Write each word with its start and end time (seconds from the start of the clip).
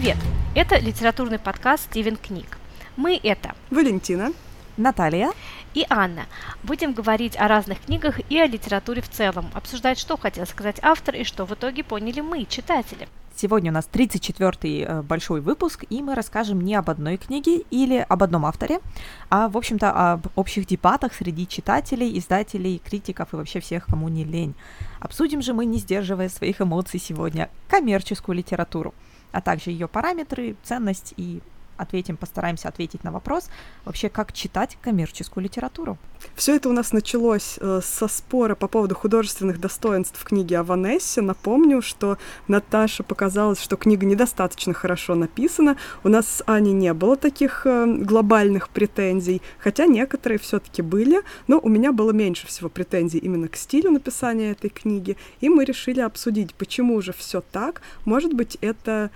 Привет! 0.00 0.16
Это 0.54 0.78
литературный 0.78 1.38
подкаст 1.38 1.84
«Стивен 1.84 2.16
книг». 2.16 2.56
Мы 2.96 3.20
это 3.22 3.54
Валентина, 3.68 4.32
Наталья 4.78 5.30
и 5.74 5.84
Анна. 5.90 6.22
Будем 6.62 6.94
говорить 6.94 7.36
о 7.36 7.48
разных 7.48 7.82
книгах 7.82 8.18
и 8.30 8.38
о 8.38 8.46
литературе 8.46 9.02
в 9.02 9.10
целом, 9.10 9.50
обсуждать, 9.52 9.98
что 9.98 10.16
хотел 10.16 10.46
сказать 10.46 10.78
автор 10.80 11.16
и 11.16 11.24
что 11.24 11.44
в 11.44 11.52
итоге 11.52 11.84
поняли 11.84 12.22
мы, 12.22 12.46
читатели. 12.46 13.08
Сегодня 13.36 13.70
у 13.70 13.74
нас 13.74 13.90
34-й 13.92 14.84
э, 14.84 15.02
большой 15.02 15.42
выпуск, 15.42 15.84
и 15.90 16.00
мы 16.00 16.14
расскажем 16.14 16.62
не 16.62 16.76
об 16.76 16.88
одной 16.88 17.18
книге 17.18 17.58
или 17.70 17.98
об 18.08 18.22
одном 18.22 18.46
авторе, 18.46 18.80
а, 19.28 19.50
в 19.50 19.58
общем-то, 19.58 20.12
об 20.12 20.28
общих 20.34 20.66
дебатах 20.66 21.12
среди 21.12 21.46
читателей, 21.46 22.18
издателей, 22.18 22.80
критиков 22.82 23.34
и 23.34 23.36
вообще 23.36 23.60
всех, 23.60 23.84
кому 23.84 24.08
не 24.08 24.24
лень. 24.24 24.54
Обсудим 24.98 25.42
же 25.42 25.52
мы, 25.52 25.66
не 25.66 25.76
сдерживая 25.76 26.30
своих 26.30 26.62
эмоций 26.62 26.98
сегодня, 26.98 27.50
коммерческую 27.68 28.38
литературу, 28.38 28.94
а 29.32 29.40
также 29.40 29.70
ее 29.70 29.88
параметры, 29.88 30.56
ценность 30.62 31.14
и 31.16 31.40
ответим, 31.80 32.16
постараемся 32.16 32.68
ответить 32.68 33.04
на 33.04 33.10
вопрос, 33.10 33.50
вообще 33.84 34.08
как 34.08 34.32
читать 34.32 34.78
коммерческую 34.82 35.44
литературу. 35.44 35.98
Все 36.34 36.56
это 36.56 36.68
у 36.68 36.72
нас 36.72 36.92
началось 36.92 37.58
э, 37.60 37.80
со 37.82 38.08
спора 38.08 38.54
по 38.54 38.68
поводу 38.68 38.94
художественных 38.94 39.58
достоинств 39.58 40.22
книги 40.22 40.54
о 40.54 40.62
Ванессе. 40.62 41.22
Напомню, 41.22 41.82
что 41.82 42.18
Наташа 42.48 43.02
показалось, 43.02 43.60
что 43.60 43.76
книга 43.76 44.06
недостаточно 44.06 44.74
хорошо 44.74 45.14
написана. 45.14 45.76
У 46.04 46.08
нас 46.08 46.26
с 46.26 46.44
Аней 46.46 46.72
не 46.72 46.92
было 46.92 47.16
таких 47.16 47.62
э, 47.64 47.86
глобальных 47.86 48.68
претензий, 48.68 49.40
хотя 49.58 49.86
некоторые 49.86 50.38
все-таки 50.38 50.82
были, 50.82 51.22
но 51.46 51.58
у 51.58 51.68
меня 51.68 51.92
было 51.92 52.10
меньше 52.10 52.46
всего 52.46 52.68
претензий 52.68 53.18
именно 53.18 53.48
к 53.48 53.56
стилю 53.56 53.90
написания 53.90 54.52
этой 54.52 54.70
книги, 54.70 55.16
и 55.40 55.48
мы 55.48 55.64
решили 55.64 56.00
обсудить, 56.00 56.54
почему 56.54 57.00
же 57.00 57.12
все 57.12 57.40
так. 57.40 57.82
Может 58.04 58.34
быть, 58.34 58.58
это 58.60 59.10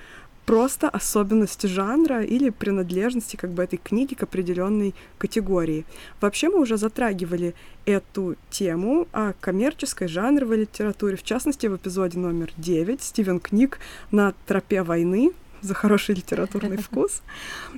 просто 0.47 0.89
особенности 0.89 1.67
жанра 1.67 2.23
или 2.23 2.51
принадлежности 2.51 3.37
как 3.37 3.51
бы 3.51 3.63
этой 3.63 3.79
книги 3.79 4.15
к 4.15 4.23
определенной 4.23 4.95
категории. 5.19 5.85
Вообще 6.21 6.49
мы 6.49 6.61
уже 6.61 6.77
затрагивали 6.77 7.55
эту 7.87 8.37
тему 8.51 9.07
о 9.13 9.33
коммерческой 9.41 10.09
жанровой 10.09 10.59
литературе, 10.59 11.17
в 11.17 11.23
частности 11.23 11.67
в 11.67 11.77
эпизоде 11.77 12.19
номер 12.19 12.53
9 12.57 13.03
Стивен 13.03 13.41
Книг 13.41 13.79
на 14.11 14.35
тропе 14.47 14.83
войны, 14.83 15.33
за 15.65 15.75
хороший 15.75 16.15
литературный 16.15 16.77
вкус. 16.77 17.23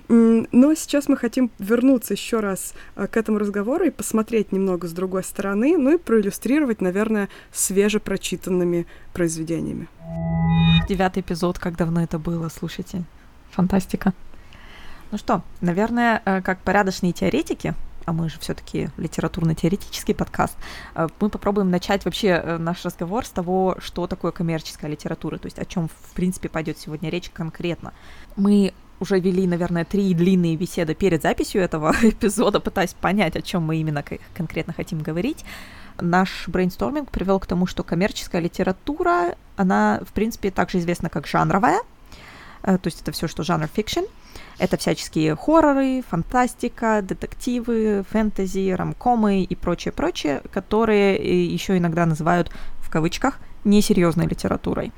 Но 0.09 0.75
сейчас 0.75 1.09
мы 1.09 1.17
хотим 1.17 1.51
вернуться 1.59 2.15
еще 2.15 2.41
раз 2.41 2.75
а, 2.95 3.07
к 3.07 3.17
этому 3.17 3.39
разговору 3.39 3.85
и 3.85 3.91
посмотреть 3.91 4.53
немного 4.53 4.89
с 4.89 4.93
другой 4.93 5.25
стороны, 5.25 5.79
ну 5.79 5.95
и 5.95 5.99
проиллюстрировать, 5.99 6.81
наверное, 6.81 7.29
свежепрочитанными 7.53 8.87
произведениями. 9.13 9.89
Девятый 10.89 11.23
эпизод, 11.23 11.59
как 11.59 11.77
давно 11.77 12.03
это 12.03 12.19
было, 12.19 12.49
слушайте. 12.49 13.05
Фантастика. 13.53 14.13
Ну 15.13 15.19
что, 15.19 15.43
наверное, 15.61 16.21
э, 16.25 16.43
как 16.43 16.59
порядочные 16.61 17.13
теоретики, 17.13 17.75
а 18.07 18.13
мы 18.13 18.31
же 18.31 18.39
все-таки 18.39 18.89
литературно-теоретический 18.97 20.15
подкаст, 20.15 20.57
э, 20.95 21.09
мы 21.21 21.29
попробуем 21.29 21.71
начать 21.71 22.05
вообще 22.05 22.29
э, 22.29 22.57
наш 22.57 22.85
разговор 22.85 23.27
с 23.27 23.31
того, 23.31 23.77
что 23.81 24.07
такое 24.07 24.31
коммерческая 24.31 24.91
литература, 24.91 25.39
то 25.39 25.47
есть 25.47 25.59
о 25.59 25.65
чем, 25.65 25.89
в 25.89 26.15
принципе, 26.15 26.49
пойдет 26.49 26.79
сегодня 26.79 27.11
речь 27.11 27.31
конкретно. 27.31 27.93
Мы 28.37 28.73
уже 29.01 29.19
вели, 29.19 29.47
наверное, 29.47 29.85
три 29.85 30.15
длинные 30.15 30.57
беседы 30.57 30.95
перед 30.95 31.23
записью 31.23 31.63
этого 31.63 31.95
эпизода, 32.03 32.61
пытаясь 32.61 32.95
понять, 32.95 33.37
о 33.37 33.43
чем 33.43 33.65
мы 33.65 33.77
именно 33.77 34.05
конкретно 34.35 34.73
хотим 34.73 35.01
говорить. 35.01 35.45
Наш 36.01 36.47
брейнсторминг 36.47 37.11
привел 37.11 37.41
к 37.41 37.47
тому, 37.47 37.67
что 37.67 37.83
коммерческая 37.83 38.41
литература, 38.41 39.35
она, 39.57 40.01
в 40.07 40.13
принципе, 40.13 40.51
также 40.51 40.79
известна 40.79 41.11
как 41.11 41.27
жанровая, 41.27 41.81
то 42.63 42.81
есть 42.85 43.03
это 43.03 43.13
все, 43.13 43.29
что 43.29 43.43
genre 43.43 43.67
fiction, 43.67 44.05
это 44.59 44.77
всяческие 44.77 45.37
хорроры, 45.37 46.03
фантастика, 46.09 47.03
детективы, 47.03 48.05
фэнтези, 48.11 48.71
ромкомы 48.71 49.43
и 49.43 49.55
прочее-прочее, 49.55 50.43
которые 50.51 51.17
еще 51.53 51.77
иногда 51.77 52.07
называют 52.07 52.51
в 52.81 52.91
кавычках 52.91 53.39
несерьезной 53.65 54.27
литературой. 54.27 54.93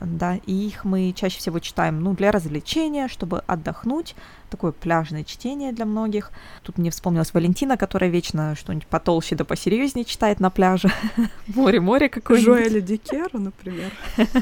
Да, 0.00 0.38
и 0.46 0.52
их 0.68 0.84
мы 0.84 1.12
чаще 1.12 1.38
всего 1.38 1.58
читаем, 1.58 2.00
ну, 2.00 2.14
для 2.14 2.30
развлечения, 2.30 3.08
чтобы 3.08 3.40
отдохнуть, 3.40 4.14
такое 4.48 4.70
пляжное 4.70 5.24
чтение 5.24 5.72
для 5.72 5.86
многих. 5.86 6.30
Тут 6.62 6.78
мне 6.78 6.92
вспомнилась 6.92 7.34
Валентина, 7.34 7.76
которая 7.76 8.08
вечно 8.08 8.54
что-нибудь 8.54 8.86
потолще 8.86 9.34
да 9.34 9.44
посерьезнее 9.44 10.04
читает 10.04 10.38
на 10.38 10.50
пляже. 10.50 10.92
Море-море 11.48 12.08
какое-нибудь. 12.08 12.58
Жоэля 12.58 12.80
Дикера, 12.80 13.38
например. 13.38 13.90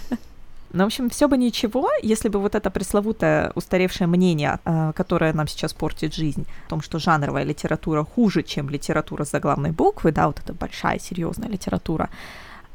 Ну, 0.73 0.83
в 0.83 0.87
общем, 0.87 1.09
все 1.11 1.29
бы 1.29 1.37
ничего, 1.39 1.91
если 2.03 2.29
бы 2.29 2.41
вот 2.41 2.55
это 2.55 2.71
пресловутое 2.71 3.53
устаревшее 3.55 4.09
мнение, 4.09 4.59
э, 4.65 4.93
которое 4.95 5.33
нам 5.33 5.47
сейчас 5.47 5.73
портит 5.73 6.15
жизнь, 6.15 6.47
о 6.67 6.71
том, 6.71 6.83
что 6.83 6.99
жанровая 6.99 7.45
литература 7.45 8.05
хуже, 8.05 8.43
чем 8.43 8.69
литература 8.69 9.25
с 9.25 9.31
заглавной 9.31 9.71
буквы, 9.71 10.13
да, 10.13 10.27
вот 10.27 10.41
эта 10.41 10.53
большая 10.53 10.99
серьезная 10.99 11.49
литература, 11.49 12.11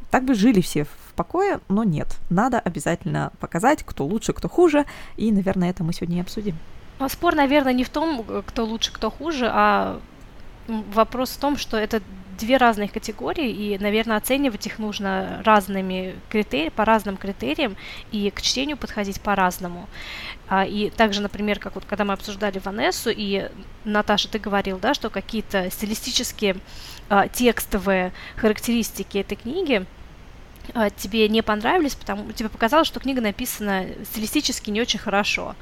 так 0.09 0.25
бы 0.25 0.33
жили 0.35 0.61
все 0.61 0.83
в 0.83 1.13
покое, 1.15 1.59
но 1.69 1.83
нет. 1.83 2.17
Надо 2.29 2.59
обязательно 2.59 3.31
показать, 3.39 3.83
кто 3.83 4.05
лучше, 4.05 4.33
кто 4.33 4.49
хуже, 4.49 4.85
и, 5.17 5.31
наверное, 5.31 5.69
это 5.69 5.83
мы 5.83 5.93
сегодня 5.93 6.17
и 6.17 6.21
обсудим. 6.21 6.57
Спор, 7.09 7.35
наверное, 7.35 7.73
не 7.73 7.83
в 7.83 7.89
том, 7.89 8.43
кто 8.45 8.65
лучше, 8.65 8.91
кто 8.93 9.09
хуже, 9.09 9.49
а 9.51 9.99
вопрос 10.67 11.31
в 11.31 11.37
том, 11.37 11.57
что 11.57 11.77
это 11.77 12.01
две 12.41 12.57
разные 12.57 12.89
категории, 12.89 13.49
и, 13.49 13.77
наверное, 13.77 14.17
оценивать 14.17 14.65
их 14.67 14.79
нужно 14.79 15.41
разными 15.45 16.15
критериями, 16.29 16.73
по 16.75 16.85
разным 16.85 17.17
критериям, 17.17 17.77
и 18.11 18.29
к 18.29 18.41
чтению 18.41 18.77
подходить 18.77 19.21
по-разному. 19.21 19.87
А, 20.47 20.65
и 20.65 20.89
также, 20.89 21.21
например, 21.21 21.59
как 21.59 21.75
вот 21.75 21.85
когда 21.85 22.03
мы 22.03 22.13
обсуждали 22.13 22.59
Ванессу, 22.59 23.09
и 23.09 23.49
Наташа, 23.85 24.27
ты 24.27 24.39
говорил, 24.39 24.79
да, 24.79 24.93
что 24.93 25.09
какие-то 25.09 25.69
стилистические 25.71 26.57
а, 27.09 27.27
текстовые 27.27 28.11
характеристики 28.35 29.19
этой 29.19 29.35
книги– 29.35 29.85
а, 30.73 30.89
тебе 30.89 31.27
не 31.27 31.41
понравились, 31.41 31.95
потому 31.95 32.31
тебе 32.31 32.49
показалось, 32.49 32.87
что 32.87 32.99
книга 32.99 33.21
написана 33.21 33.87
стилистически 34.05 34.69
не 34.69 34.81
очень 34.81 34.99
хорошо. 34.99 35.55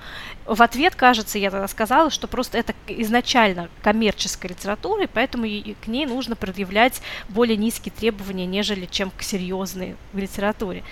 В 0.49 0.61
ответ, 0.61 0.95
кажется, 0.95 1.37
я 1.37 1.51
тогда 1.51 1.67
сказала, 1.67 2.09
что 2.09 2.27
просто 2.27 2.57
это 2.57 2.73
изначально 2.87 3.69
коммерческая 3.81 4.51
литература, 4.51 5.03
и 5.03 5.07
поэтому 5.07 5.43
к 5.45 5.87
ней 5.87 6.05
нужно 6.05 6.35
предъявлять 6.35 7.01
более 7.29 7.57
низкие 7.57 7.93
требования, 7.95 8.45
нежели 8.45 8.85
чем 8.85 9.11
к 9.11 9.21
серьезной 9.21 9.95
литературе. 10.13 10.83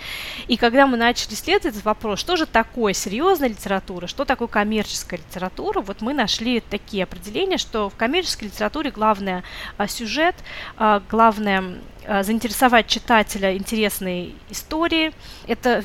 И 0.48 0.58
когда 0.58 0.88
мы 0.88 0.98
начали 0.98 1.34
исследовать 1.34 1.76
этот 1.76 1.86
вопрос, 1.86 2.20
что 2.20 2.36
же 2.36 2.46
такое 2.46 2.94
серьезная 2.94 3.50
литература, 3.50 4.08
что 4.08 4.26
такое 4.26 4.48
коммерческая 4.48 5.20
литература, 5.20 5.82
вот 5.82 6.02
мы 6.02 6.14
нашли 6.14 6.60
такие 6.60 7.04
определения, 7.04 7.58
что 7.58 7.90
в 7.90 7.96
коммерческой 7.96 8.46
литературе 8.46 8.92
главное 8.92 9.44
а, 9.78 9.88
сюжет, 9.88 10.36
а, 10.78 11.02
главное 11.10 11.80
Э, 12.10 12.24
заинтересовать 12.24 12.88
читателя 12.88 13.58
интересной 13.58 14.34
историей. 14.50 15.12
Это 15.46 15.84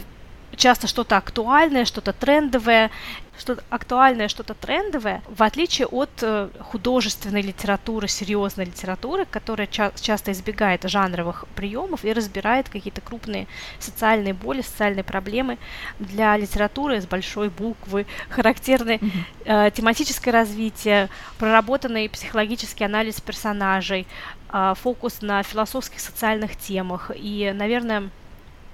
часто 0.55 0.87
что-то 0.87 1.17
актуальное, 1.17 1.85
что-то 1.85 2.13
трендовое, 2.13 2.93
что-то 3.39 3.65
актуальное, 3.71 4.29
что-то 4.29 4.55
трендовое, 4.55 5.23
в 5.27 5.43
отличие 5.43 5.87
от 5.87 6.11
э, 6.21 6.49
художественной 6.61 7.41
литературы, 7.41 8.07
серьезной 8.07 8.67
литературы, 8.67 9.27
которая 9.29 9.67
ча- 9.67 9.93
часто 10.01 10.33
избегает 10.33 10.89
жанровых 10.89 11.47
приемов 11.57 12.05
и 12.05 12.13
разбирает 12.13 12.69
какие-то 12.69 13.01
крупные 13.01 13.47
социальные 13.79 14.35
боли, 14.35 14.61
социальные 14.61 15.05
проблемы 15.05 15.59
для 15.99 16.37
литературы 16.37 17.01
с 17.01 17.07
большой 17.07 17.49
буквы, 17.49 18.07
характерное 18.29 18.99
mm-hmm. 18.99 19.67
э, 19.67 19.71
тематическое 19.71 20.33
развитие, 20.33 21.09
проработанный 21.39 22.09
психологический 22.11 22.85
анализ 22.85 23.21
персонажей, 23.21 24.07
э, 24.53 24.75
фокус 24.81 25.23
на 25.23 25.43
философских 25.43 26.01
социальных 26.01 26.57
темах 26.57 27.11
и, 27.15 27.53
наверное, 27.55 28.11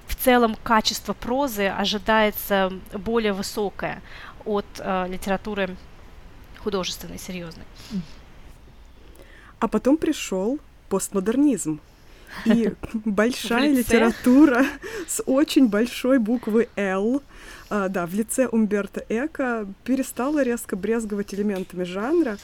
в 0.09 0.15
целом 0.15 0.57
качество 0.63 1.13
прозы 1.13 1.67
ожидается 1.67 2.73
более 2.91 3.31
высокое 3.31 4.01
от 4.49 4.65
э, 4.79 5.07
литературы 5.07 5.75
художественной, 6.57 7.17
серьезной. 7.17 7.65
А 9.59 9.67
потом 9.67 9.97
пришел 9.97 10.59
постмодернизм. 10.89 11.79
И 12.45 12.73
большая 12.93 13.71
литература 13.71 14.65
с 15.07 15.21
очень 15.25 15.67
большой 15.67 16.19
буквы 16.19 16.69
«Л», 16.75 17.21
а, 17.69 17.87
да, 17.87 18.05
в 18.05 18.13
лице 18.13 18.47
Умберто 18.47 19.03
Эко 19.09 19.67
перестала 19.83 20.43
резко 20.43 20.75
брезговать 20.75 21.33
элементами 21.33 21.83
жанра. 21.83 22.37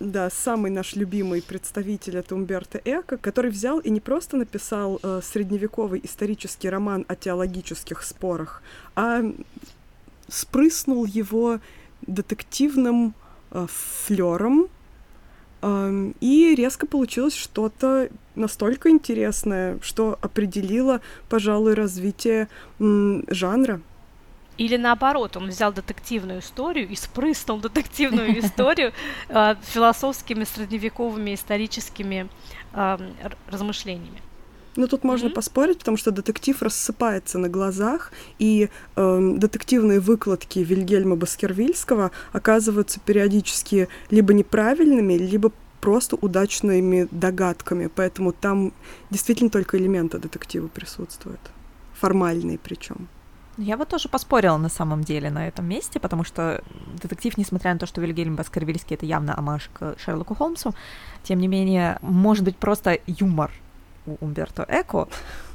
Да, 0.00 0.28
самый 0.28 0.70
наш 0.70 0.96
любимый 0.96 1.40
представитель 1.40 2.16
это 2.16 2.34
Умберто 2.34 2.80
Эко, 2.84 3.16
который 3.16 3.50
взял 3.50 3.78
и 3.78 3.90
не 3.90 4.00
просто 4.00 4.36
написал 4.36 4.98
э, 5.02 5.20
средневековый 5.22 6.00
исторический 6.02 6.68
роман 6.68 7.06
о 7.06 7.14
теологических 7.14 8.02
спорах, 8.02 8.60
а 8.96 9.22
спрыснул 10.28 11.04
его 11.04 11.60
детективным 12.02 13.14
э, 13.50 13.66
флером, 13.68 14.68
э, 15.62 16.12
и 16.20 16.54
резко 16.54 16.86
получилось 16.86 17.34
что-то 17.34 18.08
настолько 18.34 18.90
интересное, 18.90 19.78
что 19.82 20.18
определило, 20.20 21.00
пожалуй, 21.28 21.74
развитие 21.74 22.48
э, 22.78 23.22
жанра 23.28 23.80
Или 24.58 24.76
наоборот, 24.76 25.36
он 25.36 25.48
взял 25.48 25.72
детективную 25.72 26.40
историю 26.40 26.88
и 26.88 26.96
спрыснул 26.96 27.58
детективную 27.58 28.38
историю 28.44 28.92
э, 29.28 29.54
философскими 29.62 30.44
средневековыми 30.44 31.34
историческими 31.34 32.28
э, 32.72 32.98
размышлениями. 33.48 34.20
Ну, 34.76 34.88
тут 34.88 35.04
можно 35.04 35.28
mm-hmm. 35.28 35.34
поспорить, 35.34 35.78
потому 35.78 35.96
что 35.96 36.10
детектив 36.10 36.60
рассыпается 36.60 37.38
на 37.38 37.48
глазах, 37.48 38.12
и 38.38 38.70
э, 38.96 39.32
детективные 39.36 40.00
выкладки 40.00 40.58
Вильгельма 40.58 41.16
Баскервильского 41.16 42.10
оказываются 42.32 42.98
периодически 43.00 43.88
либо 44.10 44.34
неправильными, 44.34 45.14
либо 45.14 45.52
просто 45.80 46.16
удачными 46.16 47.06
догадками. 47.10 47.88
Поэтому 47.94 48.32
там 48.32 48.72
действительно 49.10 49.50
только 49.50 49.76
элементы 49.76 50.18
детектива 50.18 50.66
присутствуют. 50.66 51.40
Формальные 51.92 52.58
причем. 52.58 53.08
Я 53.56 53.76
бы 53.76 53.84
тоже 53.84 54.08
поспорила 54.08 54.56
на 54.56 54.68
самом 54.68 55.04
деле 55.04 55.30
на 55.30 55.46
этом 55.46 55.68
месте, 55.68 56.00
потому 56.00 56.24
что 56.24 56.64
детектив, 57.00 57.36
несмотря 57.38 57.72
на 57.72 57.78
то, 57.78 57.86
что 57.86 58.00
Вильгельм 58.00 58.34
Баскервильский 58.34 58.96
это 58.96 59.06
явно 59.06 59.38
амаш 59.38 59.70
к 59.72 59.94
Шерлоку 59.98 60.34
Холмсу, 60.34 60.74
тем 61.22 61.38
не 61.38 61.46
менее, 61.46 61.98
может 62.02 62.44
быть, 62.44 62.56
просто 62.56 62.98
юмор 63.06 63.52
у 64.06 64.16
Умберто 64.20 64.66
Эко 64.68 65.08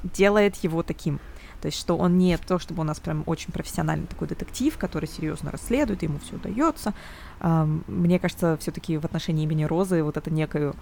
делает 0.03 0.55
его 0.57 0.83
таким. 0.83 1.19
То 1.61 1.65
есть, 1.65 1.77
что 1.77 1.97
он 1.97 2.17
не 2.17 2.37
то, 2.37 2.57
чтобы 2.57 2.81
у 2.81 2.85
нас 2.85 2.99
прям 2.99 3.23
очень 3.25 3.51
профессиональный 3.51 4.07
такой 4.07 4.27
детектив, 4.27 4.77
который 4.77 5.07
серьезно 5.07 5.51
расследует, 5.51 6.03
ему 6.03 6.19
все 6.19 6.35
удается. 6.35 6.93
Мне 7.41 8.17
кажется, 8.19 8.57
все-таки 8.61 8.97
в 8.97 9.03
отношении 9.03 9.43
имени 9.43 9.65
Розы 9.65 10.01
вот 10.03 10.17
это 10.17 10.31
некую 10.31 10.75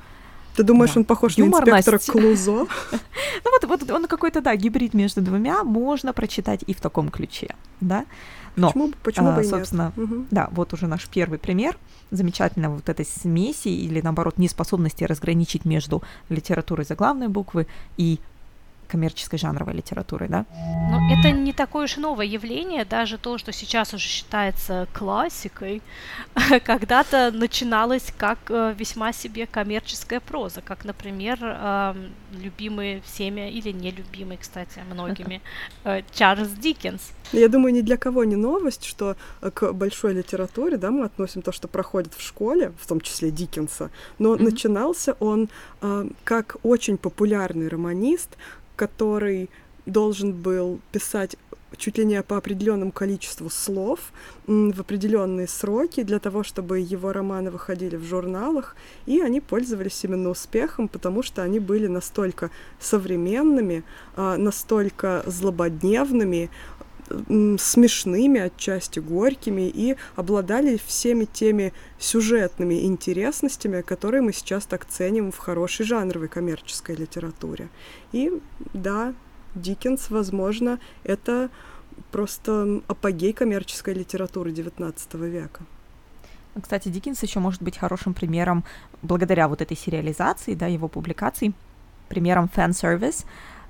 ты 0.56 0.64
думаешь, 0.64 0.94
да. 0.94 1.02
он 1.02 1.06
похож 1.06 1.38
Юморность. 1.38 1.72
на 1.72 1.78
инспектора 1.78 2.20
Клузо? 2.20 2.52
ну 2.92 3.52
вот, 3.52 3.64
вот 3.64 3.92
он 3.92 4.08
какой-то, 4.08 4.42
да, 4.42 4.56
гибрид 4.56 4.96
между 4.96 5.22
двумя 5.22 5.64
можно 5.64 6.14
прочитать 6.14 6.64
и 6.66 6.74
в 6.74 6.82
таком 6.82 7.10
ключе, 7.10 7.56
да. 7.80 8.06
Но, 8.58 8.68
почему, 8.68 8.92
почему 9.04 9.30
а, 9.30 9.36
бы 9.36 9.42
и 9.42 9.46
собственно, 9.46 9.94
нет? 9.96 10.10
Угу. 10.10 10.26
да, 10.32 10.50
вот 10.52 10.74
уже 10.74 10.88
наш 10.88 11.08
первый 11.08 11.40
пример 11.40 11.78
замечательно 12.12 12.70
вот 12.70 12.90
этой 12.90 13.06
смеси 13.06 13.70
или, 13.70 14.02
наоборот, 14.02 14.38
неспособности 14.38 15.04
разграничить 15.04 15.64
между 15.64 16.02
литературой 16.30 16.86
заглавной 16.86 17.28
буквы 17.28 17.68
и 17.98 18.20
коммерческой 18.88 19.38
жанровой 19.38 19.74
литературой, 19.74 20.30
да? 20.30 20.46
Но 20.90 21.00
это 21.12 21.32
не 21.32 21.54
такое 21.54 21.86
уж 21.86 21.98
новое 21.98 22.26
явление, 22.26 22.86
даже 22.86 23.18
то, 23.18 23.38
что 23.38 23.52
сейчас 23.52 23.94
уже 23.94 24.08
считается 24.08 24.88
классикой, 24.94 25.82
когда-то 26.66 27.32
начиналось 27.32 28.14
как 28.18 28.40
э, 28.50 28.74
весьма 28.78 29.14
себе 29.14 29.46
коммерческая 29.46 30.20
проза, 30.20 30.62
как, 30.62 30.86
например, 30.86 31.38
э, 31.42 31.94
любимый 32.32 33.02
всеми 33.06 33.52
или 33.52 33.72
нелюбимый, 33.72 34.38
кстати, 34.38 34.82
многими, 34.92 35.42
э, 35.84 36.02
Чарльз 36.14 36.50
Диккенс. 36.50 37.12
Я 37.34 37.50
думаю, 37.50 37.74
ни 37.74 37.82
для 37.82 37.98
кого 37.98 38.24
не 38.24 38.36
новость, 38.36 38.86
что 38.86 39.16
э, 39.42 39.52
к 39.52 39.74
большой 39.74 40.14
литературе, 40.14 40.78
да, 40.78 40.92
мы 40.92 41.06
относим 41.06 41.42
то, 41.42 41.52
что 41.52 41.68
проходит 41.68 42.14
в 42.14 42.22
школе, 42.22 42.72
в 42.80 42.88
том 42.88 43.02
числе 43.02 43.32
Диккенса, 43.32 43.90
но 44.20 44.36
mm-hmm. 44.36 44.44
начинался 44.44 45.16
он 45.20 45.50
э, 45.82 46.08
как 46.24 46.58
очень 46.64 46.98
популярный 46.98 47.68
романист, 47.68 48.38
который 48.78 49.50
должен 49.86 50.32
был 50.32 50.80
писать 50.92 51.36
чуть 51.76 51.98
ли 51.98 52.06
не 52.06 52.22
по 52.24 52.38
определенному 52.38 52.92
количеству 52.92 53.50
слов 53.50 54.12
в 54.46 54.80
определенные 54.80 55.48
сроки 55.48 56.04
для 56.04 56.20
того, 56.20 56.44
чтобы 56.44 56.80
его 56.80 57.12
романы 57.12 57.52
выходили 57.52 57.98
в 57.98 58.04
журналах, 58.04 58.76
и 59.06 59.20
они 59.20 59.42
пользовались 59.42 60.04
именно 60.04 60.30
успехом, 60.30 60.88
потому 60.88 61.24
что 61.24 61.44
они 61.44 61.60
были 61.60 61.88
настолько 61.88 62.52
современными, 62.80 63.84
а, 64.16 64.38
настолько 64.38 65.24
злободневными, 65.26 66.50
смешными, 67.58 68.40
отчасти 68.40 69.00
горькими, 69.00 69.70
и 69.70 69.96
обладали 70.16 70.78
всеми 70.78 71.26
теми 71.26 71.74
сюжетными 72.00 72.86
интересностями, 72.86 73.82
которые 73.82 74.22
мы 74.22 74.34
сейчас 74.34 74.66
так 74.66 74.86
ценим 74.86 75.32
в 75.32 75.38
хорошей 75.38 75.86
жанровой 75.86 76.28
коммерческой 76.28 76.96
литературе. 76.96 77.70
И 78.12 78.32
да, 78.74 79.14
Диккенс, 79.56 80.10
возможно, 80.10 80.80
это 81.04 81.50
просто 82.12 82.82
апогей 82.88 83.34
коммерческой 83.34 83.94
литературы 83.94 84.52
XIX 84.52 84.96
века. 85.28 85.62
Кстати, 86.62 86.90
Диккенс 86.90 87.22
еще 87.24 87.40
может 87.40 87.62
быть 87.62 87.78
хорошим 87.78 88.14
примером, 88.14 88.64
благодаря 89.02 89.48
вот 89.48 89.62
этой 89.62 89.78
сериализации, 89.78 90.56
да, 90.56 90.68
его 90.68 90.88
публикаций, 90.88 91.54
примером 92.10 92.50
фан-сервис, 92.50 93.26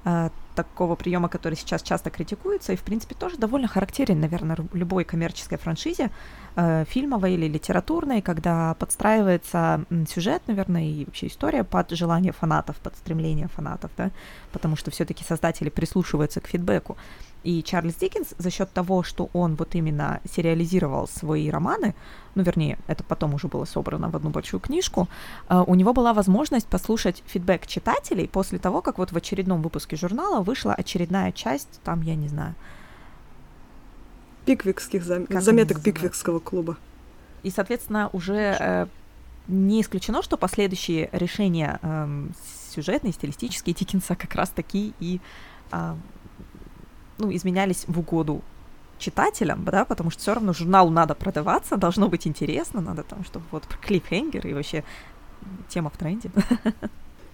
э, 0.06 0.30
такого 0.58 0.96
приема, 0.96 1.30
который 1.30 1.56
сейчас 1.56 1.84
часто 1.84 2.10
критикуется, 2.10 2.74
и, 2.74 2.76
в 2.76 2.82
принципе, 2.82 3.14
тоже 3.14 3.38
довольно 3.38 3.68
характерен, 3.68 4.20
наверное, 4.20 4.58
любой 4.74 5.04
коммерческой 5.04 5.58
франшизе, 5.58 6.10
э, 6.56 6.86
фильмовой 6.90 7.34
или 7.34 7.48
литературной, 7.48 8.22
когда 8.22 8.74
подстраивается 8.74 9.86
сюжет, 10.10 10.42
наверное, 10.48 10.84
и 10.84 11.06
вообще 11.06 11.28
история 11.28 11.64
под 11.64 11.92
желание 11.92 12.32
фанатов, 12.32 12.76
под 12.78 12.96
стремление 12.96 13.48
фанатов, 13.48 13.92
да, 13.98 14.10
потому 14.52 14.76
что 14.76 14.90
все-таки 14.90 15.24
создатели 15.24 15.70
прислушиваются 15.70 16.42
к 16.42 16.48
фидбэку. 16.48 16.98
И 17.44 17.64
Чарльз 17.64 17.96
Диккенс 17.96 18.34
за 18.38 18.50
счет 18.52 18.72
того, 18.72 19.04
что 19.04 19.30
он 19.34 19.56
вот 19.56 19.76
именно 19.76 20.20
сериализировал 20.30 21.08
свои 21.08 21.50
романы, 21.50 21.96
ну, 22.36 22.44
вернее, 22.44 22.78
это 22.88 23.04
потом 23.04 23.34
уже 23.34 23.48
было 23.48 23.66
собрано 23.66 24.10
в 24.10 24.16
одну 24.16 24.30
большую 24.30 24.60
книжку, 24.60 25.08
э, 25.50 25.64
у 25.66 25.76
него 25.76 25.94
была 25.94 26.14
возможность 26.14 26.68
послушать 26.68 27.24
фидбэк 27.28 27.68
читателей 27.68 28.28
после 28.28 28.60
того, 28.60 28.82
как 28.82 28.98
вот 28.98 29.12
в 29.12 29.18
очередном 29.18 29.62
выпуске 29.62 29.96
журнала 29.96 30.42
вышла 30.42 30.74
очередная 30.74 31.32
часть, 31.32 31.80
там, 31.84 32.02
я 32.02 32.16
не 32.16 32.28
знаю... 32.28 32.56
Пиквикских 34.46 35.04
зам... 35.04 35.28
заметок 35.30 35.82
Пиквикского 35.82 36.40
клуба. 36.40 36.78
И, 37.44 37.52
соответственно, 37.52 38.10
уже 38.14 38.56
э, 38.60 38.88
не 39.48 39.82
исключено, 39.82 40.22
что 40.22 40.38
последующие 40.38 41.10
решения 41.12 41.80
э, 41.82 42.28
сюжетные, 42.74 43.14
стилистические 43.14 43.74
Диккенса 43.74 44.16
как 44.16 44.36
раз 44.36 44.50
таки 44.50 44.94
и 45.00 45.20
э, 45.72 45.96
ну, 47.18 47.34
изменялись 47.34 47.86
в 47.88 48.00
угоду 48.00 48.42
читателям, 49.00 49.64
да, 49.64 49.86
потому 49.86 50.10
что 50.10 50.22
все 50.22 50.34
равно 50.34 50.54
журналу 50.54 50.90
надо 50.90 51.16
продаваться, 51.16 51.78
должно 51.78 52.08
быть 52.08 52.28
интересно, 52.28 52.82
надо 52.82 53.04
там, 53.04 53.24
чтобы 53.26 53.46
вот 53.52 53.66
клиффхенгер 53.68 54.48
и 54.48 54.54
вообще 54.54 54.84
тема 55.70 55.90
в 55.90 55.98
тренде. 55.98 56.32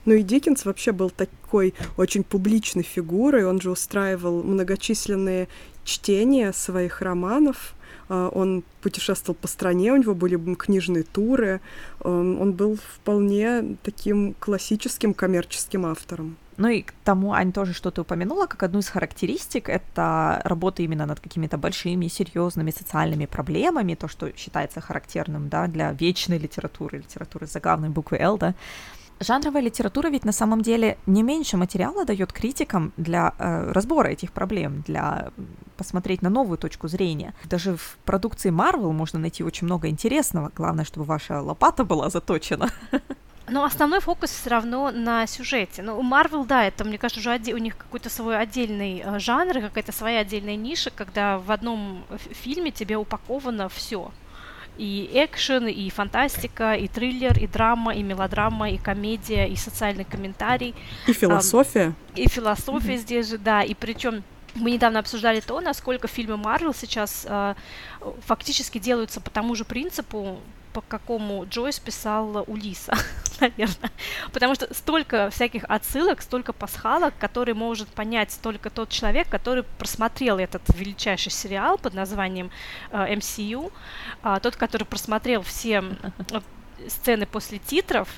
Ну 0.06 0.16
и 0.16 0.22
Диккенс 0.22 0.66
вообще 0.66 0.92
был 0.92 1.10
такой 1.10 1.74
очень 1.96 2.26
публичной 2.26 2.84
фигурой, 2.84 3.46
он 3.46 3.62
же 3.62 3.72
устраивал 3.72 4.44
многочисленные 4.44 5.48
чтения 5.86 6.52
своих 6.52 7.02
романов, 7.02 7.74
а, 8.10 8.28
он 8.28 8.66
путешествовал 8.82 9.38
по 9.40 9.48
стране, 9.48 9.94
у 9.94 9.96
него 9.96 10.14
были 10.14 10.36
книжные 10.56 11.04
туры, 11.04 11.62
он 12.02 12.52
был 12.52 12.78
вполне 12.96 13.78
таким 13.82 14.34
классическим 14.40 15.14
коммерческим 15.14 15.86
автором. 15.86 16.36
Ну 16.58 16.68
и 16.68 16.82
к 16.82 16.94
тому, 17.04 17.34
Ань, 17.34 17.52
тоже 17.52 17.74
что 17.74 17.92
ты 17.92 18.02
упомянула, 18.02 18.46
как 18.46 18.64
одну 18.64 18.80
из 18.80 18.90
характеристик, 18.90 19.70
это 19.70 20.42
работа 20.44 20.84
именно 20.84 21.06
над 21.06 21.20
какими-то 21.20 21.58
большими, 21.58 22.08
серьезными 22.08 22.72
социальными 22.72 23.26
проблемами, 23.26 23.96
то, 23.96 24.08
что 24.08 24.32
считается 24.38 24.82
характерным, 24.82 25.50
да, 25.50 25.68
для 25.68 25.92
вечной 25.94 26.38
литературы, 26.38 27.00
литературы 27.00 27.48
с 27.48 27.54
заглавной 27.54 27.90
буквы 27.90 28.18
«Л», 28.18 28.38
да. 28.38 28.54
Жанровая 29.20 29.62
литература 29.62 30.10
ведь 30.10 30.26
на 30.26 30.32
самом 30.32 30.62
деле 30.62 30.98
не 31.06 31.24
меньше 31.24 31.56
материала 31.56 32.04
дает 32.04 32.34
критикам 32.34 32.92
для 32.98 33.34
э, 33.38 33.72
разбора 33.72 34.10
этих 34.10 34.32
проблем, 34.32 34.84
для 34.86 35.32
посмотреть 35.78 36.22
на 36.22 36.30
новую 36.30 36.58
точку 36.58 36.88
зрения. 36.88 37.34
Даже 37.46 37.78
в 37.78 37.98
продукции 38.06 38.52
Marvel 38.52 38.92
можно 38.92 39.20
найти 39.20 39.44
очень 39.44 39.66
много 39.66 39.88
интересного. 39.88 40.52
Главное, 40.56 40.84
чтобы 40.84 41.06
ваша 41.06 41.42
лопата 41.42 41.86
была 41.86 42.10
заточена. 42.10 42.70
Но 43.48 43.66
основной 43.66 44.00
фокус 44.00 44.32
все 44.32 44.50
равно 44.50 44.92
на 44.92 45.28
сюжете. 45.28 45.82
Ну, 45.82 46.00
у 46.00 46.04
Marvel, 46.04 46.46
да, 46.46 46.66
это, 46.66 46.86
мне 46.86 46.98
кажется, 46.98 47.20
уже 47.20 47.32
оде- 47.32 47.54
у 47.54 47.58
них 47.58 47.76
какой-то 47.76 48.10
свой 48.10 48.38
отдельный 48.38 49.02
э, 49.04 49.20
жанр, 49.20 49.60
какая-то 49.60 49.92
своя 49.92 50.20
отдельная 50.20 50.56
ниша, 50.56 50.92
когда 50.92 51.38
в 51.40 51.52
одном 51.52 52.06
фильме 52.32 52.72
тебе 52.72 52.96
упаковано 52.96 53.68
все. 53.68 54.12
И 54.78 55.10
экшен, 55.14 55.68
и 55.68 55.90
фантастика, 55.90 56.74
и 56.74 56.88
триллер, 56.88 57.38
и 57.38 57.46
драма, 57.46 57.94
и 57.94 58.02
мелодрама, 58.02 58.72
и 58.72 58.78
комедия, 58.78 59.46
и 59.46 59.56
социальный 59.56 60.06
комментарий. 60.06 60.74
И 61.06 61.14
философия. 61.14 61.94
А, 62.16 62.20
и 62.20 62.28
философия 62.30 62.94
mm-hmm. 62.94 62.98
здесь 62.98 63.30
же, 63.30 63.38
да. 63.38 63.62
И 63.62 63.74
причем 63.74 64.24
мы 64.56 64.72
недавно 64.72 65.00
обсуждали 65.00 65.42
то, 65.42 65.60
насколько 65.60 66.08
фильмы 66.08 66.38
Марвел 66.38 66.74
сейчас 66.74 67.26
э, 67.28 67.56
фактически 68.26 68.78
делаются 68.78 69.20
по 69.20 69.30
тому 69.30 69.54
же 69.54 69.66
принципу, 69.66 70.40
по 70.74 70.82
какому 70.82 71.46
Джойс 71.46 71.80
писал 71.80 72.44
Улисса, 72.48 72.94
наверное. 73.40 73.92
Потому 74.32 74.56
что 74.56 74.74
столько 74.74 75.30
всяких 75.30 75.64
отсылок, 75.68 76.22
столько 76.22 76.52
пасхалок, 76.52 77.14
которые 77.20 77.56
может 77.56 77.88
понять 77.90 78.38
только 78.42 78.70
тот 78.70 78.90
человек, 78.90 79.30
который 79.30 79.64
просмотрел 79.64 80.40
этот 80.40 80.62
величайший 80.76 81.32
сериал 81.32 81.78
под 81.78 81.94
названием 81.94 82.50
э, 82.92 83.16
MCU, 83.16 83.72
э, 84.24 84.40
тот, 84.42 84.56
который 84.56 84.86
просмотрел 84.86 85.44
все 85.44 85.84
э, 86.32 86.42
сцены 86.90 87.26
после 87.26 87.60
титров, 87.60 88.10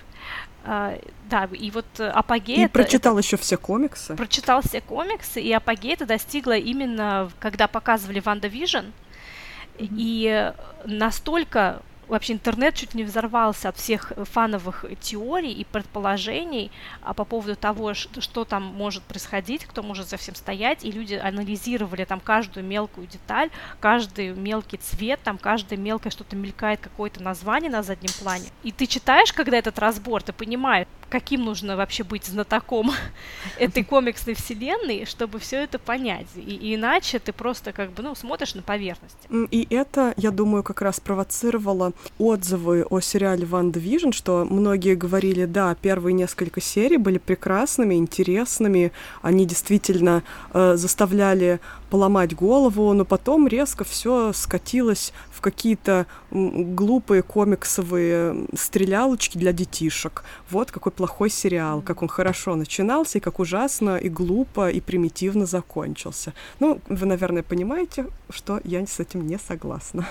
А, 0.67 0.97
да, 1.29 1.47
и 1.51 1.69
вот 1.69 1.85
апогей... 1.99 2.57
И 2.57 2.61
это, 2.61 2.73
прочитал 2.73 3.17
это, 3.17 3.25
еще 3.25 3.37
все 3.37 3.57
комиксы. 3.57 4.15
Прочитал 4.15 4.61
все 4.61 4.81
комиксы, 4.81 5.39
и 5.39 5.51
апогей 5.51 5.93
это 5.93 6.07
достигло 6.07 6.57
именно, 6.57 7.29
когда 7.39 7.67
показывали 7.67 8.19
WandaVision, 8.19 8.85
mm-hmm. 9.77 9.89
и 9.95 10.53
настолько 10.85 11.81
вообще 12.07 12.33
интернет 12.33 12.75
чуть 12.75 12.93
не 12.93 13.03
взорвался 13.03 13.69
от 13.69 13.77
всех 13.77 14.13
фановых 14.17 14.85
теорий 15.01 15.51
и 15.51 15.63
предположений 15.63 16.71
а 17.01 17.13
по 17.13 17.25
поводу 17.25 17.55
того, 17.55 17.93
что 17.93 18.45
там 18.45 18.63
может 18.63 19.03
происходить, 19.03 19.65
кто 19.65 19.83
может 19.83 20.09
за 20.09 20.17
всем 20.17 20.35
стоять, 20.35 20.83
и 20.83 20.91
люди 20.91 21.13
анализировали 21.13 22.05
там 22.05 22.19
каждую 22.19 22.65
мелкую 22.65 23.07
деталь, 23.07 23.49
каждый 23.79 24.29
мелкий 24.29 24.77
цвет, 24.77 25.19
там 25.23 25.37
каждое 25.37 25.77
мелкое 25.77 26.11
что-то 26.11 26.35
мелькает, 26.35 26.79
какое-то 26.79 27.21
название 27.21 27.69
на 27.69 27.83
заднем 27.83 28.11
плане. 28.19 28.45
И 28.63 28.71
ты 28.71 28.85
читаешь, 28.85 29.33
когда 29.33 29.57
этот 29.57 29.79
разбор, 29.79 30.23
ты 30.23 30.33
понимаешь, 30.33 30.87
каким 31.15 31.45
нужно 31.45 31.77
вообще 31.77 32.03
быть 32.03 32.25
знатоком 32.25 32.91
этой 33.57 33.85
комиксной 33.85 34.33
вселенной, 34.33 35.05
чтобы 35.05 35.39
все 35.39 35.63
это 35.63 35.79
понять. 35.79 36.27
И, 36.35 36.75
иначе 36.75 37.19
ты 37.19 37.31
просто 37.31 37.71
как 37.71 37.91
бы, 37.91 38.03
ну, 38.03 38.15
смотришь 38.15 38.53
на 38.53 38.61
поверхность. 38.61 39.15
И 39.51 39.65
это, 39.69 40.13
я 40.17 40.31
думаю, 40.31 40.61
как 40.61 40.81
раз 40.81 40.99
провоцировало 40.99 41.93
отзывы 42.19 42.85
о 42.89 42.99
сериале 42.99 43.45
«WandaVision», 43.45 44.11
что 44.11 44.45
многие 44.49 44.95
говорили, 44.95 45.45
да, 45.45 45.73
первые 45.81 46.13
несколько 46.13 46.59
серий 46.59 46.97
были 46.97 47.17
прекрасными, 47.17 47.95
интересными, 47.95 48.91
они 49.21 49.45
действительно 49.45 50.21
э, 50.53 50.75
заставляли 50.75 51.61
поломать 51.89 52.35
голову, 52.35 52.93
но 52.93 53.05
потом 53.05 53.47
резко 53.47 53.83
все 53.83 54.33
скатилось 54.33 55.13
в 55.31 55.41
какие-то 55.41 56.05
глупые 56.31 57.21
комиксовые 57.21 58.47
стрелялочки 58.55 59.37
для 59.37 59.53
детишек. 59.53 60.23
Вот 60.49 60.71
какой 60.71 60.91
плохой 60.91 61.29
сериал, 61.29 61.81
как 61.81 62.01
он 62.01 62.07
хорошо 62.07 62.55
начинался, 62.55 63.17
и 63.17 63.21
как 63.21 63.39
ужасно, 63.39 63.97
и 63.97 64.09
глупо, 64.09 64.69
и 64.69 64.81
примитивно 64.81 65.45
закончился. 65.45 66.33
Ну, 66.59 66.79
вы, 66.87 67.05
наверное, 67.05 67.43
понимаете, 67.43 68.07
что 68.29 68.59
я 68.63 68.85
с 68.85 68.99
этим 68.99 69.27
не 69.27 69.37
согласна. 69.37 70.05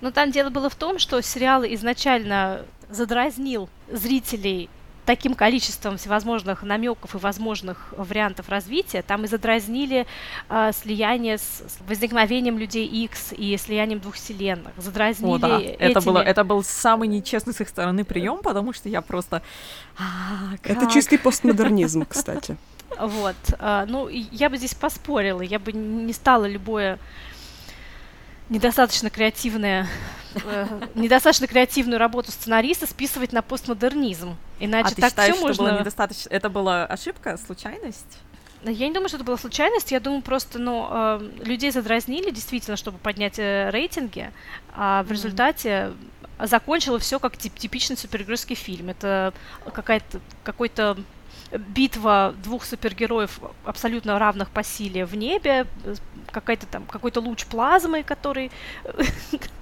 Но 0.00 0.10
там 0.10 0.30
дело 0.30 0.50
было 0.50 0.68
в 0.68 0.74
том, 0.74 0.98
что 0.98 1.20
сериал 1.22 1.64
изначально 1.64 2.62
задразнил 2.90 3.68
зрителей 3.90 4.68
таким 5.06 5.34
количеством 5.34 5.96
всевозможных 5.96 6.62
намеков 6.62 7.14
и 7.14 7.18
возможных 7.18 7.94
вариантов 7.96 8.48
развития, 8.48 9.02
там 9.02 9.24
и 9.24 9.28
задразнили 9.28 10.06
э, 10.48 10.72
слияние 10.72 11.38
с, 11.38 11.42
с 11.42 11.78
возникновением 11.88 12.58
людей 12.58 12.86
X 12.86 13.32
и 13.32 13.56
слиянием 13.56 14.00
двух 14.00 14.16
вселенных. 14.16 14.72
Задразнили 14.76 15.36
О, 15.36 15.38
да. 15.38 15.60
этими... 15.60 15.76
это, 15.78 16.00
было, 16.00 16.18
это 16.18 16.44
был 16.44 16.62
самый 16.64 17.08
нечестный 17.08 17.54
с 17.54 17.60
их 17.60 17.68
стороны 17.68 18.04
прием, 18.04 18.38
потому 18.42 18.72
что 18.72 18.88
я 18.88 19.00
просто... 19.00 19.42
А, 19.96 20.56
это 20.62 20.90
чистый 20.92 21.18
постмодернизм, 21.18 22.04
кстати. 22.04 22.56
Вот. 22.98 23.36
А, 23.58 23.86
ну, 23.86 24.08
я 24.08 24.50
бы 24.50 24.56
здесь 24.56 24.74
поспорила. 24.74 25.40
Я 25.40 25.58
бы 25.58 25.72
не 25.72 26.12
стала 26.12 26.46
любое 26.46 26.98
недостаточно 28.48 29.10
креативное 29.10 29.88
э, 30.34 30.66
недостаточно 30.94 31.46
креативную 31.46 31.98
работу 31.98 32.30
сценариста 32.30 32.86
списывать 32.86 33.32
на 33.32 33.42
постмодернизм. 33.42 34.36
Иначе 34.60 34.94
а 34.96 35.00
так 35.00 35.10
считаешь, 35.10 35.34
все 35.34 35.42
можно... 35.42 35.64
Было 35.64 35.80
недостаточно... 35.80 36.28
Это 36.30 36.48
была 36.50 36.86
ошибка, 36.86 37.36
случайность? 37.36 38.18
Я 38.62 38.88
не 38.88 38.94
думаю, 38.94 39.08
что 39.08 39.18
это 39.18 39.24
была 39.24 39.36
случайность. 39.36 39.92
Я 39.92 40.00
думаю, 40.00 40.22
просто, 40.22 40.58
ну, 40.58 40.88
э, 40.90 41.30
людей 41.44 41.70
задразнили 41.70 42.30
действительно, 42.30 42.76
чтобы 42.76 42.98
поднять 42.98 43.38
э, 43.38 43.70
рейтинги, 43.70 44.32
а 44.74 45.02
в 45.02 45.06
mm-hmm. 45.06 45.12
результате 45.12 45.92
закончило 46.38 46.98
все 46.98 47.18
как 47.18 47.36
тип 47.36 47.54
типичный 47.54 47.96
супергеройский 47.96 48.56
фильм. 48.56 48.90
Это 48.90 49.32
какая-то 49.72 50.20
какой-то 50.42 50.98
битва 51.52 52.34
двух 52.42 52.64
супергероев 52.64 53.40
абсолютно 53.64 54.18
равных 54.18 54.50
по 54.50 54.62
силе 54.62 55.06
в 55.06 55.14
небе, 55.14 55.66
какая-то 56.40 56.66
там 56.66 56.84
какой-то 56.84 57.20
луч 57.20 57.46
плазмы, 57.46 58.02
который. 58.02 58.50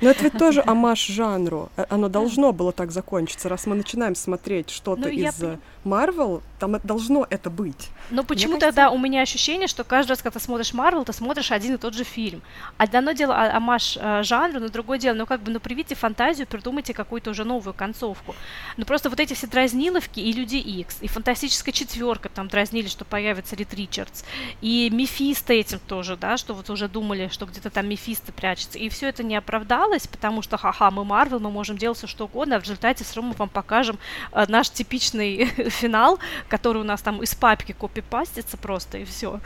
Но 0.01 0.11
это 0.11 0.25
ведь 0.25 0.39
тоже 0.39 0.63
амаш 0.67 1.07
жанру. 1.07 1.71
Э, 1.77 1.85
оно 1.89 2.09
должно 2.09 2.53
было 2.53 2.73
так 2.73 2.91
закончиться, 2.91 3.49
раз 3.49 3.67
мы 3.67 3.77
начинаем 3.77 4.17
смотреть 4.17 4.71
что-то 4.71 5.03
ну, 5.03 5.09
из 5.09 5.41
я... 5.41 5.59
Марвел, 5.85 6.43
там 6.59 6.81
должно 6.83 7.27
это 7.31 7.51
быть. 7.51 7.91
Но 8.11 8.25
почему 8.25 8.55
кажется... 8.55 8.69
тогда 8.69 8.91
у 8.91 8.99
меня 8.99 9.23
ощущение, 9.23 9.69
что 9.69 9.85
каждый 9.85 10.11
раз, 10.11 10.23
когда 10.23 10.39
ты 10.39 10.45
смотришь 10.45 10.73
Марвел, 10.73 11.05
ты 11.05 11.13
смотришь 11.13 11.53
один 11.53 11.75
и 11.75 11.79
тот 11.79 11.95
же 11.95 12.05
фильм. 12.05 12.43
Одно 12.77 13.13
дело 13.13 13.35
а, 13.35 13.57
амаш 13.57 13.97
э, 14.01 14.23
жанру, 14.23 14.61
но 14.61 14.69
другое 14.69 14.99
дело, 14.99 15.15
ну 15.15 15.27
как 15.27 15.43
бы, 15.43 15.53
ну 15.53 15.61
привите 15.61 15.95
фантазию, 15.95 16.47
придумайте 16.47 16.93
какую-то 16.93 17.31
уже 17.31 17.45
новую 17.45 17.75
концовку. 17.75 18.35
Ну 18.77 18.85
просто 18.85 19.11
вот 19.11 19.21
эти 19.21 19.35
все 19.35 19.47
дразниловки 19.47 20.21
и 20.21 20.33
Люди 20.33 20.57
Икс, 20.57 20.99
и 21.03 21.07
Фантастическая 21.07 21.73
четверка 21.73 22.29
там 22.29 22.49
дразнили, 22.49 22.89
что 22.89 23.05
появится 23.05 23.55
Рид 23.55 23.73
Ричардс, 23.75 24.25
и 24.61 24.91
Мефисто 24.91 25.53
этим 25.53 25.79
тоже, 25.79 26.17
да, 26.17 26.37
что 26.37 26.55
вот 26.55 26.64
уже 26.73 26.89
думали, 26.89 27.29
что 27.29 27.47
где-то 27.47 27.71
там 27.71 27.89
Мефисто 27.89 28.33
прячется. 28.33 28.79
И 28.79 28.89
все 28.89 29.09
это 29.09 29.23
не 29.23 29.37
оправдалось, 29.37 30.07
потому 30.07 30.43
что, 30.43 30.57
ха-ха, 30.57 30.91
мы 30.91 31.05
Марвел, 31.05 31.41
мы 31.41 31.51
можем 31.51 31.77
делать 31.77 31.99
все 31.99 32.07
что 32.07 32.25
угодно, 32.25 32.57
а 32.57 32.61
в 32.61 32.63
результате 32.63 33.05
все 33.05 33.17
равно 33.17 33.35
вам 33.39 33.49
покажем 33.49 33.99
э, 34.33 34.45
наш 34.49 34.71
типичный 34.71 35.47
финал, 35.71 36.19
который 36.49 36.83
у 36.83 36.85
нас 36.85 37.03
там 37.03 37.23
из 37.23 37.35
папки 37.35 37.73
копипастится 37.73 38.57
просто, 38.57 38.99
и 38.99 39.05
все. 39.05 39.41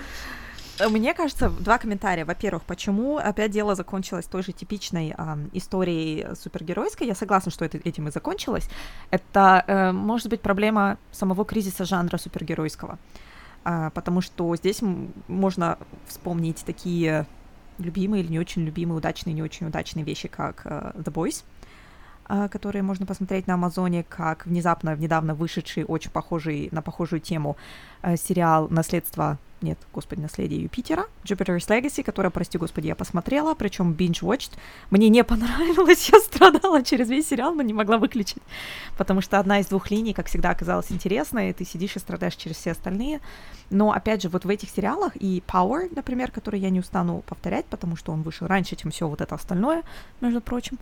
Мне 0.88 1.12
кажется, 1.12 1.50
два 1.50 1.78
комментария. 1.78 2.24
Во-первых, 2.24 2.62
почему 2.62 3.16
опять 3.18 3.50
дело 3.50 3.74
закончилось 3.74 4.26
той 4.26 4.42
же 4.42 4.52
типичной 4.52 5.14
э, 5.16 5.36
историей 5.52 6.26
супергеройской? 6.34 7.06
Я 7.06 7.14
согласна, 7.14 7.50
что 7.50 7.64
это, 7.64 7.78
этим 7.78 8.08
и 8.08 8.10
закончилось. 8.10 8.68
Это 9.10 9.64
э, 9.66 9.92
может 9.92 10.28
быть 10.28 10.40
проблема 10.40 10.98
самого 11.10 11.44
кризиса 11.44 11.84
жанра 11.84 12.16
супергеройского. 12.18 12.98
Потому 13.64 14.20
что 14.20 14.54
здесь 14.56 14.80
можно 15.26 15.78
вспомнить 16.06 16.64
такие 16.64 17.26
любимые 17.78 18.22
или 18.22 18.32
не 18.32 18.38
очень 18.38 18.64
любимые, 18.64 18.98
удачные, 18.98 19.34
не 19.34 19.42
очень 19.42 19.66
удачные 19.66 20.04
вещи, 20.04 20.28
как 20.28 20.62
э, 20.64 20.92
The 20.96 21.12
Boys— 21.12 21.44
а, 22.30 22.48
которые 22.48 22.82
можно 22.82 23.06
посмотреть 23.06 23.46
на 23.46 23.54
Амазоне, 23.54 24.04
как 24.04 24.44
внезапно, 24.44 24.94
недавно 24.94 25.34
вышедший, 25.34 25.84
очень 25.84 26.10
похожий 26.10 26.68
на 26.72 26.82
похожую 26.82 27.20
тему 27.20 27.56
э, 28.02 28.18
сериал 28.18 28.68
«Наследство 28.68 29.38
нет, 29.60 29.78
господи, 29.92 30.20
наследие 30.20 30.62
Юпитера, 30.62 31.06
Jupiter's 31.24 31.66
Legacy, 31.68 32.04
которая, 32.04 32.30
прости 32.30 32.58
господи, 32.58 32.86
я 32.86 32.94
посмотрела, 32.94 33.54
причем 33.54 33.92
binge-watched. 33.92 34.52
Мне 34.90 35.08
не 35.08 35.24
понравилось, 35.24 36.08
я 36.12 36.20
страдала 36.20 36.82
через 36.82 37.08
весь 37.08 37.28
сериал, 37.28 37.54
но 37.54 37.62
не 37.62 37.72
могла 37.72 37.98
выключить, 37.98 38.42
потому 38.96 39.20
что 39.20 39.38
одна 39.38 39.60
из 39.60 39.66
двух 39.66 39.90
линий, 39.90 40.14
как 40.14 40.26
всегда, 40.26 40.50
оказалась 40.50 40.92
интересной, 40.92 41.50
и 41.50 41.52
ты 41.52 41.64
сидишь 41.64 41.96
и 41.96 41.98
страдаешь 41.98 42.36
через 42.36 42.56
все 42.56 42.70
остальные. 42.70 43.20
Но, 43.70 43.92
опять 43.92 44.22
же, 44.22 44.28
вот 44.28 44.44
в 44.44 44.48
этих 44.48 44.70
сериалах 44.70 45.12
и 45.16 45.42
Power, 45.46 45.92
например, 45.94 46.30
который 46.30 46.60
я 46.60 46.70
не 46.70 46.80
устану 46.80 47.22
повторять, 47.26 47.66
потому 47.66 47.96
что 47.96 48.12
он 48.12 48.22
вышел 48.22 48.46
раньше, 48.46 48.76
чем 48.76 48.90
все 48.90 49.08
вот 49.08 49.20
это 49.20 49.34
остальное, 49.34 49.82
между 50.20 50.40
прочим, 50.40 50.78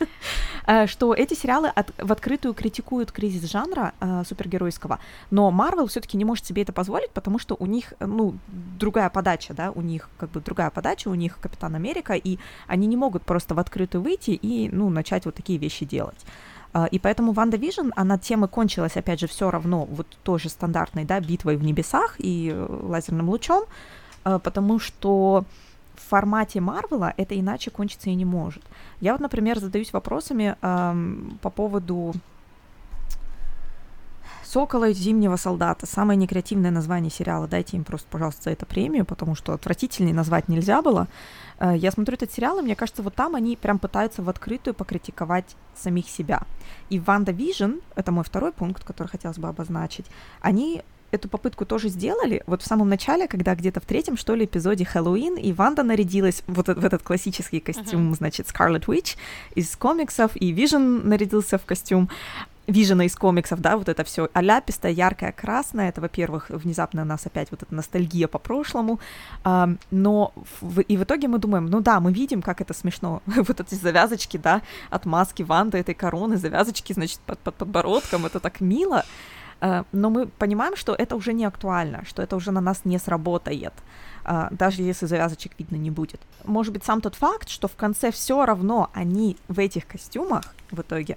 э, 0.66 0.86
что 0.86 1.14
эти 1.14 1.34
сериалы 1.34 1.72
в 1.96 2.12
открытую 2.12 2.52
критикуют 2.52 3.12
кризис 3.12 3.50
жанра 3.50 3.94
э, 4.00 4.24
супергеройского, 4.28 4.98
но 5.30 5.50
Marvel 5.50 5.86
все-таки 5.86 6.16
не 6.16 6.24
может 6.24 6.44
себе 6.44 6.62
это 6.62 6.72
позволить, 6.72 7.10
потому 7.12 7.38
что 7.38 7.56
у 7.58 7.66
них 7.66 7.94
ну, 8.16 8.34
другая 8.78 9.10
подача, 9.10 9.54
да, 9.54 9.70
у 9.70 9.80
них 9.80 10.08
как 10.18 10.30
бы 10.30 10.40
другая 10.40 10.70
подача, 10.70 11.08
у 11.08 11.14
них 11.14 11.38
Капитан 11.40 11.74
Америка, 11.74 12.14
и 12.14 12.38
они 12.66 12.86
не 12.86 12.96
могут 12.96 13.22
просто 13.22 13.54
в 13.54 13.58
открытую 13.58 14.02
выйти 14.02 14.30
и, 14.30 14.68
ну, 14.70 14.90
начать 14.90 15.24
вот 15.24 15.34
такие 15.34 15.58
вещи 15.58 15.84
делать. 15.84 16.24
А, 16.72 16.86
и 16.86 16.98
поэтому 16.98 17.32
WandaVision, 17.32 17.90
она 17.96 18.18
тем 18.18 18.44
и 18.44 18.48
кончилась, 18.48 18.96
опять 18.96 19.20
же, 19.20 19.26
все 19.26 19.50
равно 19.50 19.84
вот 19.84 20.06
той 20.22 20.38
же 20.38 20.48
стандартной, 20.48 21.04
да, 21.04 21.20
битвой 21.20 21.56
в 21.56 21.64
небесах 21.64 22.16
и 22.18 22.52
э, 22.54 22.66
лазерным 22.82 23.28
лучом, 23.28 23.64
а, 24.24 24.38
потому 24.38 24.78
что 24.78 25.44
в 25.96 26.08
формате 26.08 26.60
Марвела 26.60 27.12
это 27.16 27.38
иначе 27.38 27.70
кончиться 27.70 28.10
и 28.10 28.14
не 28.14 28.24
может. 28.24 28.62
Я 29.00 29.12
вот, 29.12 29.20
например, 29.20 29.58
задаюсь 29.58 29.92
вопросами 29.92 30.56
эм, 30.62 31.38
по 31.42 31.50
поводу 31.50 32.14
«Сокола 34.48 34.88
и 34.88 34.94
зимнего 34.94 35.36
солдата». 35.36 35.86
Самое 35.86 36.16
некреативное 36.16 36.70
название 36.70 37.10
сериала. 37.10 37.46
Дайте 37.46 37.76
им 37.76 37.84
просто, 37.84 38.08
пожалуйста, 38.10 38.44
за 38.44 38.50
это 38.50 38.64
премию, 38.64 39.04
потому 39.04 39.34
что 39.34 39.52
отвратительней 39.52 40.12
назвать 40.12 40.48
нельзя 40.48 40.80
было. 40.80 41.06
Э, 41.58 41.74
я 41.76 41.90
смотрю 41.90 42.14
этот 42.14 42.32
сериал, 42.32 42.58
и 42.58 42.62
мне 42.62 42.74
кажется, 42.74 43.02
вот 43.02 43.14
там 43.14 43.34
они 43.34 43.56
прям 43.56 43.78
пытаются 43.78 44.22
в 44.22 44.28
открытую 44.28 44.74
покритиковать 44.74 45.56
самих 45.76 46.08
себя. 46.08 46.42
И 46.88 46.98
WandaVision, 46.98 47.72
это 47.94 48.10
мой 48.10 48.24
второй 48.24 48.52
пункт, 48.52 48.84
который 48.84 49.08
хотелось 49.08 49.38
бы 49.38 49.48
обозначить, 49.48 50.06
они 50.40 50.82
эту 51.10 51.28
попытку 51.28 51.64
тоже 51.64 51.88
сделали. 51.88 52.42
Вот 52.46 52.62
в 52.62 52.66
самом 52.66 52.88
начале, 52.88 53.28
когда 53.28 53.54
где-то 53.54 53.80
в 53.80 53.84
третьем, 53.84 54.16
что 54.16 54.34
ли, 54.34 54.44
эпизоде 54.44 54.84
Хэллоуин, 54.84 55.36
и 55.36 55.52
Ванда 55.52 55.82
нарядилась 55.82 56.42
вот 56.46 56.68
в 56.68 56.84
этот 56.84 57.02
классический 57.02 57.60
костюм, 57.60 58.12
uh-huh. 58.12 58.16
значит, 58.16 58.46
Scarlet 58.46 58.84
Witch 58.86 59.16
из 59.54 59.74
комиксов, 59.76 60.32
и 60.34 60.52
Вижн 60.52 61.08
нарядился 61.08 61.58
в 61.58 61.64
костюм. 61.64 62.08
Вижена 62.68 63.06
из 63.06 63.16
комиксов, 63.16 63.60
да, 63.62 63.78
вот 63.78 63.88
это 63.88 64.04
все 64.04 64.28
аляпистое, 64.34 64.92
яркое, 64.92 65.32
красное, 65.32 65.88
это, 65.88 66.02
во-первых, 66.02 66.50
внезапно 66.50 67.00
у 67.00 67.04
нас 67.06 67.24
опять 67.24 67.50
вот 67.50 67.62
эта 67.62 67.74
ностальгия 67.74 68.28
по 68.28 68.38
прошлому, 68.38 69.00
а, 69.42 69.70
но 69.90 70.34
в, 70.60 70.80
и 70.80 70.98
в 70.98 71.02
итоге 71.02 71.28
мы 71.28 71.38
думаем, 71.38 71.64
ну 71.64 71.80
да, 71.80 71.98
мы 71.98 72.12
видим, 72.12 72.42
как 72.42 72.60
это 72.60 72.74
смешно, 72.74 73.22
вот 73.26 73.58
эти 73.58 73.74
завязочки, 73.74 74.36
да, 74.36 74.60
от 74.90 75.06
маски 75.06 75.42
Ванды, 75.42 75.78
этой 75.78 75.94
короны, 75.94 76.36
завязочки, 76.36 76.92
значит, 76.92 77.20
под, 77.20 77.38
под 77.38 77.54
подбородком, 77.54 78.26
это 78.26 78.38
так 78.38 78.60
мило, 78.60 79.06
э, 79.62 79.84
но 79.92 80.10
мы 80.10 80.26
понимаем, 80.26 80.76
что 80.76 80.94
это 80.94 81.16
уже 81.16 81.32
не 81.32 81.46
актуально, 81.46 82.04
что 82.04 82.20
это 82.20 82.36
уже 82.36 82.50
на 82.50 82.60
нас 82.60 82.82
не 82.84 82.98
сработает, 82.98 83.72
э, 84.26 84.48
даже 84.50 84.82
если 84.82 85.06
завязочек 85.06 85.52
видно 85.58 85.76
не 85.76 85.90
будет. 85.90 86.20
Может 86.44 86.74
быть, 86.74 86.84
сам 86.84 87.00
тот 87.00 87.14
факт, 87.14 87.48
что 87.48 87.66
в 87.66 87.76
конце 87.76 88.10
все 88.10 88.44
равно 88.44 88.90
они 88.92 89.38
в 89.48 89.58
этих 89.58 89.86
костюмах 89.86 90.42
в 90.70 90.82
итоге 90.82 91.16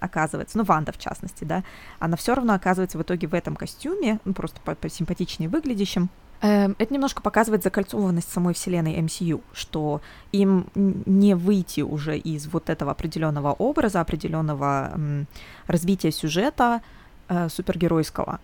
оказывается, 0.00 0.58
ну, 0.58 0.64
Ванда 0.64 0.92
в 0.92 0.98
частности, 0.98 1.44
да, 1.44 1.64
она 1.98 2.16
все 2.16 2.34
равно 2.34 2.54
оказывается 2.54 2.98
в 2.98 3.02
итоге 3.02 3.26
в 3.26 3.34
этом 3.34 3.56
костюме, 3.56 4.20
ну, 4.24 4.32
просто 4.34 4.60
по 4.60 4.74
посимпатичнее 4.74 5.48
выглядящим, 5.48 6.10
Эм, 6.42 6.76
это 6.78 6.92
немножко 6.92 7.22
показывает 7.22 7.62
закольцованность 7.62 8.30
самой 8.30 8.52
вселенной 8.52 8.98
MCU, 9.00 9.42
что 9.52 10.02
им 10.32 10.66
не 10.74 11.34
выйти 11.34 11.80
уже 11.80 12.18
из 12.18 12.46
вот 12.46 12.68
этого 12.68 12.92
определенного 12.92 13.52
образа, 13.52 14.00
определенного 14.00 15.26
развития 15.66 16.12
сюжета 16.12 16.82
э, 17.28 17.48
супергеройского. 17.48 18.40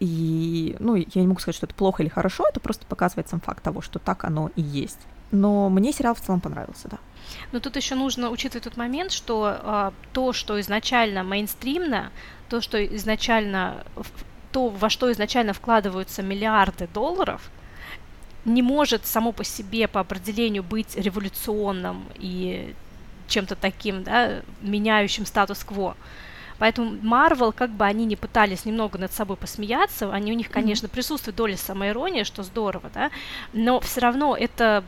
И, 0.00 0.74
ну, 0.78 0.94
я 0.96 1.06
не 1.14 1.26
могу 1.26 1.40
сказать, 1.40 1.56
что 1.56 1.66
это 1.66 1.74
плохо 1.74 2.02
или 2.02 2.08
хорошо, 2.08 2.46
это 2.48 2.60
просто 2.60 2.86
показывает 2.86 3.28
сам 3.28 3.40
факт 3.40 3.62
того, 3.62 3.82
что 3.82 3.98
так 3.98 4.24
оно 4.24 4.50
и 4.56 4.62
есть. 4.62 5.00
Но 5.30 5.68
мне 5.68 5.92
сериал 5.92 6.14
в 6.14 6.20
целом 6.20 6.40
понравился, 6.40 6.88
да. 6.88 6.98
Но 7.52 7.60
тут 7.60 7.76
еще 7.76 7.94
нужно 7.94 8.30
учитывать 8.30 8.64
тот 8.64 8.76
момент, 8.76 9.12
что 9.12 9.58
э, 9.60 9.90
то, 10.12 10.32
что 10.32 10.60
изначально 10.60 11.22
мейнстримно, 11.22 12.10
то, 12.48 12.60
что 12.60 12.84
изначально 12.84 13.84
то, 14.52 14.68
во 14.68 14.88
что 14.88 15.10
изначально 15.10 15.52
вкладываются 15.52 16.22
миллиарды 16.22 16.86
долларов, 16.86 17.50
не 18.44 18.62
может 18.62 19.06
само 19.06 19.32
по 19.32 19.42
себе 19.42 19.88
по 19.88 20.00
определению 20.00 20.62
быть 20.62 20.96
революционным 20.96 22.04
и 22.16 22.74
чем-то 23.26 23.56
таким, 23.56 24.04
да, 24.04 24.42
меняющим 24.60 25.26
статус-кво. 25.26 25.96
Поэтому 26.58 26.94
Marvel, 26.96 27.52
как 27.52 27.70
бы 27.70 27.84
они 27.84 28.04
ни 28.04 28.14
пытались 28.14 28.64
немного 28.64 28.98
над 28.98 29.12
собой 29.12 29.36
посмеяться, 29.36 30.12
они 30.12 30.32
у 30.32 30.34
них, 30.34 30.50
конечно, 30.50 30.88
присутствует 30.88 31.36
доля 31.36 31.56
самоиронии, 31.56 32.22
что 32.22 32.42
здорово, 32.42 32.90
да, 32.92 33.10
но 33.52 33.80
все 33.80 34.00
равно 34.00 34.36
это 34.36 34.84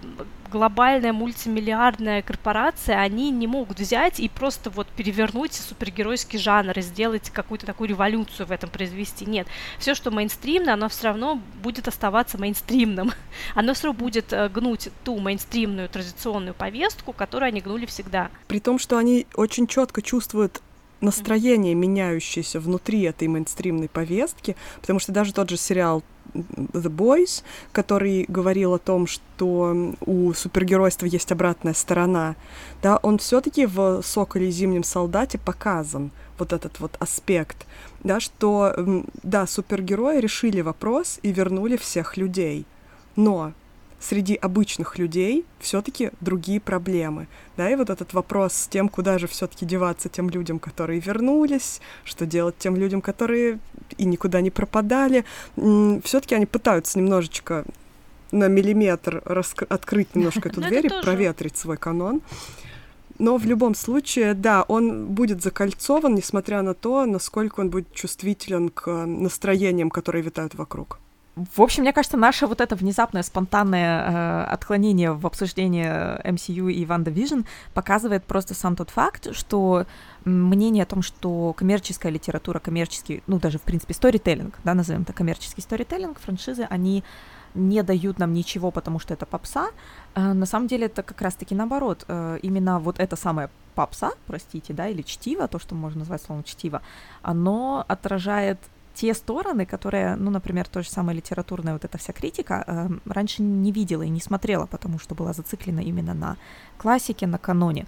глобальная 0.48 1.12
мультимиллиардная 1.12 2.22
корпорация, 2.22 2.98
они 2.98 3.30
не 3.30 3.46
могут 3.46 3.78
взять 3.78 4.20
и 4.20 4.28
просто 4.28 4.70
вот 4.70 4.86
перевернуть 4.88 5.52
супергеройский 5.52 6.38
жанр 6.38 6.78
и 6.78 6.82
сделать 6.82 7.30
какую-то 7.30 7.66
такую 7.66 7.88
революцию 7.88 8.46
в 8.46 8.52
этом 8.52 8.70
произвести. 8.70 9.26
Нет, 9.26 9.46
все, 9.78 9.94
что 9.94 10.10
мейнстримно, 10.10 10.74
оно 10.74 10.88
все 10.88 11.08
равно 11.08 11.40
будет 11.62 11.88
оставаться 11.88 12.38
мейнстримным. 12.38 13.12
Оно 13.54 13.74
все 13.74 13.88
равно 13.88 13.98
будет 13.98 14.32
э, 14.32 14.48
гнуть 14.48 14.88
ту 15.04 15.18
мейнстримную 15.18 15.88
традиционную 15.88 16.54
повестку, 16.54 17.12
которую 17.12 17.48
они 17.48 17.60
гнули 17.60 17.86
всегда. 17.86 18.30
При 18.48 18.60
том, 18.60 18.78
что 18.78 18.96
они 18.98 19.26
очень 19.34 19.66
четко 19.66 20.02
чувствуют 20.02 20.62
настроение, 21.00 21.74
меняющееся 21.74 22.60
внутри 22.60 23.02
этой 23.02 23.28
мейнстримной 23.28 23.88
повестки, 23.88 24.56
потому 24.80 24.98
что 24.98 25.12
даже 25.12 25.32
тот 25.32 25.50
же 25.50 25.56
сериал 25.56 26.02
The 26.34 26.90
Boys, 26.90 27.42
который 27.72 28.24
говорил 28.28 28.74
о 28.74 28.78
том, 28.78 29.06
что 29.06 29.94
у 30.00 30.32
супергеройства 30.32 31.06
есть 31.06 31.32
обратная 31.32 31.74
сторона, 31.74 32.36
да, 32.82 32.98
он 32.98 33.18
все-таки 33.18 33.66
в 33.66 34.02
Соколе 34.02 34.48
и 34.48 34.50
Зимнем 34.50 34.84
солдате 34.84 35.38
показан 35.38 36.10
вот 36.38 36.52
этот 36.52 36.80
вот 36.80 36.96
аспект, 36.98 37.66
да, 38.02 38.20
что, 38.20 39.04
да, 39.22 39.46
супергерои 39.46 40.20
решили 40.20 40.60
вопрос 40.60 41.18
и 41.22 41.32
вернули 41.32 41.76
всех 41.76 42.16
людей, 42.16 42.66
но 43.14 43.52
среди 44.00 44.34
обычных 44.34 44.98
людей 44.98 45.44
все-таки 45.58 46.10
другие 46.20 46.60
проблемы. 46.60 47.28
Да, 47.56 47.70
и 47.70 47.74
вот 47.74 47.90
этот 47.90 48.12
вопрос 48.12 48.54
с 48.54 48.68
тем, 48.68 48.88
куда 48.88 49.18
же 49.18 49.26
все-таки 49.26 49.64
деваться 49.64 50.08
тем 50.08 50.30
людям, 50.30 50.58
которые 50.58 51.00
вернулись, 51.00 51.80
что 52.04 52.26
делать 52.26 52.56
тем 52.58 52.76
людям, 52.76 53.00
которые 53.00 53.58
и 53.96 54.04
никуда 54.04 54.40
не 54.40 54.50
пропадали. 54.50 55.24
Все-таки 55.56 56.34
они 56.34 56.46
пытаются 56.46 56.98
немножечко 56.98 57.64
на 58.32 58.48
миллиметр 58.48 59.22
раскр- 59.24 59.66
открыть 59.68 60.14
немножко 60.14 60.48
эту 60.48 60.60
дверь 60.60 60.86
и 60.86 61.02
проветрить 61.02 61.56
свой 61.56 61.76
канон. 61.76 62.22
Но 63.18 63.38
в 63.38 63.46
любом 63.46 63.74
случае, 63.74 64.34
да, 64.34 64.62
он 64.62 65.06
будет 65.06 65.42
закольцован, 65.42 66.14
несмотря 66.14 66.60
на 66.62 66.74
то, 66.74 67.06
насколько 67.06 67.60
он 67.60 67.70
будет 67.70 67.92
чувствителен 67.92 68.68
к 68.68 68.90
настроениям, 69.06 69.90
которые 69.90 70.22
витают 70.22 70.54
вокруг. 70.54 70.98
В 71.36 71.60
общем, 71.60 71.82
мне 71.82 71.92
кажется, 71.92 72.16
наше 72.16 72.46
вот 72.46 72.62
это 72.62 72.76
внезапное, 72.76 73.22
спонтанное 73.22 74.00
э, 74.00 74.44
отклонение 74.44 75.12
в 75.12 75.26
обсуждении 75.26 75.86
MCU 75.86 76.72
и 76.72 76.86
Ванда 76.86 77.10
Vision 77.10 77.44
показывает 77.74 78.24
просто 78.24 78.54
сам 78.54 78.74
тот 78.74 78.88
факт, 78.88 79.36
что 79.36 79.84
мнение 80.24 80.84
о 80.84 80.86
том, 80.86 81.02
что 81.02 81.52
коммерческая 81.52 82.10
литература, 82.10 82.58
коммерческий, 82.58 83.22
ну 83.26 83.38
даже 83.38 83.58
в 83.58 83.62
принципе 83.62 83.92
сторителлинг, 83.92 84.58
да, 84.64 84.72
назовем 84.72 85.02
это 85.02 85.12
коммерческий 85.12 85.60
сторителлинг, 85.60 86.18
франшизы, 86.20 86.66
они 86.70 87.04
не 87.54 87.82
дают 87.82 88.18
нам 88.18 88.32
ничего, 88.32 88.70
потому 88.70 88.98
что 88.98 89.12
это 89.12 89.26
попса. 89.26 89.68
Э, 90.14 90.32
на 90.32 90.46
самом 90.46 90.68
деле 90.68 90.86
это 90.86 91.02
как 91.02 91.20
раз-таки 91.20 91.54
наоборот. 91.54 92.06
Э, 92.08 92.38
именно 92.40 92.80
вот 92.80 92.98
это 92.98 93.14
самое 93.14 93.50
попса, 93.74 94.12
простите, 94.26 94.72
да, 94.72 94.88
или 94.88 95.02
чтиво, 95.02 95.48
то, 95.48 95.58
что 95.58 95.74
можно 95.74 95.98
назвать 95.98 96.22
словом 96.22 96.44
чтиво, 96.44 96.80
оно 97.20 97.84
отражает 97.88 98.58
те 98.96 99.12
стороны, 99.14 99.66
которые, 99.66 100.16
ну, 100.16 100.30
например, 100.30 100.66
то 100.66 100.82
же 100.82 100.88
самое 100.88 101.16
литературная 101.16 101.74
вот 101.74 101.84
эта 101.84 101.98
вся 101.98 102.12
критика, 102.12 102.64
э, 102.66 102.88
раньше 103.04 103.42
не 103.42 103.70
видела 103.70 104.02
и 104.02 104.08
не 104.08 104.20
смотрела, 104.20 104.66
потому 104.66 104.98
что 104.98 105.14
была 105.14 105.34
зациклена 105.34 105.80
именно 105.80 106.14
на 106.14 106.36
классике, 106.78 107.26
на 107.26 107.38
каноне. 107.38 107.86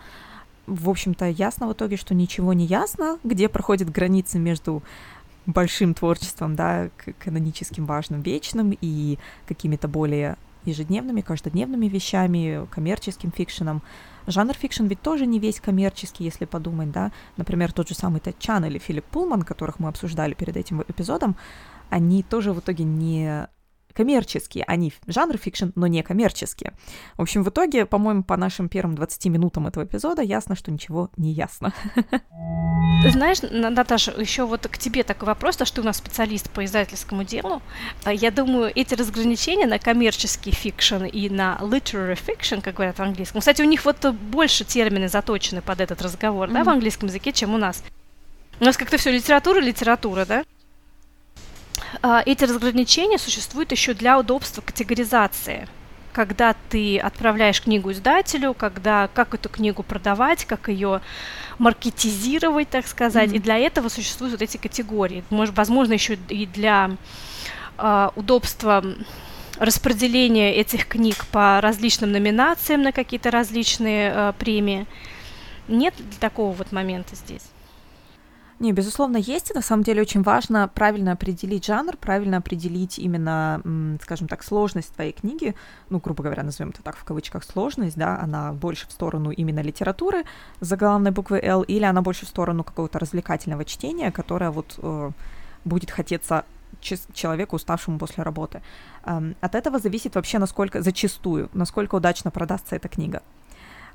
В 0.67 0.91
общем-то, 0.91 1.25
ясно 1.25 1.67
в 1.67 1.73
итоге, 1.73 1.97
что 1.97 2.15
ничего 2.15 2.53
не 2.53 2.67
ясно, 2.67 3.19
где 3.25 3.49
проходит 3.49 3.91
граница 3.91 4.39
между 4.39 4.83
большим 5.47 5.95
творчеством, 5.95 6.57
да, 6.57 6.91
каноническим, 7.19 7.87
важным, 7.87 8.21
вечным 8.21 8.77
и 8.79 9.19
какими-то 9.47 9.89
более 9.89 10.37
ежедневными, 10.69 11.21
каждодневными 11.21 11.87
вещами, 11.87 12.67
коммерческим 12.71 13.33
fiction 13.33 13.68
ом. 13.68 13.83
Genre 14.27 14.55
fiction 14.55 14.87
ведь 14.87 15.01
тоже 15.01 15.27
не 15.27 15.39
весь 15.39 15.61
коммерческий, 15.61 16.25
если 16.25 16.45
подумать, 16.45 16.91
да. 16.91 17.13
Например, 17.37 17.73
тот 17.73 17.89
же 17.89 17.95
самый 17.95 18.21
Тед 18.21 18.39
Чан 18.39 18.65
или 18.65 18.79
Филипп 18.79 19.05
Пулман, 19.07 19.43
которых 19.43 19.79
мы 19.79 19.89
обсуждали 19.89 20.35
перед 20.35 20.57
этим 20.57 20.83
эпизодом, 20.83 21.37
они 21.91 22.23
тоже 22.23 22.53
в 22.53 22.61
итоге 22.61 22.85
не 22.85 23.49
коммерческие, 23.99 24.63
они 24.69 24.93
genre 25.09 25.37
fiction, 25.37 25.71
но 25.75 25.89
не 25.89 26.05
коммерческие. 26.05 26.73
В 27.17 27.23
общем, 27.23 27.43
в 27.43 27.49
итоге, 27.49 27.85
по-моему, 27.85 28.23
по 28.23 28.37
нашим 28.37 28.69
первым 28.69 28.95
20 28.95 29.27
минутам 29.27 29.67
этого 29.67 29.83
эпизода 29.83 30.23
ясно, 30.23 30.55
что 30.55 30.71
ничего 30.71 31.11
не 31.17 31.33
ясно. 31.33 31.73
Знаешь, 33.11 33.39
Наташа, 33.43 34.13
еще 34.13 34.47
вот 34.47 34.69
к 34.69 34.79
тебе 34.79 35.03
такой 35.03 35.27
вопрос, 35.27 35.57
то 35.57 35.65
что 35.65 35.77
ты 35.77 35.81
у 35.81 35.85
нас 35.85 35.97
специалист 35.97 36.49
по 36.49 36.65
издательскому 36.65 37.25
делу. 37.25 37.61
А 38.05 38.13
я 38.13 38.31
думаю, 38.31 38.71
эти 38.73 38.95
разграничения 38.95 39.67
на 39.67 39.81
коммерческий 39.81 40.53
fiction 40.53 41.05
и 41.05 41.29
на 41.29 41.59
literary 41.61 42.17
fiction, 42.25 42.61
как 42.63 42.75
говорят 42.75 42.99
в 42.99 43.03
английском, 43.03 43.41
кстати, 43.41 43.63
у 43.63 43.65
них 43.65 43.85
вот 43.85 43.97
больше 44.15 44.65
термины 44.65 45.09
заточены 45.09 45.61
под 45.61 45.81
этот 45.81 46.01
разговор, 46.03 46.49
mm-hmm. 46.49 46.55
да, 46.55 46.63
в 46.65 46.69
английском 46.69 47.09
языке, 47.09 47.33
чем 47.33 47.53
у 47.53 47.59
нас. 47.59 47.83
У 48.61 48.65
нас 48.65 48.77
как-то 48.77 48.97
все 48.97 49.11
литература, 49.11 49.59
литература, 49.59 50.25
да? 50.25 50.45
А, 52.03 52.23
эти 52.25 52.45
разграничения 52.45 53.19
существуют 53.19 53.73
еще 53.73 53.95
для 53.95 54.19
удобства 54.19 54.61
категоризации. 54.61 55.69
Когда 56.13 56.55
ты 56.69 56.99
отправляешь 56.99 57.63
книгу 57.63 57.93
издателю, 57.93 58.55
когда 58.55 59.09
как 59.15 59.35
эту 59.35 59.49
книгу 59.49 59.83
продавать, 59.83 60.45
как 60.45 60.69
ее 60.69 61.01
маркетизировать, 61.59 62.69
так 62.71 62.87
сказать. 62.87 63.31
Mm-hmm. 63.31 63.37
И 63.37 63.41
для 63.41 63.59
этого 63.59 63.89
существуют 63.89 64.33
вот 64.33 64.43
эти 64.43 64.57
категории. 64.57 65.25
Может, 65.31 65.57
возможно, 65.57 65.93
еще 65.93 66.19
и 66.29 66.47
для 66.47 66.91
э, 67.77 68.09
удобства 68.17 68.85
распределения 69.59 70.55
этих 70.55 70.87
книг 70.87 71.27
по 71.27 71.61
различным 71.61 72.13
номинациям 72.13 72.83
на 72.83 72.93
какие-то 72.93 73.31
различные 73.31 74.13
э, 74.15 74.33
премии. 74.39 74.87
Нет 75.67 75.95
такого 76.21 76.53
вот 76.53 76.73
момента 76.73 77.15
здесь? 77.15 77.43
Не, 78.61 78.73
безусловно, 78.73 79.19
есть. 79.19 79.51
И 79.51 79.55
на 79.55 79.63
самом 79.63 79.85
деле 79.85 80.03
очень 80.03 80.23
важно 80.23 80.69
правильно 80.69 81.13
определить 81.13 81.65
жанр, 81.65 81.97
правильно 81.97 82.39
определить 82.39 82.99
именно, 82.99 83.63
скажем 84.03 84.27
так, 84.27 84.43
сложность 84.43 84.93
твоей 84.95 85.13
книги. 85.13 85.55
Ну, 85.91 86.01
грубо 86.01 86.25
говоря, 86.25 86.43
назовем 86.43 86.71
это 86.71 86.83
так 86.83 86.97
в 86.97 87.05
кавычках 87.05 87.45
сложность, 87.45 87.97
да, 87.97 88.19
она 88.19 88.53
больше 88.53 88.89
в 88.89 88.93
сторону 88.93 89.31
именно 89.31 89.61
литературы 89.61 90.25
за 90.61 90.77
главной 90.77 91.13
буквы 91.13 91.39
L, 91.39 91.63
или 91.63 91.85
она 91.85 92.03
больше 92.03 92.27
в 92.27 92.29
сторону 92.29 92.65
какого-то 92.65 92.99
развлекательного 92.99 93.65
чтения, 93.65 94.11
которое 94.11 94.51
вот 94.51 94.79
э, 94.83 95.11
будет 95.65 95.93
хотеться 95.93 96.45
человеку, 96.81 97.57
уставшему 97.57 97.99
после 97.99 98.23
работы. 98.23 98.61
Эм, 99.05 99.37
от 99.41 99.55
этого 99.55 99.79
зависит 99.79 100.15
вообще, 100.15 100.39
насколько, 100.39 100.83
зачастую, 100.83 101.49
насколько 101.53 101.95
удачно 101.95 102.31
продастся 102.31 102.77
эта 102.77 102.89
книга. 102.89 103.23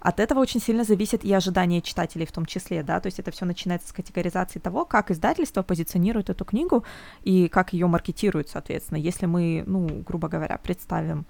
От 0.03 0.19
этого 0.19 0.39
очень 0.39 0.59
сильно 0.59 0.83
зависит 0.83 1.23
и 1.23 1.33
ожидания 1.33 1.81
читателей 1.81 2.25
в 2.25 2.31
том 2.33 2.45
числе, 2.45 2.83
да, 2.83 2.99
то 2.99 3.07
есть 3.07 3.19
это 3.19 3.31
все 3.31 3.45
начинается 3.45 3.87
с 3.87 3.93
категоризации 3.93 4.59
того, 4.59 4.83
как 4.83 5.11
издательство 5.11 5.63
позиционирует 5.63 6.29
эту 6.29 6.43
книгу 6.43 6.83
и 7.23 7.47
как 7.47 7.71
ее 7.71 7.87
маркетирует, 7.87 8.49
соответственно. 8.49 8.97
Если 8.97 9.27
мы, 9.27 9.63
ну, 9.65 10.03
грубо 10.05 10.27
говоря, 10.27 10.59
представим 10.61 11.25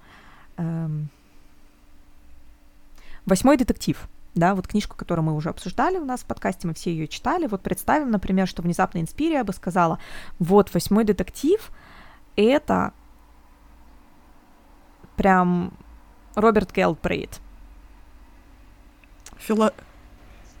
эм, 0.56 1.08
восьмой 3.26 3.56
детектив, 3.56 4.08
да, 4.34 4.56
вот 4.56 4.66
книжку, 4.66 4.96
которую 4.96 5.24
мы 5.26 5.36
уже 5.36 5.50
обсуждали 5.50 5.98
у 5.98 6.04
нас 6.04 6.22
в 6.22 6.26
подкасте, 6.26 6.66
мы 6.66 6.74
все 6.74 6.90
ее 6.90 7.06
читали, 7.06 7.46
вот 7.46 7.62
представим, 7.62 8.10
например, 8.10 8.48
что 8.48 8.60
внезапно 8.60 8.98
Инспирия 8.98 9.44
бы 9.44 9.52
сказала, 9.52 10.00
вот, 10.40 10.74
восьмой 10.74 11.04
детектив— 11.04 11.70
это 12.34 12.92
прям 15.14 15.72
Роберт 16.34 16.72
Гелбрейт. 16.72 17.40
Фило 19.46 19.72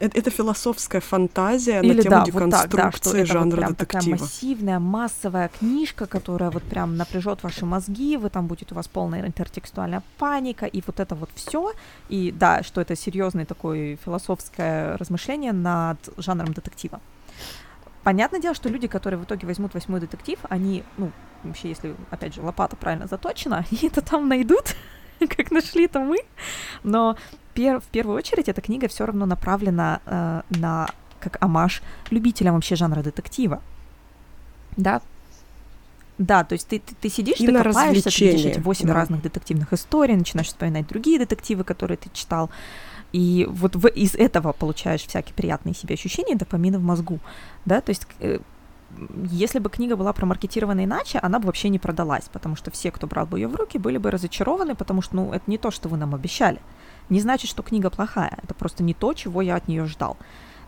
это, 0.00 0.18
это 0.18 0.30
философская 0.30 1.00
фантазия 1.00 1.80
Или, 1.80 1.94
на 1.94 2.02
тему 2.02 2.16
да, 2.16 2.24
деконструкции 2.24 2.66
вот 2.66 2.70
так, 2.70 2.92
да, 2.92 2.92
что 2.92 3.26
жанра 3.26 3.38
это 3.38 3.46
вот 3.46 3.58
прям 3.58 3.74
детектива. 3.74 4.16
такая 4.16 4.20
массивная, 4.20 4.78
массовая 4.80 5.48
книжка, 5.48 6.06
которая 6.06 6.50
вот 6.50 6.62
прям 6.64 6.96
напряжет 6.96 7.42
ваши 7.42 7.64
мозги, 7.64 8.16
вы 8.16 8.28
там 8.28 8.46
будет 8.46 8.72
у 8.72 8.74
вас 8.74 8.88
полная 8.88 9.24
интертекстуальная 9.24 10.02
паника, 10.18 10.66
и 10.66 10.82
вот 10.84 10.98
это 11.00 11.14
вот 11.14 11.30
все. 11.34 11.72
И 12.08 12.32
да, 12.32 12.62
что 12.62 12.80
это 12.80 12.96
серьезное 12.96 13.46
такое 13.46 13.96
философское 14.04 14.96
размышление 14.96 15.52
над 15.52 15.98
жанром 16.16 16.52
детектива. 16.52 17.00
Понятное 18.02 18.40
дело, 18.40 18.54
что 18.54 18.68
люди, 18.68 18.88
которые 18.88 19.18
в 19.18 19.24
итоге 19.24 19.46
возьмут 19.46 19.74
восьмой 19.74 20.00
детектив, 20.00 20.38
они, 20.50 20.82
ну, 20.98 21.12
вообще, 21.44 21.68
если, 21.68 21.94
опять 22.10 22.34
же, 22.34 22.42
лопата 22.42 22.76
правильно 22.76 23.06
заточена, 23.06 23.64
они 23.70 23.88
это 23.88 24.02
там 24.02 24.28
найдут, 24.28 24.74
как 25.20 25.52
нашли-то 25.52 26.00
мы. 26.00 26.18
Но 26.82 27.16
пер, 27.54 27.80
в 27.80 27.84
первую 27.84 28.16
очередь 28.16 28.48
эта 28.48 28.60
книга 28.60 28.88
все 28.88 29.06
равно 29.06 29.26
направлена 29.26 30.00
э, 30.06 30.42
на 30.50 30.88
как 31.20 31.42
амаш 31.42 31.82
любителям 32.10 32.54
вообще 32.54 32.76
жанра 32.76 33.02
детектива. 33.02 33.62
Да, 34.76 35.00
да, 36.18 36.44
то 36.44 36.52
есть 36.52 36.68
ты, 36.68 36.78
ты, 36.78 36.94
ты 36.94 37.08
сидишь, 37.08 37.40
и 37.40 37.46
ты 37.46 37.52
копаешься, 37.52 38.10
ты 38.10 38.24
видишь 38.24 38.44
эти 38.44 38.60
восемь 38.60 38.86
да. 38.86 38.94
разных 38.94 39.22
детективных 39.22 39.72
историй, 39.72 40.14
начинаешь 40.14 40.48
вспоминать 40.48 40.86
другие 40.86 41.18
детективы, 41.18 41.64
которые 41.64 41.96
ты 41.96 42.08
читал, 42.12 42.50
и 43.12 43.46
вот 43.50 43.74
в, 43.74 43.86
из 43.88 44.14
этого 44.14 44.52
получаешь 44.52 45.04
всякие 45.04 45.34
приятные 45.34 45.74
себе 45.74 45.94
ощущения, 45.94 46.36
допамина 46.36 46.78
в 46.78 46.82
мозгу, 46.82 47.18
да, 47.64 47.80
то 47.80 47.90
есть 47.90 48.06
э, 48.20 48.38
если 49.30 49.58
бы 49.58 49.70
книга 49.70 49.96
была 49.96 50.12
промаркетирована 50.12 50.84
иначе, 50.84 51.18
она 51.18 51.40
бы 51.40 51.46
вообще 51.46 51.68
не 51.68 51.80
продалась, 51.80 52.28
потому 52.32 52.54
что 52.54 52.70
все, 52.70 52.92
кто 52.92 53.08
брал 53.08 53.26
бы 53.26 53.38
ее 53.40 53.48
в 53.48 53.56
руки, 53.56 53.78
были 53.78 53.98
бы 53.98 54.10
разочарованы, 54.12 54.76
потому 54.76 55.02
что, 55.02 55.16
ну, 55.16 55.32
это 55.32 55.44
не 55.48 55.58
то, 55.58 55.72
что 55.72 55.88
вы 55.88 55.96
нам 55.96 56.14
обещали 56.14 56.60
не 57.08 57.20
значит, 57.20 57.50
что 57.50 57.62
книга 57.62 57.90
плохая. 57.90 58.38
Это 58.42 58.54
просто 58.54 58.82
не 58.82 58.94
то, 58.94 59.12
чего 59.14 59.42
я 59.42 59.56
от 59.56 59.68
нее 59.68 59.84
ждал. 59.86 60.16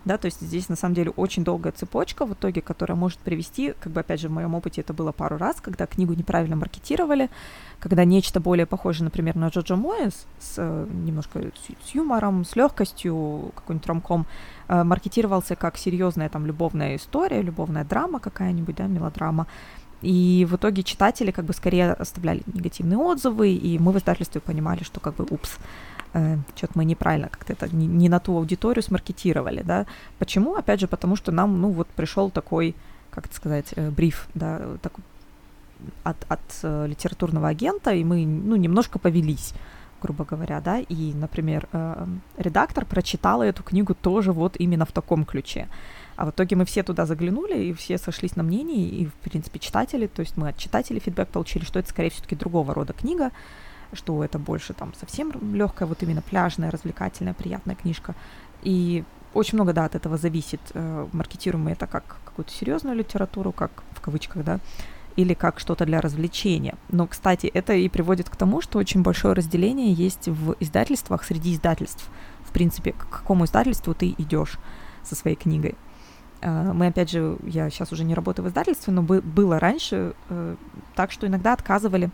Да, 0.07 0.19
то 0.19 0.27
есть 0.27 0.41
здесь 0.41 0.69
на 0.69 0.77
самом 0.77 0.95
деле 0.95 1.11
очень 1.11 1.43
долгая 1.43 1.73
цепочка 1.73 2.27
в 2.27 2.33
итоге, 2.33 2.61
которая 2.61 2.97
может 2.97 3.19
привести, 3.19 3.75
как 3.81 3.93
бы 3.93 3.99
опять 3.99 4.21
же 4.21 4.29
в 4.29 4.31
моем 4.33 4.55
опыте 4.55 4.81
это 4.81 4.95
было 4.95 5.11
пару 5.11 5.37
раз, 5.37 5.61
когда 5.61 5.85
книгу 5.87 6.15
неправильно 6.15 6.55
маркетировали, 6.55 7.29
когда 7.81 8.05
нечто 8.05 8.39
более 8.39 8.67
похожее, 8.67 9.03
например, 9.03 9.35
на 9.35 9.49
Джоджо 9.49 9.75
Моэс 9.75 10.27
с 10.39 10.55
э, 10.59 10.87
немножко 10.93 11.41
с, 11.41 11.89
с 11.89 11.95
юмором, 11.97 12.45
с 12.45 12.55
легкостью, 12.55 13.51
какой-нибудь 13.57 13.89
ромком, 13.89 14.27
э, 14.69 14.85
маркетировался 14.85 15.57
как 15.57 15.77
серьезная 15.77 16.29
там 16.29 16.47
любовная 16.47 16.95
история, 16.95 17.43
любовная 17.43 17.85
драма 17.85 18.21
какая-нибудь, 18.21 18.77
да, 18.77 18.87
мелодрама. 18.87 19.49
И 20.03 20.47
в 20.49 20.55
итоге 20.55 20.85
читатели 20.85 21.33
как 21.33 21.47
бы 21.47 21.53
скорее 21.53 21.93
оставляли 21.93 22.45
негативные 22.55 22.99
отзывы, 22.99 23.51
и 23.55 23.77
мы 23.81 23.91
в 23.91 23.99
издательстве 23.99 24.41
понимали, 24.41 24.85
что 24.85 25.01
как 25.01 25.17
бы 25.17 25.27
упс, 25.29 25.59
э, 26.17 26.39
что-то 26.55 26.73
мы 26.77 26.85
неправильно 26.85 27.29
как-то 27.29 27.53
это 27.53 27.75
не, 27.75 27.87
не 27.87 28.09
на 28.09 28.19
ту 28.19 28.37
аудиторию 28.37 28.83
смаркетировали, 28.83 29.63
да. 29.63 29.87
Почему? 30.19 30.55
Опять 30.55 30.81
же, 30.81 30.89
потому 30.89 31.17
что 31.17 31.33
нам, 31.33 31.61
ну, 31.61 31.71
вот 31.71 31.89
пришел 31.89 32.31
такой, 32.31 32.75
как 33.11 33.27
это 33.27 33.35
сказать, 33.35 33.73
э, 33.77 33.91
бриф, 33.91 34.29
да, 34.35 34.61
такой 34.83 35.05
от, 36.05 36.17
от 36.29 36.41
э, 36.63 36.87
литературного 36.87 37.49
агента, 37.49 37.93
и 37.93 38.05
мы, 38.05 38.25
ну, 38.27 38.57
немножко 38.57 38.99
повелись 38.99 39.55
грубо 40.03 40.25
говоря, 40.25 40.61
да, 40.61 40.79
и, 40.79 41.13
например, 41.15 41.69
э, 41.73 42.07
редактор 42.37 42.85
прочитала 42.85 43.43
эту 43.43 43.63
книгу 43.63 43.95
тоже 43.95 44.33
вот 44.33 44.57
именно 44.61 44.85
в 44.85 44.93
таком 44.93 45.25
ключе. 45.25 45.69
А 46.17 46.27
в 46.27 46.31
итоге 46.31 46.57
мы 46.57 46.65
все 46.65 46.83
туда 46.83 47.07
заглянули, 47.07 47.65
и 47.65 47.73
все 47.73 47.99
сошлись 47.99 48.37
на 48.37 48.43
мнении, 48.43 48.89
и, 48.89 49.07
в 49.07 49.15
принципе, 49.15 49.59
читатели, 49.59 50.07
то 50.07 50.21
есть 50.21 50.37
мы 50.37 50.49
от 50.49 50.57
читателей 50.57 51.01
фидбэк 51.01 51.29
получили, 51.29 51.65
что 51.65 51.79
это, 51.79 51.89
скорее 51.89 52.11
все-таки 52.11 52.37
другого 52.37 52.75
рода 52.75 52.93
книга, 52.93 53.33
что 53.93 54.23
это 54.25 54.39
больше 54.39 54.73
там 54.73 54.93
совсем 54.95 55.33
легкая, 55.55 55.89
вот 55.89 56.03
именно 56.03 56.23
пляжная, 56.23 56.71
развлекательная, 56.71 57.35
приятная 57.35 57.75
книжка. 57.75 58.15
И 58.63 59.05
очень 59.35 59.57
много, 59.57 59.73
да, 59.73 59.85
от 59.85 59.95
этого 59.95 60.17
зависит, 60.17 60.61
э, 60.75 61.07
маркетируем 61.13 61.65
мы 61.65 61.73
это 61.73 61.87
как 61.87 62.17
какую-то 62.25 62.53
серьезную 62.53 62.97
литературу, 62.97 63.53
как 63.53 63.71
в 63.93 64.01
кавычках, 64.01 64.45
да, 64.45 64.61
или 65.17 65.35
как 65.35 65.61
что-то 65.61 65.85
для 65.87 66.01
развлечения. 66.01 66.77
Но, 66.91 67.07
кстати, 67.07 67.47
это 67.47 67.73
и 67.73 67.89
приводит 67.89 68.29
к 68.29 68.37
тому, 68.37 68.61
что 68.61 68.79
очень 68.79 69.03
большое 69.03 69.35
разделение 69.35 69.93
есть 69.93 70.29
в 70.29 70.57
издательствах 70.61 71.25
среди 71.25 71.55
издательств. 71.55 72.09
В 72.45 72.53
принципе, 72.53 72.93
к 72.93 73.09
какому 73.09 73.45
издательству 73.45 73.95
ты 73.95 74.15
идешь 74.19 74.59
со 75.03 75.15
своей 75.15 75.37
книгой. 75.37 75.75
Э, 76.43 76.73
мы, 76.73 76.87
опять 76.87 77.11
же, 77.11 77.39
я 77.45 77.71
сейчас 77.71 77.93
уже 77.93 78.05
не 78.05 78.15
работаю 78.15 78.47
в 78.47 78.49
издательстве, 78.49 78.93
но 78.93 79.03
было 79.03 79.59
раньше 79.59 80.15
э, 80.29 80.57
так, 80.95 81.11
что 81.11 81.27
иногда 81.27 81.53
отказывали 81.53 82.11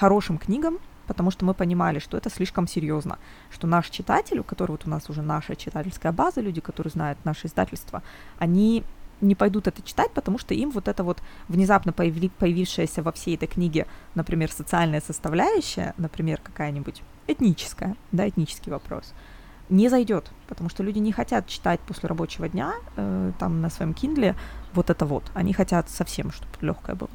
хорошим 0.00 0.38
книгам, 0.38 0.78
потому 1.06 1.30
что 1.30 1.44
мы 1.44 1.52
понимали, 1.52 1.98
что 1.98 2.16
это 2.16 2.30
слишком 2.30 2.66
серьезно, 2.66 3.18
что 3.50 3.66
наш 3.66 3.90
читатель, 3.90 4.38
у 4.38 4.44
которого 4.44 4.76
вот 4.76 4.86
у 4.86 4.90
нас 4.90 5.10
уже 5.10 5.20
наша 5.20 5.56
читательская 5.56 6.12
база, 6.12 6.40
люди, 6.40 6.62
которые 6.62 6.90
знают 6.90 7.18
наше 7.24 7.48
издательство, 7.48 8.02
они 8.38 8.82
не 9.20 9.34
пойдут 9.34 9.66
это 9.66 9.82
читать, 9.82 10.10
потому 10.12 10.38
что 10.38 10.54
им 10.54 10.70
вот 10.70 10.88
это 10.88 11.04
вот 11.04 11.18
внезапно 11.48 11.92
появи, 11.92 12.30
появившаяся 12.38 13.02
во 13.02 13.12
всей 13.12 13.36
этой 13.36 13.46
книге, 13.46 13.86
например, 14.14 14.50
социальная 14.50 15.02
составляющая, 15.02 15.92
например, 15.98 16.40
какая-нибудь 16.42 17.02
этническая, 17.26 17.94
да, 18.12 18.26
этнический 18.26 18.72
вопрос, 18.72 19.12
не 19.68 19.90
зайдет, 19.90 20.30
потому 20.48 20.70
что 20.70 20.82
люди 20.82 20.98
не 20.98 21.12
хотят 21.12 21.46
читать 21.46 21.80
после 21.80 22.08
рабочего 22.08 22.48
дня 22.48 22.72
э, 22.96 23.32
там 23.38 23.60
на 23.60 23.68
своем 23.68 23.90
Kindle 23.92 24.34
вот 24.72 24.88
это 24.88 25.04
вот, 25.04 25.24
они 25.34 25.52
хотят 25.52 25.90
совсем, 25.90 26.32
чтобы 26.32 26.52
легкое 26.62 26.96
было. 26.96 27.10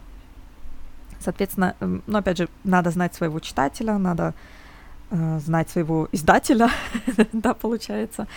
Соответственно, 1.26 1.76
ну, 1.80 2.18
опять 2.18 2.38
же, 2.38 2.50
надо 2.64 2.92
знать 2.92 3.16
своего 3.16 3.40
читателя, 3.40 3.98
надо 3.98 4.34
э, 5.10 5.40
знать 5.44 5.70
своего 5.70 6.08
издателя, 6.12 6.70
да, 7.34 7.54
получается. 7.54 8.28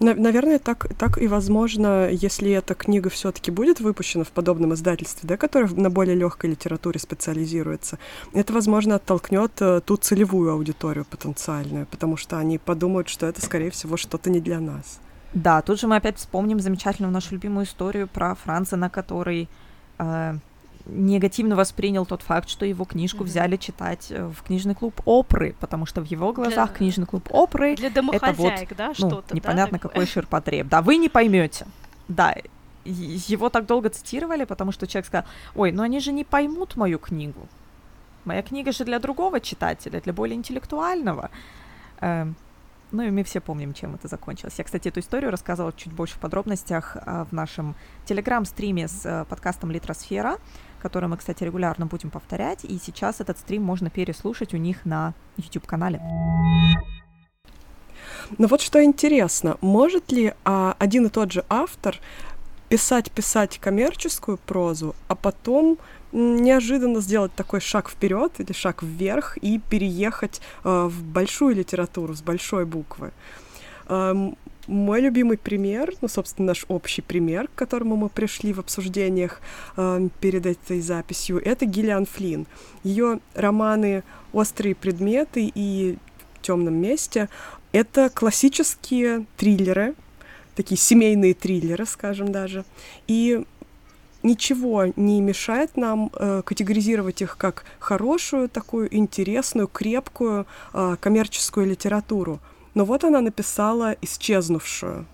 Наверное, 0.00 0.58
так, 0.58 0.88
так 0.98 1.22
и 1.22 1.28
возможно, 1.28 2.08
если 2.10 2.50
эта 2.50 2.74
книга 2.74 3.08
все-таки 3.08 3.52
будет 3.52 3.80
выпущена 3.80 4.24
в 4.24 4.32
подобном 4.32 4.74
издательстве, 4.74 5.28
да, 5.28 5.36
которое 5.36 5.68
на 5.68 5.90
более 5.90 6.16
легкой 6.16 6.50
литературе 6.50 6.98
специализируется, 6.98 7.98
это, 8.32 8.52
возможно, 8.52 8.96
оттолкнет 8.96 9.52
э, 9.60 9.80
ту 9.84 9.96
целевую 9.96 10.52
аудиторию 10.52 11.04
потенциальную, 11.04 11.86
потому 11.86 12.16
что 12.16 12.38
они 12.38 12.58
подумают, 12.58 13.08
что 13.08 13.26
это, 13.26 13.40
скорее 13.40 13.70
всего, 13.70 13.96
что-то 13.96 14.28
не 14.30 14.40
для 14.40 14.58
нас. 14.58 14.98
Да, 15.34 15.62
тут 15.62 15.78
же 15.78 15.86
мы 15.86 15.96
опять 15.96 16.18
вспомним 16.18 16.60
замечательную 16.60 17.12
нашу 17.12 17.34
любимую 17.34 17.64
историю 17.64 18.08
про 18.08 18.34
Франца, 18.34 18.76
на 18.76 18.90
который 18.90 19.48
э, 19.98 20.34
негативно 20.86 21.56
воспринял 21.56 22.06
тот 22.06 22.22
факт, 22.22 22.48
что 22.48 22.66
его 22.66 22.84
книжку 22.84 23.22
mm-hmm. 23.22 23.26
взяли 23.26 23.56
читать 23.56 24.06
э, 24.10 24.26
в 24.26 24.42
книжный 24.42 24.74
клуб 24.74 25.00
Опры, 25.04 25.54
потому 25.60 25.86
что 25.86 26.00
в 26.00 26.04
его 26.04 26.32
глазах 26.32 26.70
для... 26.70 26.78
книжный 26.78 27.06
клуб 27.06 27.28
Опры 27.30 27.76
для 27.76 27.88
это 27.88 28.02
вот, 28.32 28.52
да, 28.76 28.88
ну, 28.88 28.94
что-то, 28.94 29.34
непонятно 29.34 29.78
да, 29.78 29.88
какой 29.88 30.06
ширпотреб. 30.06 30.68
Да, 30.68 30.82
вы 30.82 30.96
не 30.96 31.08
поймете. 31.08 31.66
Да, 32.08 32.34
его 32.84 33.48
так 33.48 33.66
долго 33.66 33.90
цитировали, 33.90 34.44
потому 34.44 34.72
что 34.72 34.86
человек 34.86 35.06
сказал, 35.06 35.26
ой, 35.54 35.72
ну 35.72 35.82
они 35.82 36.00
же 36.00 36.12
не 36.12 36.24
поймут 36.24 36.76
мою 36.76 36.98
книгу. 36.98 37.48
Моя 38.24 38.42
книга 38.42 38.72
же 38.72 38.84
для 38.84 38.98
другого 38.98 39.40
читателя, 39.40 40.00
для 40.00 40.12
более 40.12 40.36
интеллектуального. 40.36 41.30
Эм, 42.00 42.36
ну 42.92 43.02
и 43.02 43.10
мы 43.10 43.24
все 43.24 43.40
помним, 43.40 43.72
чем 43.72 43.94
это 43.94 44.06
закончилось. 44.06 44.54
Я, 44.58 44.64
кстати, 44.64 44.88
эту 44.88 45.00
историю 45.00 45.30
рассказывала 45.30 45.72
чуть 45.72 45.92
больше 45.92 46.14
в 46.14 46.18
подробностях 46.18 46.96
а, 47.00 47.24
в 47.24 47.32
нашем 47.32 47.74
телеграм-стриме 48.04 48.86
с 48.86 49.02
а, 49.04 49.24
подкастом 49.24 49.70
«Литросфера», 49.70 50.36
который 50.82 51.08
мы, 51.08 51.16
кстати, 51.16 51.44
регулярно 51.44 51.86
будем 51.86 52.10
повторять. 52.10 52.64
И 52.64 52.78
сейчас 52.84 53.20
этот 53.20 53.38
стрим 53.38 53.62
можно 53.62 53.88
переслушать 53.88 54.52
у 54.52 54.56
них 54.56 54.84
на 54.84 55.14
YouTube-канале. 55.36 56.00
Но 58.38 58.48
вот 58.48 58.60
что 58.60 58.82
интересно, 58.82 59.56
может 59.60 60.12
ли 60.12 60.34
а, 60.44 60.74
один 60.78 61.06
и 61.06 61.08
тот 61.08 61.32
же 61.32 61.44
автор 61.48 61.98
писать-писать 62.68 63.58
коммерческую 63.58 64.38
прозу, 64.38 64.94
а 65.08 65.14
потом 65.14 65.78
неожиданно 66.12 67.00
сделать 67.00 67.34
такой 67.34 67.60
шаг 67.60 67.90
вперед 67.90 68.32
или 68.38 68.52
шаг 68.52 68.82
вверх 68.82 69.36
и 69.36 69.58
переехать 69.58 70.40
э, 70.64 70.88
в 70.90 71.02
большую 71.04 71.54
литературу 71.54 72.14
с 72.14 72.22
большой 72.22 72.64
буквы. 72.64 73.12
Мой 74.68 75.00
любимый 75.00 75.38
пример, 75.38 75.92
ну, 76.00 76.08
собственно, 76.08 76.48
наш 76.48 76.64
общий 76.68 77.02
пример, 77.02 77.48
к 77.48 77.54
которому 77.54 77.96
мы 77.96 78.08
пришли 78.08 78.52
в 78.52 78.60
обсуждениях 78.60 79.40
э, 79.76 80.08
перед 80.20 80.46
этой 80.46 80.80
записью, 80.80 81.42
это 81.44 81.66
Гиллиан 81.66 82.06
Флинн. 82.06 82.46
Ее 82.84 83.18
романы 83.34 84.04
«Острые 84.32 84.76
предметы» 84.76 85.50
и 85.52 85.98
«В 86.34 86.42
темном 86.42 86.74
месте»— 86.74 87.28
это 87.72 88.08
классические 88.08 89.26
триллеры, 89.36 89.94
такие 90.54 90.78
семейные 90.78 91.34
триллеры, 91.34 91.84
скажем 91.84 92.30
даже. 92.30 92.64
И 93.08 93.44
ничего 94.22 94.92
не 94.94 95.20
мешает 95.20 95.76
нам 95.76 96.10
э, 96.14 96.42
категоризировать 96.44 97.20
их 97.20 97.36
как 97.36 97.64
хорошую, 97.80 98.48
такую 98.48 98.94
интересную, 98.94 99.66
крепкую 99.66 100.46
э, 100.72 100.96
коммерческую 101.00 101.66
литературу. 101.66 102.38
Но 102.74 102.84
вот 102.84 103.04
она 103.04 103.20
написала 103.20 103.96
«Исчезнувшую». 104.00 105.06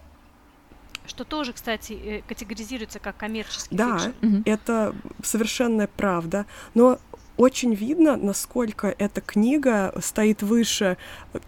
Что 1.06 1.24
тоже, 1.24 1.52
кстати, 1.54 1.92
э, 1.92 2.22
категоризируется 2.28 2.98
как 2.98 3.16
коммерческий 3.16 3.74
Да, 3.74 3.98
fiction. 3.98 4.42
это 4.44 4.94
совершенная 5.22 5.88
правда, 5.96 6.44
но 6.74 6.98
очень 7.38 7.72
видно, 7.72 8.16
насколько 8.16 8.94
эта 8.98 9.20
книга 9.20 9.94
стоит 10.02 10.42
выше, 10.42 10.98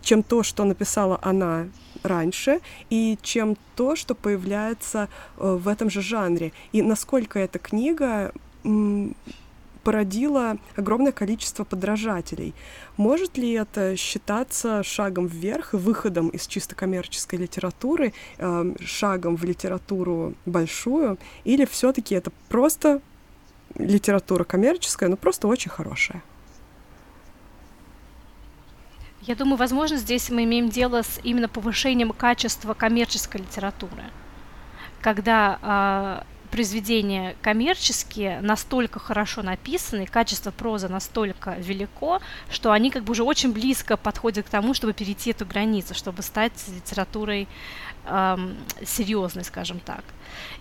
чем 0.01 0.23
то, 0.23 0.43
что 0.43 0.65
написала 0.65 1.19
она 1.21 1.67
раньше, 2.03 2.61
и 2.91 3.19
чем 3.23 3.57
то, 3.77 3.97
что 3.97 4.15
появляется 4.15 5.09
э, 5.37 5.59
в 5.61 5.69
этом 5.69 5.91
же 5.91 6.01
жанре, 6.01 6.53
и 6.73 6.81
насколько 6.81 7.39
эта 7.39 7.59
книга 7.59 8.33
породила 9.83 10.59
огромное 10.77 11.13
количество 11.13 11.65
подражателей. 11.65 12.55
Может 12.97 13.37
ли 13.37 13.53
это 13.53 13.97
считаться 13.97 14.83
шагом 14.83 15.27
вверх 15.27 15.73
выходом 15.73 16.29
из 16.29 16.47
чисто 16.47 16.75
коммерческой 16.75 17.37
литературы, 17.37 18.13
э, 18.39 18.75
шагом 18.85 19.37
в 19.37 19.45
литературу 19.45 20.35
большую, 20.47 21.19
или 21.45 21.65
все-таки 21.65 22.15
это 22.15 22.31
просто 22.49 23.01
литература 23.77 24.45
коммерческая, 24.45 25.09
но 25.09 25.17
просто 25.17 25.49
очень 25.49 25.71
хорошая? 25.71 26.23
Я 29.23 29.35
думаю, 29.35 29.59
возможно, 29.59 29.97
здесь 29.97 30.31
мы 30.31 30.45
имеем 30.45 30.71
дело 30.71 31.03
с 31.03 31.21
именно 31.23 31.49
повышением 31.49 32.13
качества 32.13 32.73
коммерческой 32.73 33.43
литературы, 33.43 34.05
когда 35.03 36.25
э, 36.25 36.30
произведения 36.51 37.37
коммерческие 37.43 38.41
настолько 38.41 38.99
хорошо 38.99 39.43
написаны, 39.43 40.07
качество 40.07 40.51
прозы 40.51 40.89
настолько 40.89 41.55
велико, 41.59 42.21
что 42.51 42.73
они 42.73 42.91
как 42.91 43.05
бы 43.05 43.13
уже 43.13 43.23
очень 43.23 43.53
близко 43.53 43.97
подходят 43.97 44.47
к 44.47 44.51
тому, 44.51 44.75
чтобы 44.75 44.93
перейти 44.93 45.31
эту 45.31 45.47
границу, 45.47 45.95
чтобы 45.95 46.23
стать 46.23 46.53
литературой 46.69 47.49
эм, 48.07 48.57
серьезной, 48.85 49.45
скажем 49.45 49.81
так. 49.81 50.05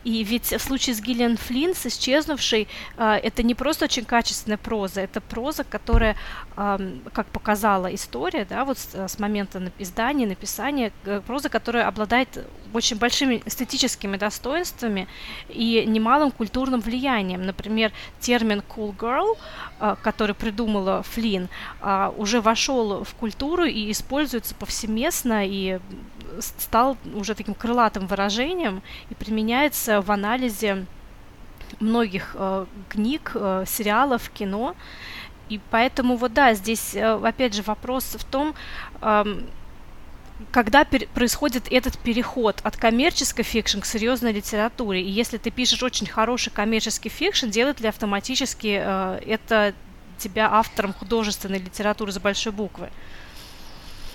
И 0.03 0.23
ведь 0.23 0.51
в 0.53 0.59
случае 0.59 0.95
с 0.95 1.01
Гиллиан 1.01 1.37
Флинн, 1.37 1.75
с 1.75 1.85
исчезнувшей, 1.85 2.67
э, 2.97 3.19
это 3.23 3.43
не 3.43 3.55
просто 3.55 3.85
очень 3.85 4.05
качественная 4.05 4.57
проза, 4.57 5.01
это 5.01 5.21
проза, 5.21 5.63
которая, 5.63 6.15
э, 6.57 6.91
как 7.13 7.27
показала 7.27 7.93
история, 7.93 8.45
да, 8.45 8.65
вот 8.65 8.77
с, 8.77 8.95
с 8.95 9.19
момента 9.19 9.71
издания, 9.77 10.25
написания, 10.25 10.91
проза, 11.25 11.49
которая 11.49 11.87
обладает 11.87 12.45
очень 12.73 12.97
большими 12.97 13.41
эстетическими 13.45 14.17
достоинствами 14.17 15.07
и 15.49 15.83
немалым 15.87 16.31
культурным 16.31 16.81
влиянием. 16.81 17.43
Например, 17.45 17.91
термин 18.19 18.61
cool 18.75 18.95
girl, 18.95 19.37
который 20.03 20.35
придумала 20.35 21.03
Флинн, 21.03 21.49
уже 22.17 22.41
вошел 22.41 23.03
в 23.03 23.13
культуру 23.15 23.65
и 23.65 23.91
используется 23.91 24.53
повсеместно 24.53 25.47
и 25.47 25.79
стал 26.39 26.97
уже 27.15 27.35
таким 27.35 27.53
крылатым 27.53 28.07
выражением 28.07 28.81
и 29.09 29.15
применяется 29.15 29.58
в 30.01 30.11
анализе 30.11 30.85
многих 31.79 32.35
э, 32.37 32.65
книг, 32.89 33.31
э, 33.35 33.63
сериалов, 33.67 34.29
кино. 34.29 34.75
И 35.49 35.59
поэтому 35.69 36.15
вот 36.15 36.33
да, 36.33 36.53
здесь 36.53 36.95
э, 36.95 37.19
опять 37.23 37.53
же 37.53 37.61
вопрос 37.63 38.15
в 38.17 38.23
том, 38.23 38.55
э, 39.01 39.41
когда 40.51 40.85
происходит 40.85 41.67
этот 41.71 41.97
переход 41.99 42.61
от 42.63 42.77
коммерческой 42.77 43.43
fiction 43.43 43.79
к 43.79 43.85
серьезной 43.85 44.31
литературе. 44.31 45.01
И 45.01 45.09
если 45.09 45.37
ты 45.37 45.51
пишешь 45.51 45.83
очень 45.83 46.07
хороший 46.07 46.51
коммерческий 46.51 47.09
fiction, 47.09 47.47
делает 47.47 47.81
ли 47.81 47.87
автоматически 47.89 48.81
э, 48.81 49.19
это 49.27 49.73
тебя 50.17 50.49
автором 50.51 50.93
художественной 50.93 51.59
литературы 51.59 52.11
с 52.11 52.19
большой 52.19 52.53
буквы? 52.53 52.89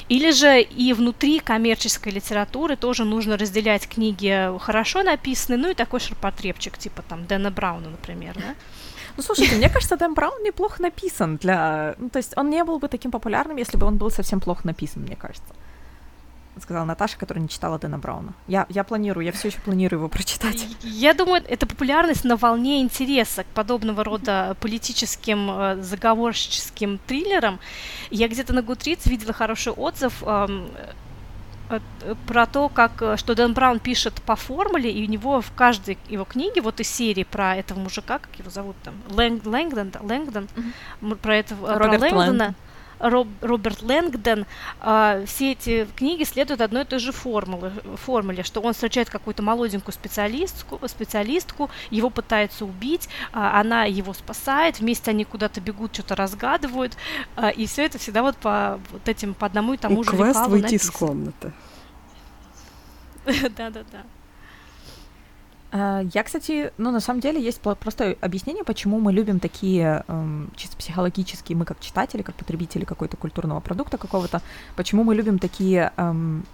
Или 0.08 0.32
же 0.32 0.60
и 0.60 0.92
внутри 0.92 1.40
коммерческой 1.40 2.12
литературы 2.12 2.76
тоже 2.76 3.04
нужно 3.04 3.38
разделять 3.38 3.88
книги 3.88 4.50
хорошо 4.58 5.02
написанные, 5.02 5.58
ну 5.58 5.70
и 5.70 5.74
такой 5.74 6.00
ширпотребчик, 6.00 6.76
типа 6.76 7.02
там 7.02 7.26
Дэна 7.26 7.50
Брауна, 7.50 7.88
например, 7.90 8.34
да? 8.34 8.54
Ну, 9.16 9.22
слушайте, 9.22 9.54
мне 9.56 9.70
кажется, 9.70 9.96
Дэн 9.96 10.12
Браун 10.12 10.42
неплохо 10.42 10.82
написан 10.82 11.36
для... 11.36 11.94
Ну, 11.98 12.10
то 12.10 12.18
есть 12.18 12.36
он 12.36 12.50
не 12.50 12.64
был 12.64 12.80
бы 12.80 12.88
таким 12.88 13.12
популярным, 13.12 13.56
если 13.56 13.76
бы 13.76 13.86
он 13.86 13.96
был 13.96 14.10
совсем 14.10 14.40
плохо 14.40 14.66
написан, 14.66 15.02
мне 15.02 15.16
кажется 15.16 15.54
сказала 16.60 16.84
Наташа, 16.84 17.18
которая 17.18 17.42
не 17.42 17.48
читала 17.48 17.78
Дэна 17.78 17.98
Брауна. 17.98 18.32
Я, 18.46 18.66
я 18.68 18.84
планирую, 18.84 19.24
я 19.24 19.32
все 19.32 19.48
еще 19.48 19.58
планирую 19.60 20.00
его 20.00 20.08
прочитать. 20.08 20.66
Я 20.82 21.14
думаю, 21.14 21.42
это 21.48 21.66
популярность 21.66 22.24
на 22.24 22.36
волне 22.36 22.80
интереса 22.80 23.44
к 23.44 23.46
подобного 23.48 24.04
рода 24.04 24.56
политическим, 24.60 25.50
э, 25.50 25.82
заговорческим 25.82 26.98
триллерам. 27.06 27.58
Я 28.10 28.28
где-то 28.28 28.52
на 28.52 28.60
Goodreads 28.60 29.08
видела 29.08 29.32
хороший 29.32 29.72
отзыв 29.72 30.22
э, 30.22 30.68
э, 31.70 31.80
про 32.26 32.46
то, 32.46 32.68
как, 32.68 33.18
что 33.18 33.34
Дэн 33.34 33.52
Браун 33.52 33.80
пишет 33.80 34.22
по 34.22 34.36
формуле, 34.36 34.92
и 34.92 35.06
у 35.06 35.10
него 35.10 35.40
в 35.40 35.52
каждой 35.52 35.98
его 36.08 36.24
книге, 36.24 36.60
вот 36.60 36.78
из 36.80 36.88
серии 36.88 37.24
про 37.24 37.56
этого 37.56 37.80
мужика, 37.80 38.18
как 38.18 38.38
его 38.38 38.50
зовут 38.50 38.76
там, 38.84 38.94
Лэнг, 39.10 39.44
Лэнгдон, 39.44 39.92
Лэнгдон, 40.00 40.48
mm-hmm. 40.54 41.16
про 41.16 41.36
этого, 41.36 41.78
Роберт 41.78 42.00
про 42.00 42.08
Лэнгдона, 42.08 42.44
Лэнг. 42.44 42.56
Роб, 42.98 43.28
Роберт 43.40 43.82
Лэнгдон, 43.82 44.46
э, 44.80 45.24
все 45.26 45.52
эти 45.52 45.86
книги 45.96 46.24
следуют 46.24 46.60
одной 46.60 46.82
и 46.82 46.84
той 46.84 46.98
же 46.98 47.12
формуле, 47.12 47.72
формуле 47.96 48.42
что 48.42 48.60
он 48.60 48.72
встречает 48.72 49.10
какую-то 49.10 49.42
молоденькую 49.42 49.92
специалистку, 49.92 50.80
специалистку, 50.88 51.70
его 51.90 52.10
пытается 52.10 52.64
убить, 52.64 53.08
э, 53.32 53.38
она 53.38 53.84
его 53.84 54.12
спасает, 54.12 54.80
вместе 54.80 55.10
они 55.10 55.24
куда-то 55.24 55.60
бегут, 55.60 55.94
что-то 55.94 56.14
разгадывают, 56.16 56.96
э, 57.36 57.52
и 57.52 57.66
все 57.66 57.84
это 57.84 57.98
всегда 57.98 58.22
вот 58.22 58.36
по 58.36 58.80
вот 58.90 59.08
этим 59.08 59.34
по 59.34 59.46
одному 59.46 59.74
и 59.74 59.76
тому 59.76 60.02
же 60.04 60.10
Квест 60.10 60.46
выйти 60.46 60.74
из 60.74 60.90
комнаты. 60.90 61.52
Да-да-да. 63.56 64.02
А, 65.76 66.02
я, 66.14 66.22
кстати, 66.22 66.72
ну, 66.78 66.92
на 66.92 67.00
самом 67.00 67.18
деле 67.18 67.42
есть 67.42 67.60
простое 67.60 68.16
объяснение, 68.20 68.62
почему 68.62 69.00
мы 69.00 69.12
любим 69.12 69.40
такие 69.40 70.04
эм, 70.06 70.52
чисто 70.54 70.76
психологические, 70.76 71.58
мы 71.58 71.64
как 71.64 71.80
читатели, 71.80 72.22
как 72.22 72.36
потребители 72.36 72.84
какой-то 72.84 73.16
культурного 73.16 73.58
продукта 73.58 73.98
какого-то, 73.98 74.40
почему 74.76 75.02
мы 75.02 75.16
любим 75.16 75.40
такие 75.40 75.90
эм, 75.96 76.44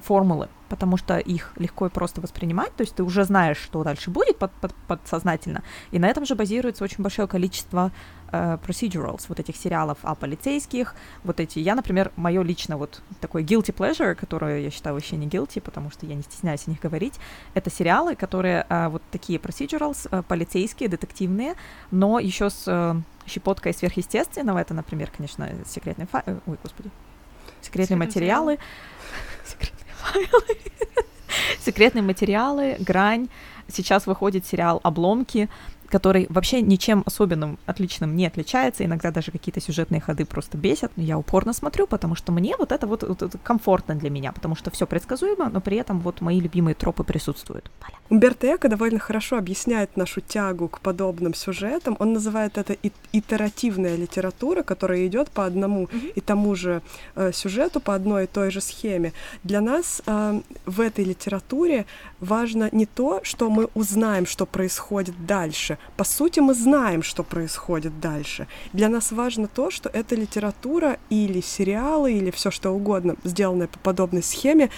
формулы, 0.00 0.48
потому 0.68 0.96
что 0.96 1.18
их 1.18 1.52
легко 1.56 1.86
и 1.86 1.90
просто 1.90 2.20
воспринимать, 2.20 2.74
то 2.76 2.82
есть 2.82 2.94
ты 2.94 3.02
уже 3.02 3.24
знаешь, 3.24 3.58
что 3.58 3.82
дальше 3.82 4.10
будет 4.10 4.38
под, 4.38 4.52
под, 4.52 4.74
подсознательно, 4.86 5.62
и 5.90 5.98
на 5.98 6.06
этом 6.06 6.24
же 6.24 6.34
базируется 6.34 6.84
очень 6.84 7.02
большое 7.02 7.26
количество 7.28 7.90
э, 8.32 8.58
procedurals, 8.64 9.24
вот 9.28 9.40
этих 9.40 9.56
сериалов 9.56 9.98
о 10.02 10.14
полицейских, 10.14 10.94
вот 11.24 11.40
эти, 11.40 11.58
я, 11.58 11.74
например, 11.74 12.12
мое 12.16 12.42
лично 12.42 12.76
вот 12.76 13.02
такой 13.20 13.42
guilty 13.42 13.74
pleasure, 13.74 14.14
которое 14.14 14.60
я 14.60 14.70
считаю 14.70 14.94
вообще 14.94 15.16
не 15.16 15.28
guilty, 15.28 15.60
потому 15.60 15.90
что 15.90 16.06
я 16.06 16.14
не 16.14 16.22
стесняюсь 16.22 16.66
о 16.66 16.70
них 16.70 16.80
говорить, 16.80 17.14
это 17.54 17.70
сериалы, 17.70 18.14
которые 18.14 18.66
э, 18.68 18.88
вот 18.88 19.02
такие 19.10 19.38
procedurals, 19.38 20.08
э, 20.10 20.22
полицейские, 20.22 20.88
детективные, 20.88 21.54
но 21.90 22.18
еще 22.18 22.50
с 22.50 22.64
э, 22.66 23.00
щепоткой 23.26 23.74
сверхъестественного, 23.74 24.58
это, 24.58 24.74
например, 24.74 25.10
конечно, 25.16 25.48
секретные 25.66 26.06
фа... 26.06 26.22
Ой, 26.46 26.58
господи, 26.62 26.90
секретные 27.62 27.96
материалы, 27.96 28.58
файлы. 30.00 30.58
Секретные 31.64 32.02
материалы, 32.02 32.76
грань. 32.78 33.28
Сейчас 33.68 34.06
выходит 34.06 34.46
сериал 34.46 34.80
«Обломки», 34.82 35.48
который 35.90 36.26
вообще 36.30 36.62
ничем 36.62 37.02
особенным, 37.06 37.58
отличным 37.66 38.16
не 38.16 38.26
отличается. 38.26 38.84
Иногда 38.84 39.10
даже 39.10 39.30
какие-то 39.32 39.60
сюжетные 39.60 40.00
ходы 40.00 40.24
просто 40.24 40.56
бесят. 40.56 40.92
Но 40.96 41.02
я 41.02 41.18
упорно 41.18 41.52
смотрю, 41.52 41.86
потому 41.86 42.14
что 42.14 42.32
мне 42.32 42.54
вот 42.56 42.72
это 42.72 42.86
вот, 42.86 43.02
вот 43.02 43.22
это 43.22 43.38
комфортно 43.38 43.94
для 43.94 44.10
меня, 44.10 44.32
потому 44.32 44.54
что 44.54 44.70
все 44.70 44.86
предсказуемо, 44.86 45.50
но 45.50 45.60
при 45.60 45.76
этом 45.76 46.00
вот 46.00 46.20
мои 46.20 46.40
любимые 46.40 46.74
тропы 46.74 47.04
присутствуют. 47.04 47.70
Умберто 48.08 48.54
Эко 48.54 48.68
довольно 48.68 48.98
хорошо 48.98 49.36
объясняет 49.36 49.96
нашу 49.96 50.20
тягу 50.20 50.68
к 50.68 50.80
подобным 50.80 51.34
сюжетам. 51.34 51.96
Он 51.98 52.12
называет 52.12 52.58
это 52.58 52.76
итеративная 53.12 53.96
литература, 53.96 54.62
которая 54.62 55.06
идет 55.06 55.30
по 55.30 55.44
одному 55.44 55.84
mm-hmm. 55.84 56.12
и 56.14 56.20
тому 56.20 56.54
же 56.54 56.82
э, 57.14 57.32
сюжету, 57.32 57.80
по 57.80 57.94
одной 57.94 58.24
и 58.24 58.26
той 58.26 58.50
же 58.50 58.60
схеме. 58.60 59.12
Для 59.44 59.60
нас 59.60 60.02
э, 60.06 60.40
в 60.66 60.80
этой 60.80 61.04
литературе 61.04 61.86
важно 62.20 62.68
не 62.72 62.86
то, 62.86 63.20
что 63.22 63.50
мы 63.50 63.68
узнаем, 63.74 64.26
что 64.26 64.46
происходит 64.46 65.26
дальше, 65.26 65.78
по 65.96 66.04
сути, 66.04 66.40
мы 66.40 66.54
знаем, 66.54 67.02
что 67.02 67.22
происходит 67.22 68.00
дальше. 68.00 68.46
Для 68.72 68.88
нас 68.88 69.12
важно 69.12 69.48
то, 69.48 69.70
что 69.70 69.88
эта 69.88 70.14
литература 70.14 70.98
или 71.10 71.40
сериалы, 71.40 72.12
или 72.14 72.30
все 72.30 72.50
что 72.50 72.70
угодно, 72.70 73.16
сделанное 73.24 73.66
по 73.66 73.78
подобной 73.78 74.22
схеме, 74.22 74.70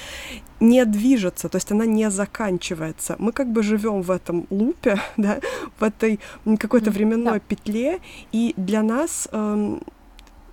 не 0.61 0.85
движется, 0.85 1.49
то 1.49 1.57
есть 1.57 1.73
она 1.73 1.87
не 1.87 2.11
заканчивается. 2.11 3.17
Мы 3.19 3.33
как 3.33 3.53
бы 3.53 3.63
живем 3.63 4.03
в 4.03 4.11
этом 4.11 4.47
лупе, 4.51 5.01
да, 5.17 5.41
в 5.79 5.85
этой 5.85 6.21
какой-то 6.59 6.91
временной 6.91 7.35
да. 7.35 7.41
петле, 7.41 8.01
и 8.33 8.55
для 8.57 8.83
нас 8.83 9.29
эм, 9.33 9.83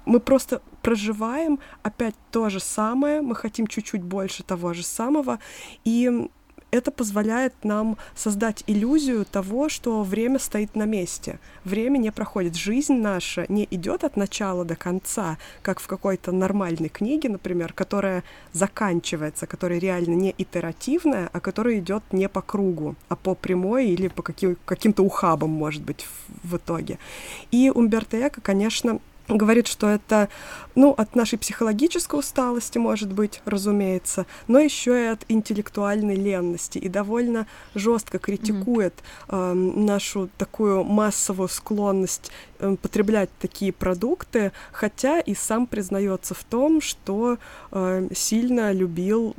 мы 0.05 0.19
просто 0.19 0.61
проживаем 0.81 1.59
опять 1.83 2.15
то 2.31 2.49
же 2.49 2.59
самое, 2.59 3.21
мы 3.21 3.35
хотим 3.35 3.67
чуть-чуть 3.67 4.01
больше 4.01 4.43
того 4.43 4.73
же 4.73 4.83
самого, 4.83 5.39
и 5.83 6.29
это 6.71 6.91
позволяет 6.91 7.53
нам 7.63 7.97
создать 8.15 8.63
иллюзию 8.67 9.25
того, 9.25 9.69
что 9.69 10.03
время 10.03 10.39
стоит 10.39 10.75
на 10.75 10.83
месте. 10.83 11.39
Время 11.63 11.97
не 11.97 12.11
проходит. 12.11 12.55
Жизнь 12.55 12.95
наша 12.95 13.45
не 13.49 13.67
идет 13.71 14.03
от 14.03 14.17
начала 14.17 14.65
до 14.65 14.75
конца, 14.75 15.37
как 15.61 15.79
в 15.79 15.87
какой-то 15.87 16.31
нормальной 16.31 16.89
книге, 16.89 17.29
например, 17.29 17.73
которая 17.73 18.23
заканчивается, 18.53 19.47
которая 19.47 19.79
реально 19.79 20.15
не 20.15 20.35
итеративная, 20.37 21.29
а 21.31 21.39
которая 21.39 21.79
идет 21.79 22.03
не 22.11 22.29
по 22.29 22.41
кругу, 22.41 22.95
а 23.07 23.15
по 23.15 23.35
прямой 23.35 23.87
или 23.87 24.07
по 24.07 24.21
каким- 24.21 24.57
каким-то 24.65 25.03
ухабам, 25.03 25.49
может 25.49 25.83
быть, 25.83 26.03
в, 26.03 26.51
в 26.51 26.57
итоге. 26.57 26.99
И 27.51 27.71
Умберто 27.73 28.27
Эко, 28.27 28.41
конечно, 28.41 28.99
говорит, 29.37 29.67
что 29.67 29.87
это, 29.87 30.29
ну, 30.75 30.91
от 30.91 31.15
нашей 31.15 31.37
психологической 31.37 32.19
усталости, 32.19 32.77
может 32.77 33.11
быть, 33.13 33.41
разумеется, 33.45 34.25
но 34.47 34.59
еще 34.59 35.03
и 35.03 35.07
от 35.07 35.25
интеллектуальной 35.27 36.15
ленности 36.15 36.77
и 36.77 36.89
довольно 36.89 37.47
жестко 37.75 38.19
критикует 38.19 38.95
mm-hmm. 39.27 39.51
э, 39.51 39.53
нашу 39.53 40.29
такую 40.37 40.83
массовую 40.83 41.49
склонность 41.49 42.31
э, 42.59 42.75
потреблять 42.81 43.29
такие 43.39 43.71
продукты, 43.71 44.51
хотя 44.71 45.19
и 45.19 45.35
сам 45.35 45.67
признается 45.67 46.33
в 46.33 46.43
том, 46.43 46.81
что 46.81 47.37
э, 47.71 48.07
сильно 48.13 48.71
любил 48.71 49.35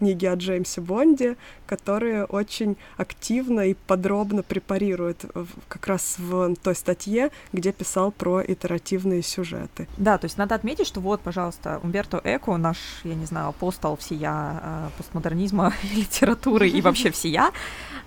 книги 0.00 0.24
о 0.24 0.34
Джеймсе 0.34 0.80
Бонде, 0.80 1.36
которые 1.66 2.24
очень 2.24 2.76
активно 2.96 3.60
и 3.60 3.74
подробно 3.74 4.42
препарирует 4.42 5.26
как 5.68 5.86
раз 5.86 6.16
в 6.18 6.56
той 6.56 6.74
статье, 6.74 7.30
где 7.52 7.70
писал 7.70 8.10
про 8.10 8.42
итеративные 8.42 9.22
сюжеты. 9.22 9.86
Да, 9.98 10.16
то 10.16 10.24
есть 10.24 10.38
надо 10.38 10.54
отметить, 10.54 10.86
что 10.86 11.00
вот, 11.00 11.20
пожалуйста, 11.20 11.80
Умберто 11.82 12.18
Эко, 12.24 12.56
наш, 12.56 12.78
я 13.04 13.14
не 13.14 13.26
знаю, 13.26 13.48
апостол 13.48 13.96
всея 13.98 14.60
э, 14.62 14.88
постмодернизма, 14.96 15.74
литературы 15.94 16.68
и 16.68 16.80
вообще 16.80 17.10
всея, 17.10 17.50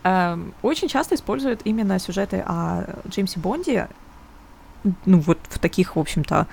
эм, 0.04 0.56
очень 0.64 0.88
часто 0.88 1.14
использует 1.14 1.62
именно 1.64 2.00
сюжеты 2.00 2.44
о 2.46 2.86
Джеймсе 3.08 3.40
Бонде, 3.40 3.88
ну 5.06 5.20
вот 5.20 5.38
в 5.50 5.60
таких, 5.60 5.96
в 5.96 6.00
общем-то, 6.00 6.48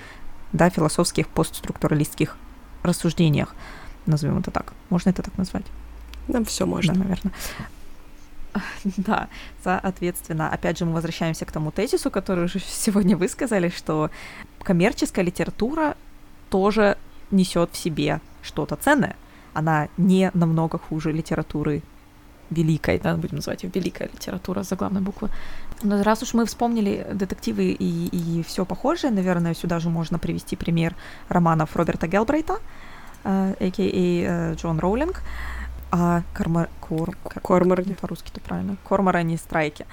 да, 0.52 0.68
философских 0.68 1.28
постструктуралистских 1.28 2.36
рассуждениях 2.82 3.54
назовем 4.06 4.38
это 4.38 4.50
так. 4.50 4.72
Можно 4.90 5.10
это 5.10 5.22
так 5.22 5.36
назвать? 5.38 5.64
Нам 6.28 6.44
все 6.44 6.66
можно. 6.66 6.94
Да, 6.94 7.00
наверное. 7.00 7.32
Да, 8.96 9.28
соответственно, 9.62 10.50
опять 10.50 10.78
же, 10.78 10.84
мы 10.84 10.92
возвращаемся 10.92 11.44
к 11.44 11.52
тому 11.52 11.70
тезису, 11.70 12.10
который 12.10 12.44
уже 12.44 12.58
сегодня 12.66 13.16
высказали, 13.16 13.68
что 13.68 14.10
коммерческая 14.62 15.24
литература 15.24 15.96
тоже 16.50 16.96
несет 17.30 17.70
в 17.72 17.76
себе 17.76 18.20
что-то 18.42 18.76
ценное. 18.76 19.16
Она 19.52 19.88
не 19.96 20.30
намного 20.34 20.78
хуже 20.78 21.12
литературы 21.12 21.82
великой, 22.50 22.98
да, 22.98 23.14
будем 23.16 23.36
называть 23.36 23.62
ее 23.62 23.70
великая 23.72 24.08
литература 24.12 24.62
за 24.62 24.76
главной 24.76 25.00
буквы. 25.00 25.30
Но 25.82 26.02
раз 26.02 26.22
уж 26.22 26.34
мы 26.34 26.44
вспомнили 26.46 27.06
детективы 27.12 27.70
и, 27.70 28.08
и 28.08 28.42
все 28.42 28.64
похожее, 28.64 29.12
наверное, 29.12 29.54
сюда 29.54 29.78
же 29.78 29.88
можно 29.88 30.18
привести 30.18 30.56
пример 30.56 30.94
романов 31.28 31.76
Роберта 31.76 32.06
Гелбрейта, 32.08 32.58
а.к.а. 33.24 34.52
Э, 34.52 34.54
Джон 34.54 34.78
Роулинг, 34.78 35.22
а 35.90 36.22
Кормар... 36.34 36.68
Кор... 36.80 37.16
Корморани. 37.42 37.94
По-русски-то 37.94 38.40
правильно. 38.40 38.76
Корморани 38.84 39.36
Страйки. 39.36 39.86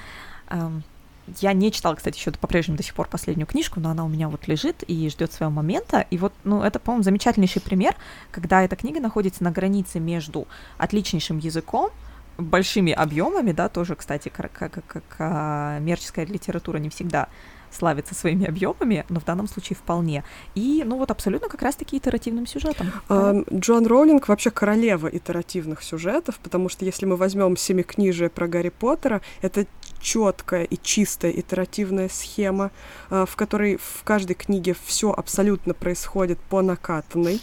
Я 1.42 1.52
не 1.52 1.72
читала, 1.74 1.96
кстати, 1.96 2.18
еще 2.18 2.32
по-прежнему 2.32 2.78
до 2.78 2.84
сих 2.84 2.94
пор 2.94 3.10
последнюю 3.10 3.48
книжку, 3.48 3.82
но 3.82 3.90
она 3.90 4.06
у 4.06 4.08
меня 4.08 4.30
вот 4.30 4.48
лежит 4.48 4.84
и 4.88 5.10
ждет 5.10 5.34
своего 5.34 5.52
момента. 5.52 6.06
И 6.10 6.18
вот, 6.18 6.34
ну, 6.46 6.62
это, 6.62 6.80
по-моему, 6.80 7.04
замечательнейший 7.04 7.62
пример, 7.62 7.96
когда 8.32 8.64
эта 8.64 8.78
книга 8.78 9.02
находится 9.02 9.44
на 9.44 9.52
границе 9.52 10.00
между 10.00 10.48
отличнейшим 10.78 11.40
языком, 11.40 11.90
большими 12.38 12.94
объемами, 12.94 13.52
да, 13.52 13.68
тоже, 13.68 13.96
кстати, 13.96 14.30
как, 14.30 14.52
как, 14.54 14.80
как 14.88 15.04
коммерческая 15.10 16.26
литература 16.26 16.78
не 16.78 16.90
всегда 16.90 17.28
славится 17.72 18.16
своими 18.16 18.48
объемами, 18.48 19.06
но 19.10 19.20
в 19.20 19.26
данном 19.26 19.48
случае 19.48 19.76
вполне. 19.76 20.24
И, 20.56 20.84
ну 20.86 20.98
вот 20.98 21.12
абсолютно 21.12 21.50
как 21.50 21.62
раз-таки 21.62 21.98
итеративным 21.98 22.48
сюжетом. 22.48 22.92
Uh, 23.10 23.46
Джон 23.54 23.86
Роулинг 23.86 24.28
вообще 24.28 24.52
королева 24.52 25.08
итеративных 25.08 25.84
сюжетов, 25.84 26.40
потому 26.40 26.70
что 26.70 26.86
если 26.86 27.06
мы 27.06 27.16
возьмем 27.16 27.58
семикнижие 27.58 28.30
про 28.30 28.48
Гарри 28.48 28.70
Поттера, 28.70 29.22
это 29.42 29.66
четкая 30.00 30.64
и 30.64 30.78
чистая 30.82 31.32
итеративная 31.32 32.10
схема, 32.10 32.72
а, 33.10 33.26
в 33.26 33.36
которой 33.36 33.78
в 33.78 34.04
каждой 34.04 34.36
книге 34.36 34.76
все 34.86 35.12
абсолютно 35.12 35.74
происходит 35.74 36.40
по 36.50 36.62
накатанной. 36.62 37.42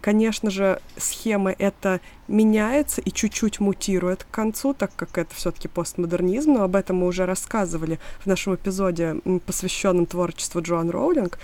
Конечно 0.00 0.50
же, 0.50 0.80
схема 0.96 1.52
эта 1.52 2.00
меняется 2.26 3.02
и 3.02 3.10
чуть-чуть 3.12 3.60
мутирует 3.60 4.24
к 4.24 4.34
концу, 4.34 4.72
так 4.72 4.90
как 4.96 5.18
это 5.18 5.34
все-таки 5.34 5.68
постмодернизм, 5.68 6.54
но 6.54 6.62
об 6.62 6.74
этом 6.74 6.96
мы 6.96 7.06
уже 7.06 7.26
рассказывали 7.26 8.00
в 8.20 8.26
нашем 8.26 8.54
эпизоде, 8.54 9.16
посвященном 9.44 10.06
творчеству 10.06 10.62
Джоан 10.62 10.90
Роулинг. 10.90 11.38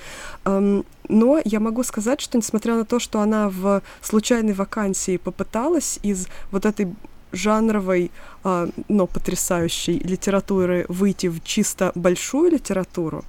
Но 0.44 1.40
я 1.44 1.60
могу 1.60 1.82
сказать, 1.82 2.20
что 2.20 2.38
несмотря 2.38 2.76
на 2.76 2.84
то, 2.84 2.98
что 2.98 3.20
она 3.20 3.48
в 3.48 3.82
случайной 4.00 4.54
вакансии 4.54 5.18
попыталась 5.18 5.98
из 6.02 6.28
вот 6.50 6.64
этой 6.64 6.88
жанровой, 7.32 8.10
э, 8.44 8.68
но 8.88 9.06
потрясающей 9.06 9.98
литературы 9.98 10.84
выйти 10.88 11.26
в 11.28 11.42
чисто 11.42 11.92
большую 11.94 12.52
литературу, 12.52 13.24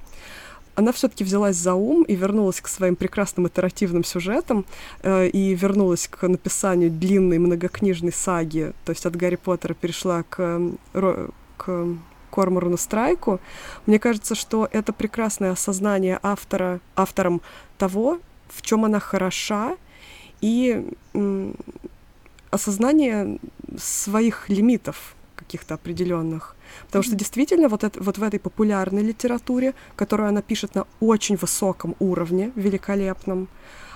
она 0.76 0.92
все-таки 0.92 1.24
взялась 1.24 1.56
за 1.56 1.74
ум 1.74 2.02
и 2.02 2.16
вернулась 2.16 2.60
к 2.60 2.68
своим 2.68 2.96
прекрасным 2.96 3.46
итеративным 3.46 4.04
сюжетам 4.04 4.64
э, 5.02 5.28
и 5.28 5.54
вернулась 5.54 6.08
к 6.08 6.26
написанию 6.26 6.90
длинной 6.90 7.38
многокнижной 7.38 8.12
саги, 8.12 8.72
то 8.84 8.90
есть 8.90 9.06
от 9.06 9.16
Гарри 9.16 9.36
Поттера 9.36 9.74
перешла 9.74 10.24
к, 10.24 10.60
к 11.56 11.86
Корморуну 12.30 12.76
Страйку. 12.76 13.40
Мне 13.86 13.98
кажется, 14.00 14.34
что 14.34 14.68
это 14.72 14.92
прекрасное 14.92 15.52
осознание 15.52 16.18
автора, 16.22 16.80
автором 16.96 17.40
того, 17.78 18.18
в 18.48 18.62
чем 18.62 18.84
она 18.84 18.98
хороша, 18.98 19.76
и 20.40 20.84
осознание 22.50 23.38
своих 23.76 24.48
лимитов 24.48 25.14
каких-то 25.36 25.74
определенных. 25.74 26.56
Потому 26.86 27.02
mm-hmm. 27.02 27.06
что 27.06 27.16
действительно 27.16 27.68
вот, 27.68 27.84
это, 27.84 28.02
вот 28.02 28.18
в 28.18 28.22
этой 28.22 28.40
популярной 28.40 29.02
литературе, 29.02 29.74
которую 29.96 30.28
она 30.28 30.42
пишет 30.42 30.74
на 30.74 30.86
очень 31.00 31.36
высоком 31.36 31.96
уровне, 31.98 32.52
великолепном, 32.54 33.48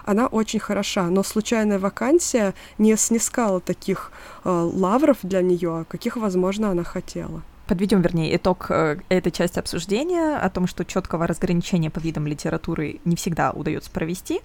она 0.05 0.27
очень 0.27 0.59
хороша, 0.59 1.11
но 1.11 1.23
случайная 1.23 1.79
вакансия 1.79 2.55
не 2.79 2.97
снискала 2.97 3.61
таких 3.61 4.11
э, 4.45 4.51
лавров 4.51 5.19
для 5.23 5.43
нее, 5.43 5.85
каких, 5.89 6.17
возможно, 6.17 6.71
она 6.71 6.83
хотела. 6.83 7.43
Подведем, 7.67 8.01
вернее, 8.01 8.35
итог 8.35 8.71
э, 8.71 8.99
этой 9.11 9.31
части 9.31 9.59
обсуждения 9.59 10.39
о 10.39 10.49
том, 10.49 10.67
что 10.67 10.87
четкого 10.87 11.27
разграничения 11.27 11.91
по 11.91 11.99
видам 11.99 12.27
литературы 12.27 13.01
не 13.05 13.17
всегда 13.17 13.51
удается 13.51 13.91
провести 13.91 14.41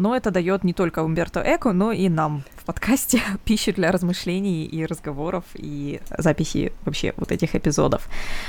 но 0.00 0.16
это 0.16 0.30
дает 0.30 0.64
не 0.64 0.72
только 0.72 1.02
Умберто 1.02 1.42
Эко, 1.44 1.72
но 1.72 1.92
и 1.92 2.08
нам 2.08 2.42
в 2.56 2.64
подкасте 2.64 3.20
пищу 3.44 3.72
для 3.74 3.92
размышлений 3.92 4.64
и 4.64 4.86
разговоров 4.86 5.44
и 5.54 6.00
записи 6.16 6.72
вообще 6.86 7.12
вот 7.18 7.30
этих 7.30 7.54
эпизодов. 7.54 8.08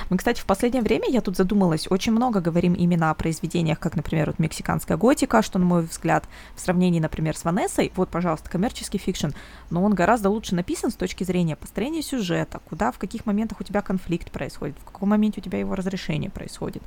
Мы, 0.10 0.18
кстати, 0.18 0.40
в 0.40 0.46
последнее 0.46 0.82
время, 0.82 1.10
я 1.10 1.20
тут 1.20 1.36
задумалась, 1.36 1.88
очень 1.90 2.14
много 2.14 2.40
говорим 2.40 2.74
именно 2.74 3.12
о 3.12 3.16
произведениях, 3.16 3.80
как, 3.80 3.98
например, 3.98 4.28
вот 4.28 4.40
«Мексиканская 4.40 4.96
готика», 4.96 5.42
что, 5.42 5.60
на 5.60 5.66
мой 5.66 5.82
взгляд, 5.82 6.24
в 6.56 6.62
сравнении, 6.62 7.02
например, 7.02 7.36
с 7.36 7.44
Ванессой, 7.44 7.92
вот, 7.98 8.08
пожалуйста, 8.08 8.50
коммерческий 8.50 8.98
fiction, 8.98 9.32
но 9.70 9.84
он 9.84 9.94
гораздо 9.94 10.30
лучше 10.30 10.56
написан 10.56 10.90
с 10.90 10.96
точки 10.96 11.26
зрения 11.26 11.58
построения 11.58 12.02
сюжета, 12.02 12.62
куда, 12.64 12.94
в 12.94 12.98
каких 12.98 13.26
моментах 13.26 13.60
у 13.60 13.64
тебя 13.66 13.82
конфликт 13.82 14.32
происходит, 14.32 14.78
в 14.80 14.86
каком 14.86 15.10
моменте 15.10 15.42
у 15.42 15.44
тебя 15.44 15.60
его 15.60 15.76
разрешение 15.76 16.30
происходит. 16.30 16.82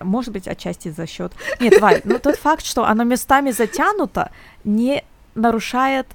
Может 0.00 0.32
быть, 0.32 0.48
отчасти 0.48 0.90
за 0.90 1.06
счет. 1.06 1.32
Нет, 1.60 1.80
Валь, 1.80 2.00
но 2.04 2.18
тот 2.18 2.36
факт, 2.36 2.64
что 2.64 2.84
оно 2.84 3.04
местами 3.04 3.50
затянуто, 3.50 4.30
не 4.64 5.04
нарушает 5.34 6.06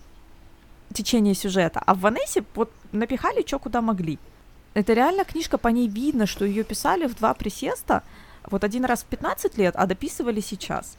течение 0.93 1.35
сюжета. 1.35 1.81
А 1.85 1.93
в 1.93 1.99
Ванессе 1.99 2.43
вот 2.55 2.71
напихали 2.91 3.45
что 3.45 3.59
куда 3.59 3.81
могли. 3.81 4.19
Это 4.73 4.93
реально 4.93 5.23
книжка, 5.23 5.57
по 5.57 5.67
ней 5.67 5.87
видно, 5.87 6.25
что 6.25 6.45
ее 6.45 6.63
писали 6.63 7.07
в 7.07 7.15
два 7.15 7.33
присеста, 7.33 8.03
вот 8.49 8.63
один 8.63 8.85
раз 8.85 9.01
в 9.01 9.05
15 9.05 9.57
лет, 9.57 9.75
а 9.75 9.85
дописывали 9.85 10.41
сейчас. 10.41 10.97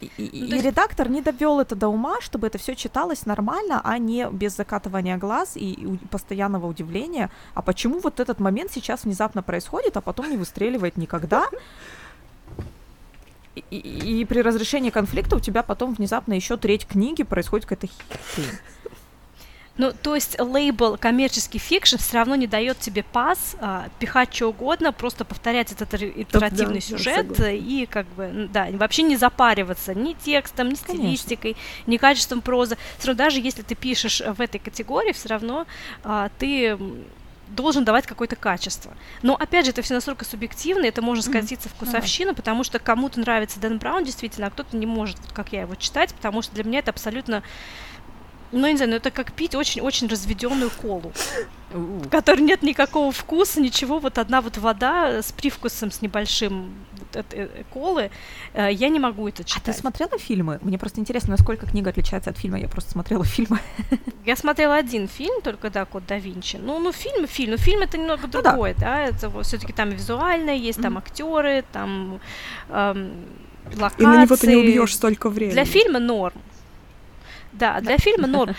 И, 0.00 0.10
и, 0.18 0.50
ну, 0.50 0.56
и 0.56 0.60
редактор 0.60 1.08
не 1.08 1.22
довел 1.22 1.58
это 1.58 1.74
до 1.74 1.88
ума, 1.88 2.20
чтобы 2.20 2.46
это 2.46 2.58
все 2.58 2.74
читалось 2.74 3.24
нормально, 3.24 3.80
а 3.82 3.96
не 3.96 4.28
без 4.30 4.54
закатывания 4.54 5.16
глаз 5.16 5.52
и, 5.56 5.98
постоянного 6.10 6.66
удивления. 6.66 7.30
А 7.54 7.62
почему 7.62 8.00
вот 8.00 8.20
этот 8.20 8.38
момент 8.38 8.70
сейчас 8.72 9.04
внезапно 9.04 9.42
происходит, 9.42 9.96
а 9.96 10.02
потом 10.02 10.30
не 10.30 10.36
выстреливает 10.36 10.98
никогда? 10.98 11.48
И, 13.54 13.64
и, 13.70 14.20
и 14.20 14.24
при 14.26 14.40
разрешении 14.42 14.90
конфликта 14.90 15.36
у 15.36 15.40
тебя 15.40 15.62
потом 15.62 15.94
внезапно 15.94 16.34
еще 16.34 16.58
треть 16.58 16.86
книги 16.86 17.22
происходит 17.22 17.64
какая-то 17.64 17.92
хрень. 18.34 18.58
Ну, 19.78 19.92
то 19.92 20.14
есть 20.14 20.40
лейбл 20.40 20.96
коммерческий 20.96 21.58
fiction 21.58 21.96
все 21.96 22.16
равно 22.16 22.34
не 22.34 22.46
дает 22.46 22.78
тебе 22.78 23.02
пас 23.02 23.56
а, 23.60 23.88
пихать 23.98 24.34
что 24.34 24.48
угодно, 24.48 24.92
просто 24.92 25.24
повторять 25.24 25.72
этот 25.72 25.94
итеративный 25.94 26.80
да, 26.80 26.80
сюжет 26.80 27.40
и 27.40 27.86
как 27.90 28.06
бы, 28.14 28.48
да, 28.52 28.68
вообще 28.72 29.02
не 29.02 29.16
запариваться 29.16 29.94
ни 29.94 30.14
текстом, 30.14 30.70
ни 30.70 30.74
стилистикой, 30.74 31.52
Конечно. 31.52 31.90
ни 31.90 31.96
качеством 31.96 32.40
прозы. 32.40 32.76
Все 32.98 33.08
равно 33.08 33.24
даже 33.24 33.40
если 33.40 33.62
ты 33.62 33.74
пишешь 33.74 34.20
в 34.20 34.40
этой 34.40 34.58
категории, 34.58 35.12
все 35.12 35.28
равно 35.28 35.66
а, 36.04 36.30
ты 36.38 36.78
должен 37.48 37.84
давать 37.84 38.06
какое-то 38.06 38.36
качество. 38.36 38.92
Но 39.22 39.34
опять 39.34 39.66
же, 39.66 39.70
это 39.70 39.82
все 39.82 39.94
настолько 39.94 40.24
субъективно, 40.24 40.84
это 40.84 41.02
можно 41.02 41.22
скатиться 41.22 41.68
mm-hmm. 41.68 41.72
в 41.72 41.74
вкусовщину, 41.74 42.34
потому 42.34 42.64
что 42.64 42.78
кому-то 42.78 43.20
нравится 43.20 43.60
Дэн 43.60 43.78
Браун 43.78 44.04
действительно, 44.04 44.48
а 44.48 44.50
кто-то 44.50 44.76
не 44.76 44.86
может, 44.86 45.18
как 45.32 45.52
я 45.52 45.62
его 45.62 45.74
читать, 45.74 46.14
потому 46.14 46.42
что 46.42 46.54
для 46.54 46.64
меня 46.64 46.80
это 46.80 46.90
абсолютно 46.90 47.42
ну, 48.52 48.68
не 48.68 48.76
знаю, 48.76 48.90
ну 48.90 48.96
это 48.96 49.10
как 49.10 49.32
пить 49.32 49.54
очень-очень 49.54 50.08
разведенную 50.08 50.70
колу, 50.70 51.12
в 51.70 52.08
которой 52.08 52.40
нет 52.40 52.62
никакого 52.62 53.12
вкуса, 53.12 53.60
ничего, 53.60 53.98
вот 53.98 54.18
одна 54.18 54.40
вот 54.40 54.56
вода 54.58 55.22
с 55.22 55.32
привкусом, 55.32 55.90
с 55.90 56.00
небольшим 56.02 56.74
э, 57.14 57.62
колы, 57.72 58.10
э, 58.54 58.68
я 58.72 58.88
не 58.88 58.98
могу 58.98 59.28
это 59.28 59.44
читать. 59.44 59.62
А 59.68 59.72
ты 59.72 59.78
смотрела 59.78 60.18
фильмы? 60.18 60.58
Мне 60.62 60.78
просто 60.78 61.00
интересно, 61.00 61.30
насколько 61.30 61.66
книга 61.66 61.90
отличается 61.90 62.30
от 62.30 62.38
фильма, 62.38 62.58
я 62.58 62.68
просто 62.68 62.90
смотрела 62.90 63.24
фильмы. 63.24 63.58
Я 64.24 64.34
смотрела 64.34 64.74
один 64.74 65.06
фильм, 65.06 65.40
только, 65.40 65.70
да, 65.70 65.84
Код 65.84 66.02
да 66.08 66.18
Винчи. 66.18 66.56
Ну, 66.56 66.80
ну 66.80 66.90
фильм, 66.90 67.28
фильм, 67.28 67.52
ну 67.52 67.56
фильм 67.58 67.82
это 67.82 67.96
немного 67.96 68.22
ну, 68.24 68.42
другое, 68.42 68.74
да, 68.74 68.80
да? 68.80 69.02
это 69.04 69.28
вот, 69.28 69.46
все-таки 69.46 69.72
там 69.72 69.90
визуальное, 69.90 70.56
есть 70.56 70.80
mm-hmm. 70.80 70.82
там 70.82 70.98
актеры, 70.98 71.64
там 71.72 72.20
эм, 72.68 73.24
локации. 73.74 74.02
И 74.02 74.06
на 74.06 74.24
него 74.24 74.36
ты 74.36 74.46
не 74.48 74.56
убьешь 74.56 74.94
столько 74.94 75.30
времени. 75.30 75.52
Для 75.52 75.64
фильма 75.64 76.00
норм. 76.00 76.42
Да, 77.52 77.80
для 77.80 77.98
фильма 77.98 78.26
норм. 78.26 78.54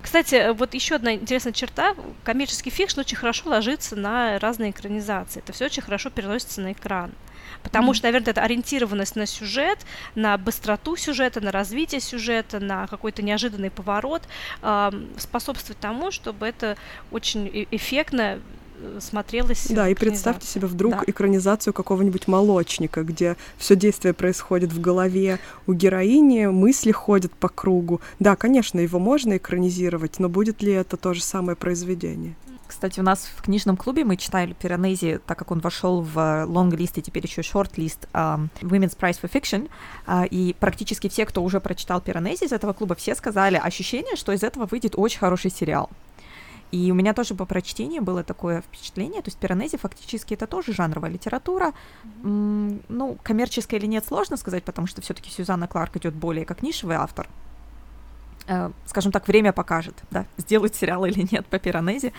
Кстати, 0.00 0.52
вот 0.52 0.74
еще 0.74 0.94
одна 0.94 1.14
интересная 1.14 1.52
черта. 1.52 1.94
Коммерческий 2.24 2.70
fiction 2.70 3.00
очень 3.00 3.16
хорошо 3.16 3.50
ложится 3.50 3.96
на 3.96 4.38
разные 4.38 4.70
экранизации. 4.70 5.40
Это 5.40 5.52
все 5.52 5.66
очень 5.66 5.82
хорошо 5.82 6.08
переносится 6.10 6.60
на 6.60 6.72
экран. 6.72 7.12
Потому 7.62 7.90
mm-hmm. 7.90 7.94
что, 7.94 8.06
наверное, 8.06 8.30
это 8.30 8.42
ориентированность 8.42 9.16
на 9.16 9.26
сюжет, 9.26 9.84
на 10.14 10.38
быстроту 10.38 10.96
сюжета, 10.96 11.40
на 11.40 11.50
развитие 11.50 12.00
сюжета, 12.00 12.60
на 12.60 12.86
какой-то 12.86 13.22
неожиданный 13.22 13.70
поворот 13.70 14.22
э, 14.62 14.90
способствует 15.16 15.78
тому, 15.78 16.10
чтобы 16.10 16.46
это 16.46 16.76
очень 17.10 17.66
эффектно 17.70 18.40
смотрелось. 19.00 19.66
Да, 19.68 19.88
и 19.88 19.94
представьте 19.94 20.46
себе 20.46 20.66
вдруг 20.66 20.92
да. 20.92 21.04
экранизацию 21.06 21.72
какого-нибудь 21.72 22.28
молочника, 22.28 23.02
где 23.02 23.36
все 23.56 23.76
действие 23.76 24.14
происходит 24.14 24.72
в 24.72 24.80
голове 24.80 25.38
у 25.66 25.72
героини, 25.72 26.46
мысли 26.46 26.92
ходят 26.92 27.32
по 27.32 27.48
кругу. 27.48 28.00
Да, 28.18 28.36
конечно, 28.36 28.80
его 28.80 28.98
можно 28.98 29.36
экранизировать, 29.36 30.18
но 30.18 30.28
будет 30.28 30.62
ли 30.62 30.72
это 30.72 30.96
то 30.96 31.14
же 31.14 31.22
самое 31.22 31.56
произведение? 31.56 32.34
Кстати, 32.68 33.00
у 33.00 33.02
нас 33.02 33.30
в 33.34 33.42
книжном 33.42 33.78
клубе 33.78 34.04
мы 34.04 34.18
читали 34.18 34.52
Пиранези, 34.52 35.20
так 35.26 35.38
как 35.38 35.50
он 35.50 35.60
вошел 35.60 36.02
в 36.02 36.44
лонг-лист 36.46 36.98
и 36.98 37.02
теперь 37.02 37.24
еще 37.24 37.42
шорт-лист 37.42 38.06
um, 38.12 38.48
Women's 38.60 38.96
Prize 38.96 39.18
for 39.20 39.30
Fiction, 39.32 39.70
uh, 40.06 40.28
и 40.28 40.54
практически 40.60 41.08
все, 41.08 41.24
кто 41.24 41.42
уже 41.42 41.60
прочитал 41.60 42.02
Пиранези 42.02 42.44
из 42.44 42.52
этого 42.52 42.74
клуба, 42.74 42.94
все 42.94 43.14
сказали 43.14 43.56
ощущение, 43.56 44.16
что 44.16 44.32
из 44.32 44.42
этого 44.42 44.66
выйдет 44.66 44.94
очень 44.96 45.18
хороший 45.18 45.50
сериал. 45.50 45.88
И 46.70 46.90
у 46.92 46.94
меня 46.94 47.14
тоже 47.14 47.34
по 47.34 47.46
прочтению 47.46 48.02
было 48.02 48.22
такое 48.22 48.60
впечатление, 48.60 49.22
то 49.22 49.28
есть 49.28 49.38
пиранези 49.38 49.76
фактически 49.76 50.34
это 50.34 50.46
тоже 50.46 50.72
жанровая 50.72 51.10
литература. 51.10 51.72
Mm-hmm. 52.22 52.84
Ну, 52.88 53.18
коммерческая 53.22 53.80
или 53.80 53.86
нет, 53.86 54.04
сложно 54.06 54.36
сказать, 54.36 54.64
потому 54.64 54.86
что 54.86 55.00
все-таки 55.00 55.30
Сюзанна 55.30 55.66
Кларк 55.66 55.96
идет 55.96 56.14
более 56.14 56.44
как 56.44 56.62
нишевый 56.62 56.96
автор. 56.96 57.28
Э, 58.48 58.70
скажем 58.86 59.12
так, 59.12 59.28
время 59.28 59.52
покажет, 59.52 59.94
да, 60.10 60.24
сделать 60.38 60.74
сериал 60.74 61.04
или 61.04 61.26
нет 61.30 61.46
по 61.46 61.58
пиранези. 61.58 62.12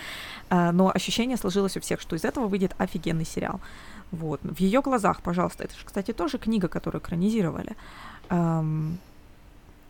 Э, 0.48 0.70
но 0.70 0.90
ощущение 0.94 1.36
сложилось 1.36 1.76
у 1.76 1.80
всех, 1.80 2.00
что 2.00 2.16
из 2.16 2.24
этого 2.24 2.46
выйдет 2.46 2.74
офигенный 2.78 3.24
сериал. 3.24 3.60
Вот. 4.12 4.40
В 4.42 4.60
ее 4.60 4.80
глазах, 4.80 5.22
пожалуйста, 5.22 5.64
это 5.64 5.76
же, 5.76 5.84
кстати, 5.84 6.12
тоже 6.12 6.38
книга, 6.38 6.68
которую 6.68 7.00
экранизировали. 7.00 7.76
Эм, 8.28 8.98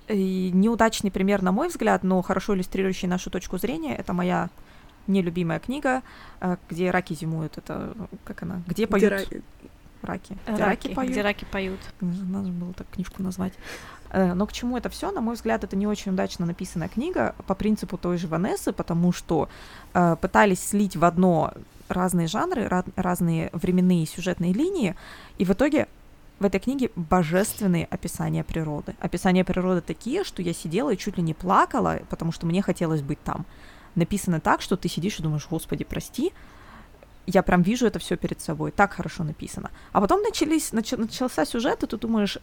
и 0.08 0.50
неудачный 0.52 1.10
пример, 1.10 1.42
на 1.42 1.52
мой 1.52 1.68
взгляд, 1.68 2.02
но 2.02 2.20
хорошо 2.22 2.54
иллюстрирующий 2.54 3.08
нашу 3.08 3.30
точку 3.30 3.58
зрения, 3.58 3.96
это 3.96 4.12
моя 4.12 4.50
нелюбимая 5.06 5.58
книга, 5.58 6.02
э, 6.40 6.56
где 6.68 6.90
раки 6.90 7.14
зимуют. 7.14 7.58
Это 7.58 7.94
как 8.24 8.42
она? 8.42 8.62
Где 8.66 8.86
поют 8.86 9.12
где 9.12 9.42
раки? 10.02 10.38
Где 10.46 10.52
раки, 10.52 10.86
раки 10.86 10.94
поют? 10.94 11.12
Где 11.12 11.22
раки 11.22 11.44
поют. 11.44 11.80
Надо 12.00 12.48
было 12.48 12.72
так 12.72 12.86
книжку 12.90 13.22
назвать. 13.22 13.52
Э, 14.10 14.34
но 14.34 14.46
к 14.46 14.52
чему 14.52 14.76
это 14.76 14.88
все? 14.88 15.10
На 15.10 15.20
мой 15.20 15.34
взгляд, 15.34 15.64
это 15.64 15.76
не 15.76 15.86
очень 15.86 16.12
удачно 16.12 16.46
написанная 16.46 16.88
книга 16.88 17.34
по 17.46 17.54
принципу 17.54 17.96
той 17.98 18.18
же 18.18 18.26
Ванессы, 18.26 18.72
потому 18.72 19.12
что 19.12 19.48
э, 19.94 20.16
пытались 20.20 20.60
слить 20.60 20.96
в 20.96 21.04
одно 21.04 21.52
разные 21.88 22.28
жанры, 22.28 22.68
разные 22.96 23.50
временные 23.52 24.06
сюжетные 24.06 24.52
линии, 24.52 24.94
и 25.38 25.44
в 25.44 25.50
итоге 25.50 25.88
в 26.40 26.44
этой 26.44 26.58
книге 26.58 26.90
божественные 26.96 27.84
описания 27.84 28.42
природы. 28.42 28.94
Описания 28.98 29.44
природы 29.44 29.82
такие, 29.82 30.24
что 30.24 30.42
я 30.42 30.54
сидела 30.54 30.90
и 30.90 30.96
чуть 30.96 31.18
ли 31.18 31.22
не 31.22 31.34
плакала, 31.34 32.00
потому 32.08 32.32
что 32.32 32.46
мне 32.46 32.62
хотелось 32.62 33.02
быть 33.02 33.22
там. 33.22 33.44
Написано 33.94 34.40
так, 34.40 34.62
что 34.62 34.76
ты 34.76 34.88
сидишь 34.88 35.18
и 35.18 35.22
думаешь, 35.22 35.46
господи, 35.48 35.84
прости, 35.84 36.32
я 37.26 37.42
прям 37.42 37.60
вижу 37.60 37.86
это 37.86 37.98
все 37.98 38.16
перед 38.16 38.40
собой, 38.40 38.70
так 38.70 38.94
хорошо 38.94 39.22
написано. 39.22 39.70
А 39.92 40.00
потом 40.00 40.22
начались, 40.22 40.72
нач, 40.72 40.92
начался 40.92 41.44
сюжет, 41.44 41.82
и 41.82 41.86
ты 41.86 41.98
думаешь, 41.98 42.38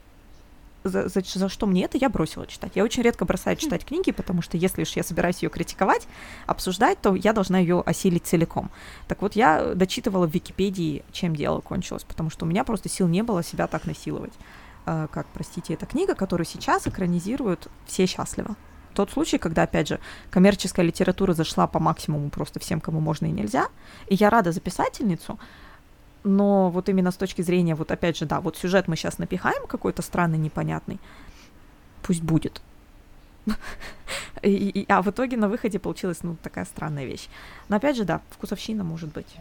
за, 0.89 1.09
за, 1.09 1.21
за 1.21 1.49
что 1.49 1.65
мне 1.65 1.85
это, 1.85 1.97
я 1.97 2.09
бросила 2.09 2.45
читать. 2.47 2.71
Я 2.75 2.83
очень 2.83 3.03
редко 3.03 3.25
бросаю 3.25 3.55
читать 3.57 3.85
книги, 3.85 4.11
потому 4.11 4.41
что 4.41 4.57
если 4.57 4.81
уж 4.81 4.91
я 4.95 5.03
собираюсь 5.03 5.43
ее 5.43 5.49
критиковать, 5.49 6.07
обсуждать, 6.45 6.99
то 7.01 7.15
я 7.15 7.33
должна 7.33 7.59
ее 7.59 7.81
осилить 7.85 8.25
целиком. 8.25 8.69
Так 9.07 9.21
вот, 9.21 9.35
я 9.35 9.73
дочитывала 9.75 10.27
в 10.27 10.33
Википедии, 10.33 11.03
чем 11.11 11.35
дело 11.35 11.61
кончилось, 11.61 12.03
потому 12.03 12.29
что 12.29 12.45
у 12.45 12.47
меня 12.47 12.63
просто 12.63 12.89
сил 12.89 13.07
не 13.07 13.23
было 13.23 13.43
себя 13.43 13.67
так 13.67 13.85
насиловать. 13.85 14.33
А, 14.85 15.07
как, 15.07 15.27
простите, 15.33 15.73
эта 15.73 15.85
книга, 15.85 16.15
которую 16.15 16.45
сейчас 16.45 16.87
экранизируют 16.87 17.67
«Все 17.85 18.05
счастливы». 18.05 18.55
Тот 18.93 19.11
случай, 19.11 19.37
когда, 19.37 19.63
опять 19.63 19.89
же, 19.89 19.99
коммерческая 20.31 20.83
литература 20.83 21.33
зашла 21.33 21.67
по 21.67 21.77
максимуму 21.77 22.31
просто 22.31 22.59
всем, 22.59 22.81
кому 22.81 22.99
можно 22.99 23.27
и 23.27 23.31
нельзя. 23.31 23.67
И 24.07 24.15
я 24.15 24.31
рада 24.31 24.51
за 24.51 24.59
писательницу, 24.59 25.37
но 26.27 26.69
вот 26.69 26.89
именно 26.89 27.11
с 27.11 27.15
точки 27.17 27.41
зрения, 27.41 27.75
вот 27.75 27.91
опять 27.91 28.17
же, 28.17 28.25
да, 28.25 28.41
вот 28.41 28.57
сюжет 28.57 28.87
мы 28.87 28.95
сейчас 28.95 29.17
напихаем 29.17 29.65
какой-то 29.67 30.01
странный, 30.01 30.37
непонятный, 30.37 30.99
пусть 32.03 32.21
будет. 32.21 32.61
И, 34.43 34.51
и, 34.51 34.85
а 34.87 35.01
в 35.01 35.09
итоге 35.09 35.35
на 35.35 35.49
выходе 35.49 35.79
получилась, 35.79 36.19
ну, 36.21 36.35
такая 36.43 36.65
странная 36.65 37.05
вещь. 37.05 37.27
Но 37.69 37.77
опять 37.77 37.97
же, 37.97 38.03
да, 38.03 38.21
вкусовщина 38.29 38.83
может 38.83 39.11
быть. 39.11 39.35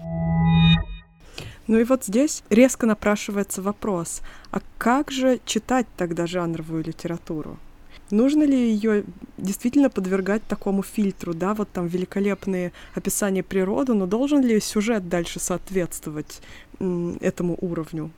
Ну 1.66 1.78
и 1.78 1.84
вот 1.84 2.04
здесь 2.04 2.42
резко 2.48 2.86
напрашивается 2.86 3.60
вопрос, 3.60 4.22
а 4.52 4.60
как 4.78 5.10
же 5.10 5.40
читать 5.44 5.86
тогда 5.96 6.26
жанровую 6.26 6.82
литературу? 6.82 7.58
Нужно 8.10 8.44
ли 8.44 8.56
ее 8.56 9.04
действительно 9.36 9.90
подвергать 9.90 10.44
такому 10.44 10.84
фильтру, 10.84 11.34
да, 11.34 11.54
вот 11.54 11.68
там 11.72 11.88
великолепные 11.88 12.72
описания 12.94 13.42
природы, 13.42 13.94
но 13.94 14.06
должен 14.06 14.42
ли 14.42 14.60
сюжет 14.60 15.08
дальше 15.08 15.40
соответствовать 15.40 16.40
этому 16.78 17.56
уровню? 17.60 18.10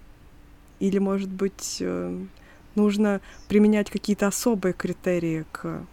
Или, 0.80 0.98
может 0.98 1.28
быть, 1.28 1.78
э, 1.80 2.18
нужно 2.74 3.20
применять 3.48 3.90
какие-то 3.90 4.28
особые 4.28 4.72
критерии 4.72 5.44
к 5.52 5.84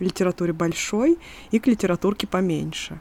литературе 0.00 0.52
большой 0.52 1.18
и 1.50 1.58
к 1.58 1.66
литературке 1.66 2.26
поменьше? 2.26 2.98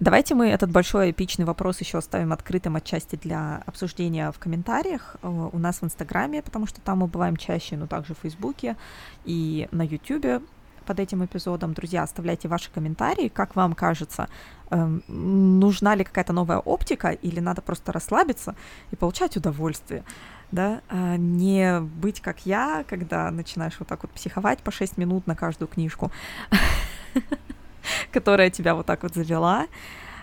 Давайте 0.00 0.34
мы 0.34 0.48
этот 0.48 0.70
большой 0.70 1.12
эпичный 1.12 1.44
вопрос 1.44 1.80
еще 1.80 1.98
оставим 1.98 2.32
открытым 2.32 2.74
отчасти 2.74 3.16
для 3.16 3.62
обсуждения 3.64 4.32
в 4.32 4.38
комментариях 4.38 5.16
э, 5.22 5.28
у 5.28 5.58
нас 5.58 5.80
в 5.80 5.84
Инстаграме, 5.84 6.42
потому 6.42 6.66
что 6.66 6.80
там 6.80 6.98
мы 6.98 7.06
бываем 7.06 7.36
чаще, 7.36 7.76
но 7.76 7.86
также 7.86 8.14
в 8.14 8.18
Фейсбуке 8.18 8.76
и 9.24 9.68
на 9.70 9.82
Ютубе 9.82 10.40
под 10.84 11.00
этим 11.00 11.24
эпизодом. 11.24 11.74
Друзья, 11.74 12.02
оставляйте 12.02 12.48
ваши 12.48 12.70
комментарии, 12.70 13.28
как 13.28 13.56
вам 13.56 13.74
кажется, 13.74 14.28
эм, 14.70 15.02
нужна 15.08 15.94
ли 15.94 16.04
какая-то 16.04 16.32
новая 16.32 16.58
оптика 16.58 17.10
или 17.10 17.40
надо 17.40 17.62
просто 17.62 17.92
расслабиться 17.92 18.54
и 18.90 18.96
получать 18.96 19.36
удовольствие 19.36 20.04
да, 20.52 20.82
а 20.88 21.16
не 21.16 21.80
быть 21.80 22.20
как 22.20 22.46
я, 22.46 22.84
когда 22.88 23.28
начинаешь 23.32 23.74
вот 23.80 23.88
так 23.88 24.04
вот 24.04 24.12
психовать 24.12 24.60
по 24.60 24.70
6 24.70 24.98
минут 24.98 25.26
на 25.26 25.34
каждую 25.34 25.66
книжку. 25.66 26.12
которая 28.12 28.50
тебя 28.50 28.74
вот 28.74 28.86
так 28.86 29.02
вот 29.02 29.14
завела. 29.14 29.66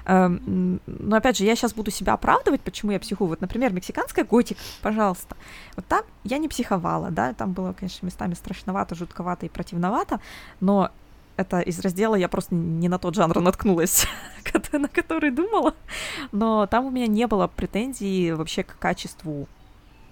Эм, 0.06 0.80
но 0.86 1.18
опять 1.18 1.38
же, 1.38 1.46
я 1.46 1.56
сейчас 1.56 1.74
буду 1.74 1.92
себя 1.92 2.14
оправдывать, 2.14 2.62
почему 2.62 2.92
я 2.92 3.00
психую. 3.00 3.28
Вот, 3.28 3.42
например, 3.42 3.74
мексиканская 3.74 4.26
готика, 4.26 4.60
пожалуйста. 4.82 5.36
Вот 5.76 5.86
там 5.86 6.04
я 6.24 6.38
не 6.38 6.48
психовала, 6.48 7.12
да, 7.12 7.34
там 7.34 7.54
было, 7.54 7.74
конечно, 7.74 8.06
местами 8.06 8.34
страшновато, 8.34 8.96
жутковато 8.96 9.46
и 9.46 9.50
противновато, 9.50 10.20
но 10.60 10.92
это 11.38 11.60
из 11.60 11.80
раздела 11.80 12.16
я 12.16 12.28
просто 12.28 12.56
не 12.56 12.90
на 12.90 13.00
тот 13.00 13.16
жанр 13.16 13.40
наткнулась, 13.40 14.08
на 14.74 14.88
который 14.88 15.32
думала. 15.32 15.74
Но 16.32 16.68
там 16.68 16.86
у 16.86 16.90
меня 16.90 17.08
не 17.08 17.28
было 17.28 17.48
претензий 17.48 18.32
вообще 18.32 18.64
к 18.64 18.78
качеству 18.78 19.48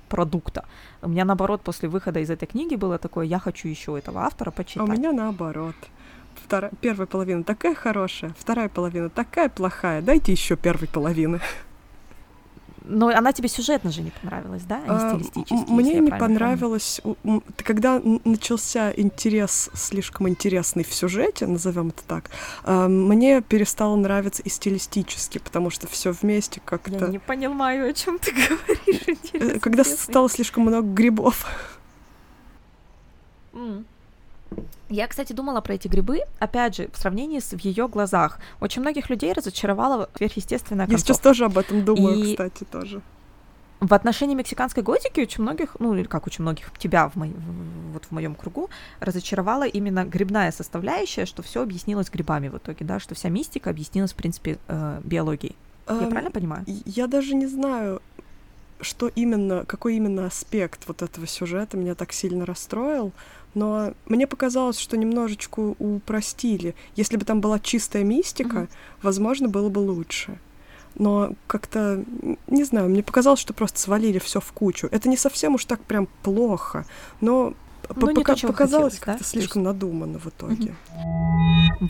продукта. 0.10 0.66
У 1.02 1.08
меня 1.08 1.24
наоборот 1.24 1.62
после 1.62 1.88
выхода 1.88 2.20
из 2.20 2.30
этой 2.30 2.48
книги 2.48 2.76
было 2.76 2.98
такое, 2.98 3.26
я 3.26 3.40
хочу 3.40 3.68
еще 3.68 3.98
этого 3.98 4.22
автора 4.22 4.52
почитать. 4.52 4.90
А 4.90 4.92
у 4.92 4.96
меня 4.96 5.12
наоборот. 5.12 5.76
Вторая, 6.44 6.72
первая 6.82 7.08
половина 7.08 7.44
такая 7.44 7.76
хорошая, 7.76 8.34
вторая 8.38 8.70
половина 8.70 9.10
такая 9.10 9.50
плохая, 9.50 10.02
дайте 10.02 10.32
еще 10.32 10.56
первой 10.56 10.88
половины. 10.88 11.40
Но 12.90 13.10
она 13.10 13.34
тебе 13.34 13.48
сюжетно 13.48 13.92
же 13.92 14.02
не 14.02 14.10
понравилась, 14.10 14.64
да, 14.64 14.82
а 14.88 15.14
не 15.14 15.24
стилистически? 15.24 15.72
Мне 15.72 16.00
не 16.00 16.10
понравилось, 16.10 17.02
помню. 17.04 17.44
когда 17.58 18.02
начался 18.26 18.92
интерес 18.92 19.70
слишком 19.76 20.28
интересный 20.28 20.84
в 20.84 20.92
сюжете, 20.92 21.46
назовем 21.46 21.90
это 21.90 22.04
так, 22.08 22.32
а, 22.64 22.88
мне 22.88 23.42
перестало 23.42 23.96
нравиться 23.96 24.42
и 24.42 24.50
стилистически, 24.50 25.38
потому 25.38 25.70
что 25.70 25.88
все 25.88 26.12
вместе 26.12 26.62
как-то... 26.66 27.06
Я 27.06 27.08
не 27.08 27.20
понимаю, 27.20 27.90
о 27.90 27.94
чем 27.94 28.18
ты 28.18 28.32
говоришь. 28.34 29.30
Э, 29.34 29.60
когда 29.60 29.84
стало 29.84 30.28
слишком 30.28 30.64
много 30.64 30.88
грибов. 30.88 31.46
Mm. 33.54 33.86
Я, 34.90 35.08
кстати, 35.08 35.34
думала 35.34 35.62
про 35.62 35.76
эти 35.76 35.88
грибы, 35.88 36.22
опять 36.40 36.76
же, 36.76 36.90
в 36.92 36.98
сравнении 36.98 37.40
с 37.40 37.52
в 37.52 37.60
ее 37.60 37.88
глазах. 37.88 38.40
Очень 38.60 38.82
многих 38.82 39.10
людей 39.10 39.34
разочаровала 39.34 40.10
сверхъестественная 40.16 40.88
концовка. 40.88 41.12
Я 41.12 41.14
сейчас 41.14 41.20
тоже 41.20 41.46
об 41.46 41.58
этом 41.58 41.86
думаю, 41.86 42.18
и... 42.18 42.32
кстати, 42.32 42.64
тоже. 42.64 43.02
В 43.80 43.94
отношении 43.94 44.36
мексиканской 44.36 44.84
готики 44.84 45.22
очень 45.22 45.42
многих, 45.42 45.78
ну 45.80 45.94
или 45.94 46.04
как 46.04 46.28
очень 46.28 46.42
многих, 46.42 46.72
тебя 46.78 47.08
в 47.08 47.16
мой, 47.16 47.34
вот 47.94 48.04
в 48.06 48.12
моем 48.12 48.36
кругу 48.36 48.70
разочаровала 49.00 49.66
именно 49.66 50.04
грибная 50.04 50.52
составляющая, 50.52 51.26
что 51.26 51.44
все 51.44 51.62
объяснилось 51.62 52.10
грибами 52.10 52.50
в 52.50 52.58
итоге, 52.58 52.84
да, 52.84 53.00
что 53.00 53.16
вся 53.16 53.30
мистика 53.30 53.70
объяснилась 53.70 54.12
в 54.12 54.16
принципе 54.16 54.58
э, 54.68 55.00
биологией. 55.06 55.56
Я 55.88 55.96
эм, 55.96 56.10
правильно 56.10 56.32
понимаю? 56.32 56.66
Я 56.68 57.08
даже 57.08 57.36
не 57.36 57.48
знаю, 57.48 58.02
что 58.82 59.08
именно, 59.08 59.64
какой 59.66 59.96
именно 59.96 60.26
аспект 60.26 60.88
вот 60.88 61.02
этого 61.02 61.26
сюжета 61.26 61.78
меня 61.78 61.96
так 61.96 62.12
сильно 62.12 62.46
расстроил 62.46 63.14
но 63.54 63.94
мне 64.06 64.28
показалось, 64.28 64.80
что 64.80 64.98
немножечко 64.98 65.76
упростили. 65.80 66.76
Если 66.96 67.18
бы 67.18 67.26
там 67.26 67.42
была 67.42 67.60
чистая 67.60 68.04
мистика, 68.04 68.58
mm-hmm. 68.58 68.70
возможно, 69.02 69.48
было 69.50 69.70
бы 69.70 69.80
лучше. 69.80 70.40
Но 70.96 71.34
как-то, 71.48 72.04
не 72.48 72.64
знаю, 72.64 72.90
мне 72.90 73.04
показалось, 73.04 73.40
что 73.40 73.54
просто 73.54 73.80
свалили 73.80 74.20
все 74.20 74.40
в 74.40 74.52
кучу. 74.52 74.88
Это 74.92 75.08
не 75.08 75.18
совсем 75.18 75.56
уж 75.56 75.66
так 75.66 75.82
прям 75.82 76.08
плохо, 76.24 76.86
но 77.22 77.54
ну, 77.96 78.14
пока 78.14 78.36
то, 78.36 78.48
показалось 78.48 79.00
как-то 79.00 79.24
да? 79.24 79.26
слишком 79.26 79.62
есть... 79.64 79.74
надуманно 79.74 80.20
в 80.20 80.28
итоге. 80.28 80.76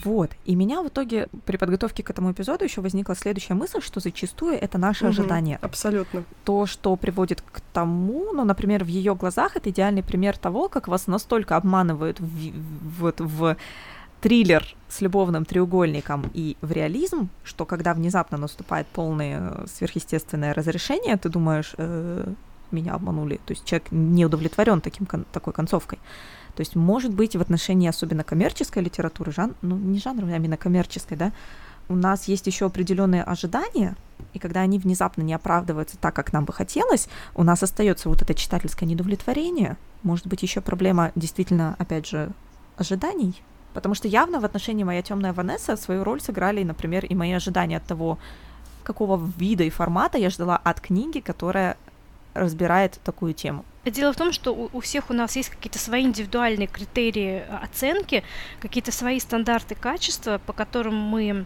Вот. 0.04 0.32
И 0.46 0.56
меня 0.56 0.82
в 0.82 0.88
итоге 0.88 1.28
при 1.46 1.58
подготовке 1.58 2.04
к 2.04 2.10
этому 2.10 2.32
эпизоду 2.32 2.64
еще 2.64 2.82
возникла 2.82 3.16
следующая 3.16 3.56
мысль, 3.56 3.82
что 3.82 4.00
зачастую 4.00 4.54
это 4.54 4.78
наши 4.78 5.06
угу, 5.06 5.12
ожидания. 5.12 5.58
Абсолютно. 5.62 6.24
То, 6.44 6.66
что 6.66 6.96
приводит 6.96 7.42
к 7.42 7.62
тому, 7.74 8.32
ну, 8.34 8.44
например, 8.44 8.84
в 8.84 8.88
ее 8.88 9.16
глазах 9.16 9.56
это 9.56 9.70
идеальный 9.70 10.04
пример 10.04 10.38
того, 10.38 10.70
как 10.70 10.88
вас 10.88 11.08
настолько 11.08 11.56
обманывают 11.56 12.20
в, 12.20 12.52
вот 13.00 13.20
в 13.20 13.58
триллер 14.22 14.66
с 14.90 15.02
любовным 15.02 15.46
треугольником 15.46 16.30
и 16.34 16.58
в 16.62 16.72
реализм, 16.72 17.30
что 17.44 17.66
когда 17.66 17.94
внезапно 17.94 18.38
наступает 18.38 18.88
полное 18.88 19.66
сверхъестественное 19.68 20.54
разрешение, 20.54 21.16
ты 21.18 21.30
думаешь, 21.30 21.74
э, 21.78 22.34
меня 22.72 22.94
обманули. 22.94 23.40
То 23.46 23.52
есть 23.54 23.66
человек 23.66 23.92
не 23.92 24.26
удовлетворен 24.26 24.82
таким, 24.82 25.08
такой 25.32 25.54
концовкой. 25.54 26.00
То 26.56 26.62
есть, 26.62 26.76
может 26.76 27.14
быть, 27.14 27.36
в 27.36 27.42
отношении 27.42 27.88
особенно 27.88 28.24
коммерческой 28.24 28.84
литературы, 28.84 29.32
жан, 29.32 29.56
ну, 29.62 29.78
не 29.78 30.00
жанровой, 30.00 30.34
а 30.34 30.38
именно 30.38 30.58
коммерческой, 30.58 31.16
да, 31.16 31.32
у 31.88 31.96
нас 31.96 32.28
есть 32.28 32.46
еще 32.48 32.66
определенные 32.66 33.24
ожидания, 33.24 33.96
и 34.34 34.40
когда 34.40 34.62
они 34.62 34.78
внезапно 34.78 35.24
не 35.24 35.34
оправдываются 35.34 35.98
так, 35.98 36.16
как 36.16 36.34
нам 36.34 36.46
бы 36.46 36.54
хотелось, 36.54 37.08
у 37.34 37.44
нас 37.44 37.64
остается 37.64 38.10
вот 38.10 38.22
это 38.22 38.34
читательское 38.36 38.88
недовлетворение. 38.88 39.76
Может 40.04 40.28
быть, 40.28 40.44
еще 40.44 40.62
проблема 40.62 41.12
действительно, 41.16 41.76
опять 41.80 42.08
же, 42.08 42.32
ожиданий. 42.78 43.42
Потому 43.74 43.96
что 43.96 44.08
явно 44.08 44.40
в 44.40 44.46
отношении 44.46 44.84
моя 44.84 45.02
темная 45.02 45.34
Ванесса 45.34 45.78
свою 45.78 46.04
роль 46.04 46.22
сыграли, 46.22 46.64
например, 46.64 47.06
и 47.06 47.16
мои 47.16 47.32
ожидания 47.32 47.78
от 47.78 47.86
того, 47.86 48.20
какого 48.84 49.20
вида 49.38 49.64
и 49.64 49.70
формата 49.70 50.18
я 50.18 50.30
ждала 50.30 50.58
от 50.58 50.80
книги, 50.82 51.20
которая 51.20 51.78
разбирает 52.34 53.00
такую 53.04 53.34
тему. 53.34 53.66
Дело 53.86 54.14
в 54.14 54.18
том, 54.18 54.32
что 54.34 54.70
у, 54.72 54.80
всех 54.82 55.10
у 55.10 55.14
нас 55.14 55.36
есть 55.36 55.50
какие-то 55.50 55.80
свои 55.80 56.04
индивидуальные 56.04 56.68
критерии 56.68 57.44
э, 57.48 57.58
оценки, 57.64 58.24
какие-то 58.60 58.92
свои 58.92 59.20
стандарты 59.20 59.74
качества, 59.74 60.40
по 60.46 60.54
которым 60.54 60.96
мы 60.96 61.46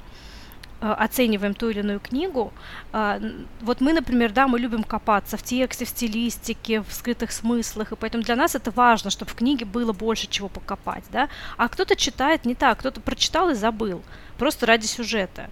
э, 0.82 0.92
оцениваем 0.92 1.54
ту 1.54 1.70
или 1.70 1.80
иную 1.80 2.00
книгу. 2.00 2.52
А, 2.92 3.22
вот 3.62 3.82
мы, 3.82 3.94
например, 3.94 4.32
да, 4.32 4.48
мы 4.48 4.60
любим 4.60 4.84
копаться 4.84 5.38
в 5.38 5.44
тексте, 5.44 5.86
в 5.86 5.90
стилистике, 5.90 6.82
в 6.82 6.92
скрытых 6.92 7.32
смыслах, 7.32 7.92
и 7.92 7.96
поэтому 7.96 8.24
для 8.24 8.36
нас 8.36 8.56
это 8.56 8.72
важно, 8.72 9.10
чтобы 9.10 9.32
в 9.32 9.36
книге 9.36 9.66
было 9.66 9.94
больше 9.94 10.28
чего 10.28 10.50
покопать, 10.50 11.04
да. 11.12 11.30
А 11.56 11.70
кто-то 11.70 11.96
читает 11.96 12.46
не 12.46 12.56
так, 12.56 12.80
кто-то 12.80 13.00
прочитал 13.00 13.52
и 13.52 13.54
забыл, 13.54 14.02
просто 14.38 14.66
ради 14.66 14.88
сюжета, 14.88 15.50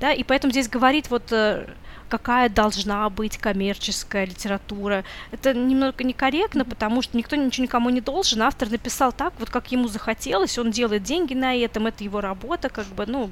да, 0.00 0.12
и 0.12 0.22
поэтому 0.22 0.50
здесь 0.50 0.68
говорить 0.68 1.10
вот 1.10 1.32
э, 1.32 1.66
какая 2.10 2.48
должна 2.50 3.08
быть 3.08 3.38
коммерческая 3.38 4.26
литература. 4.26 5.04
Это 5.30 5.54
немного 5.54 6.04
некорректно, 6.04 6.64
потому 6.64 7.00
что 7.00 7.16
никто 7.16 7.36
ничего 7.36 7.64
никому 7.64 7.88
не 7.88 8.00
должен. 8.00 8.42
Автор 8.42 8.68
написал 8.68 9.12
так, 9.12 9.32
вот 9.38 9.48
как 9.48 9.72
ему 9.72 9.88
захотелось, 9.88 10.58
он 10.58 10.70
делает 10.70 11.04
деньги 11.04 11.32
на 11.32 11.56
этом, 11.56 11.86
это 11.86 12.04
его 12.04 12.20
работа, 12.20 12.68
как 12.68 12.86
бы, 12.86 13.06
ну, 13.06 13.30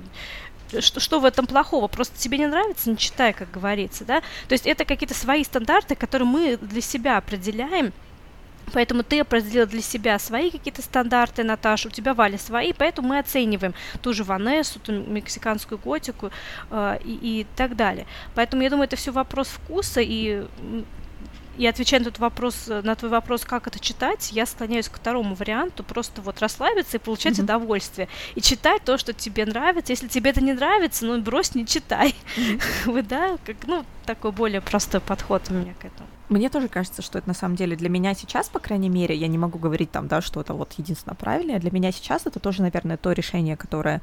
что, 0.80 1.00
что 1.00 1.20
в 1.20 1.24
этом 1.24 1.46
плохого? 1.46 1.88
Просто 1.88 2.18
тебе 2.18 2.38
не 2.38 2.46
нравится, 2.46 2.90
не 2.90 2.96
читай, 2.96 3.32
как 3.32 3.50
говорится, 3.50 4.04
да? 4.04 4.20
То 4.48 4.52
есть 4.52 4.66
это 4.66 4.84
какие-то 4.84 5.14
свои 5.14 5.44
стандарты, 5.44 5.94
которые 5.94 6.28
мы 6.28 6.56
для 6.56 6.80
себя 6.80 7.16
определяем, 7.16 7.92
Поэтому 8.72 9.02
ты 9.02 9.20
определила 9.20 9.66
для 9.66 9.82
себя 9.82 10.18
свои 10.18 10.50
какие-то 10.50 10.82
стандарты, 10.82 11.44
Наташа, 11.44 11.88
у 11.88 11.90
тебя 11.90 12.14
Валя 12.14 12.38
свои, 12.38 12.72
поэтому 12.72 13.08
мы 13.08 13.18
оцениваем 13.18 13.74
ту 14.02 14.12
же 14.12 14.24
Ванессу, 14.24 14.80
ту 14.80 14.92
мексиканскую 14.92 15.78
готику 15.78 16.30
э, 16.70 16.98
и, 17.04 17.40
и 17.40 17.46
так 17.56 17.76
далее. 17.76 18.06
Поэтому 18.34 18.62
я 18.62 18.70
думаю, 18.70 18.86
это 18.86 18.96
все 18.96 19.10
вопрос 19.12 19.48
вкуса, 19.48 20.00
и 20.00 20.46
и 21.58 21.66
отвечая 21.66 22.00
на, 22.00 22.06
тот 22.06 22.18
вопрос, 22.18 22.68
на 22.68 22.94
твой 22.94 23.10
вопрос, 23.10 23.44
как 23.44 23.66
это 23.66 23.78
читать, 23.80 24.30
я 24.32 24.46
склоняюсь 24.46 24.88
к 24.88 24.96
второму 24.96 25.34
варианту, 25.34 25.82
просто 25.82 26.22
вот 26.22 26.40
расслабиться 26.40 26.96
и 26.96 27.00
получать 27.00 27.38
mm-hmm. 27.38 27.42
удовольствие. 27.42 28.08
И 28.36 28.40
читать 28.40 28.84
то, 28.84 28.96
что 28.96 29.12
тебе 29.12 29.44
нравится. 29.44 29.92
Если 29.92 30.08
тебе 30.08 30.30
это 30.30 30.42
не 30.42 30.52
нравится, 30.52 31.04
ну 31.04 31.20
брось, 31.20 31.54
не 31.54 31.66
читай. 31.66 32.14
Mm-hmm. 32.36 32.92
Вы, 32.92 33.02
да, 33.02 33.36
как, 33.44 33.56
ну, 33.66 33.84
такой 34.06 34.32
более 34.32 34.60
простой 34.60 35.00
подход 35.00 35.42
у 35.50 35.54
меня 35.54 35.74
к 35.74 35.84
этому. 35.84 36.08
Мне 36.28 36.50
тоже 36.50 36.68
кажется, 36.68 37.02
что 37.02 37.18
это 37.18 37.28
на 37.28 37.34
самом 37.34 37.56
деле 37.56 37.74
для 37.74 37.88
меня 37.88 38.14
сейчас, 38.14 38.48
по 38.48 38.58
крайней 38.58 38.90
мере, 38.90 39.16
я 39.16 39.26
не 39.28 39.38
могу 39.38 39.58
говорить 39.58 39.90
там, 39.90 40.08
да, 40.08 40.20
что 40.20 40.40
это 40.40 40.54
вот 40.54 40.74
единственно 40.74 41.14
правильное. 41.14 41.58
Для 41.58 41.70
меня 41.70 41.90
сейчас 41.90 42.26
это 42.26 42.38
тоже, 42.38 42.62
наверное, 42.62 42.98
то 42.98 43.12
решение, 43.12 43.56
которое 43.56 44.02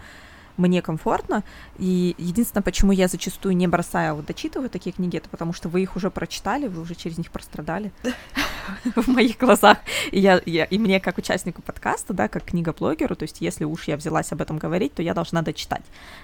мне 0.58 0.82
комфортно. 0.82 1.44
И 1.78 2.16
единственное, 2.18 2.64
почему 2.64 2.92
я 2.92 3.08
зачастую 3.08 3.56
не 3.56 3.68
бросаю, 3.68 4.12
а 4.12 4.16
вот 4.16 4.26
дочитываю 4.26 4.70
такие 4.70 4.94
книги, 4.94 5.18
это 5.18 5.30
потому 5.30 5.54
что 5.54 5.70
вы 5.70 5.82
их 5.82 5.96
уже 5.96 6.10
прочитали, 6.10 6.68
вы 6.68 6.82
уже 6.82 6.96
через 6.96 7.18
них 7.18 7.32
прострадали 7.32 7.92
в 8.96 9.08
моих 9.08 9.38
глазах. 9.38 9.78
И, 10.12 10.20
я, 10.20 10.42
я, 10.46 10.66
и 10.66 10.78
мне, 10.78 11.00
как 11.00 11.18
участнику 11.18 11.62
подкаста, 11.62 12.14
да, 12.14 12.28
как 12.28 12.46
книга-блогеру, 12.46 13.16
то 13.16 13.24
есть 13.24 13.42
если 13.42 13.66
уж 13.66 13.88
я 13.88 13.98
взялась 13.98 14.32
об 14.32 14.42
этом 14.42 14.58
говорить, 14.58 14.94
то 14.94 15.02
я 15.02 15.14
должна 15.14 15.42
дочитать. 15.42 15.84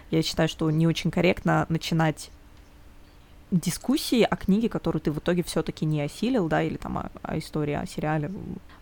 Я 0.09 0.21
считаю, 0.21 0.49
что 0.49 0.69
не 0.71 0.87
очень 0.87 1.11
корректно 1.11 1.65
начинать 1.69 2.29
дискуссии 3.51 4.23
о 4.23 4.35
книге, 4.37 4.69
которую 4.69 5.01
ты 5.01 5.11
в 5.11 5.19
итоге 5.19 5.43
все-таки 5.43 5.85
не 5.85 6.01
осилил, 6.01 6.47
да, 6.47 6.63
или 6.63 6.77
там 6.77 6.97
о, 6.97 7.11
о 7.21 7.37
истории, 7.37 7.73
о 7.73 7.85
сериале. 7.85 8.31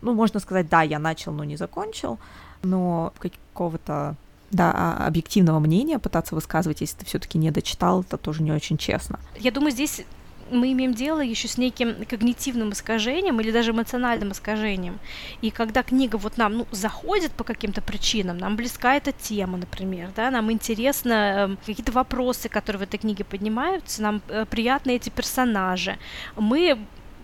Ну, 0.00 0.14
можно 0.14 0.38
сказать, 0.40 0.68
да, 0.68 0.82
я 0.82 0.98
начал, 0.98 1.32
но 1.32 1.44
не 1.44 1.56
закончил, 1.56 2.18
но 2.62 3.12
какого-то 3.18 4.14
да, 4.50 4.72
а 4.74 5.06
объективного 5.06 5.58
мнения 5.60 5.98
пытаться 5.98 6.34
высказывать, 6.34 6.80
если 6.80 6.98
ты 6.98 7.06
все-таки 7.06 7.38
не 7.38 7.50
дочитал, 7.50 8.02
это 8.02 8.16
тоже 8.16 8.42
не 8.42 8.52
очень 8.52 8.78
честно. 8.78 9.20
Я 9.38 9.50
думаю, 9.50 9.70
здесь 9.70 10.02
мы 10.50 10.72
имеем 10.72 10.94
дело 10.94 11.20
еще 11.20 11.48
с 11.48 11.58
неким 11.58 12.04
когнитивным 12.04 12.72
искажением 12.72 13.40
или 13.40 13.50
даже 13.50 13.70
эмоциональным 13.70 14.32
искажением. 14.32 14.98
И 15.40 15.50
когда 15.50 15.82
книга 15.82 16.16
вот 16.16 16.36
нам 16.36 16.58
ну, 16.58 16.66
заходит 16.70 17.32
по 17.32 17.44
каким-то 17.44 17.80
причинам, 17.82 18.38
нам 18.38 18.56
близка 18.56 18.96
эта 18.96 19.12
тема, 19.12 19.58
например, 19.58 20.10
да, 20.14 20.30
нам 20.30 20.50
интересно 20.50 21.56
э, 21.62 21.66
какие-то 21.66 21.92
вопросы, 21.92 22.48
которые 22.48 22.80
в 22.80 22.82
этой 22.82 22.98
книге 22.98 23.24
поднимаются, 23.24 24.02
нам 24.02 24.22
э, 24.28 24.44
приятны 24.46 24.96
эти 24.96 25.10
персонажи, 25.10 25.98
мы 26.36 26.78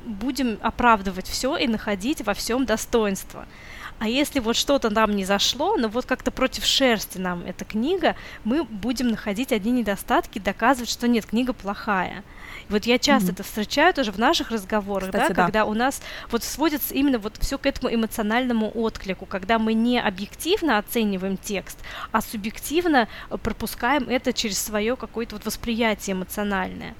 будем 0.07 0.59
оправдывать 0.63 1.27
все 1.27 1.57
и 1.57 1.67
находить 1.67 2.25
во 2.25 2.35
всем 2.35 2.65
достоинство. 2.65 3.47
А 3.99 4.09
если 4.09 4.41
вот 4.41 4.57
что-то 4.57 4.91
нам 4.91 5.17
не 5.17 5.25
зашло, 5.25 5.77
но 5.77 5.89
вот 5.89 6.05
как-то 6.05 6.31
против 6.31 6.65
шерсти 6.65 7.19
нам 7.19 7.43
эта 7.47 7.65
книга, 7.65 8.15
мы 8.45 8.65
будем 8.65 9.09
находить 9.09 9.53
одни 9.53 9.73
недостатки, 9.73 10.39
доказывать, 10.39 10.91
что 10.91 11.09
нет, 11.09 11.25
книга 11.25 11.55
плохая. 11.55 12.23
Вот 12.69 12.85
я 12.85 12.99
часто 12.99 13.29
mm-hmm. 13.29 13.35
это 13.35 13.43
встречаю 13.43 13.95
тоже 13.95 14.13
в 14.13 14.19
наших 14.19 14.51
разговорах, 14.51 15.11
Кстати, 15.11 15.29
да, 15.29 15.35
да, 15.35 15.43
когда 15.45 15.65
у 15.65 15.73
нас 15.73 16.03
вот 16.31 16.43
сводится 16.43 16.95
именно 16.95 17.19
вот 17.19 17.37
все 17.39 17.59
к 17.59 17.65
этому 17.65 17.95
эмоциональному 17.95 18.71
отклику, 18.75 19.25
когда 19.25 19.59
мы 19.59 19.73
не 19.73 20.01
объективно 20.01 20.79
оцениваем 20.79 21.37
текст, 21.37 21.79
а 22.13 22.21
субъективно 22.21 23.09
пропускаем 23.43 24.09
это 24.09 24.33
через 24.33 24.59
свое 24.59 24.97
какое-то 24.97 25.37
вот 25.37 25.47
восприятие 25.47 26.15
эмоциональное. 26.15 26.95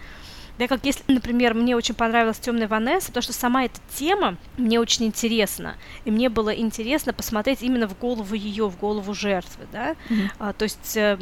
Да, 0.59 0.69
как 0.69 0.85
если, 0.85 1.05
например, 1.09 1.55
мне 1.55 1.77
очень 1.77 1.95
понравилась 1.95 2.39
темная 2.39 2.69
Ванесса, 2.69 3.09
потому 3.09 3.23
что 3.23 3.33
сама 3.33 3.65
эта 3.65 3.79
тема 3.95 4.37
мне 4.57 4.81
очень 4.81 5.07
интересна. 5.07 5.77
И 6.05 6.11
мне 6.11 6.29
было 6.29 6.55
интересно 6.55 7.13
посмотреть 7.13 7.63
именно 7.63 7.87
в 7.87 7.99
голову 7.99 8.35
ее, 8.35 8.69
в 8.69 8.79
голову 8.79 9.15
жертвы, 9.15 9.67
да. 9.71 9.93
Mm-hmm. 9.93 10.31
А, 10.39 10.53
то 10.53 10.63
есть 10.65 10.97
э, 10.97 11.19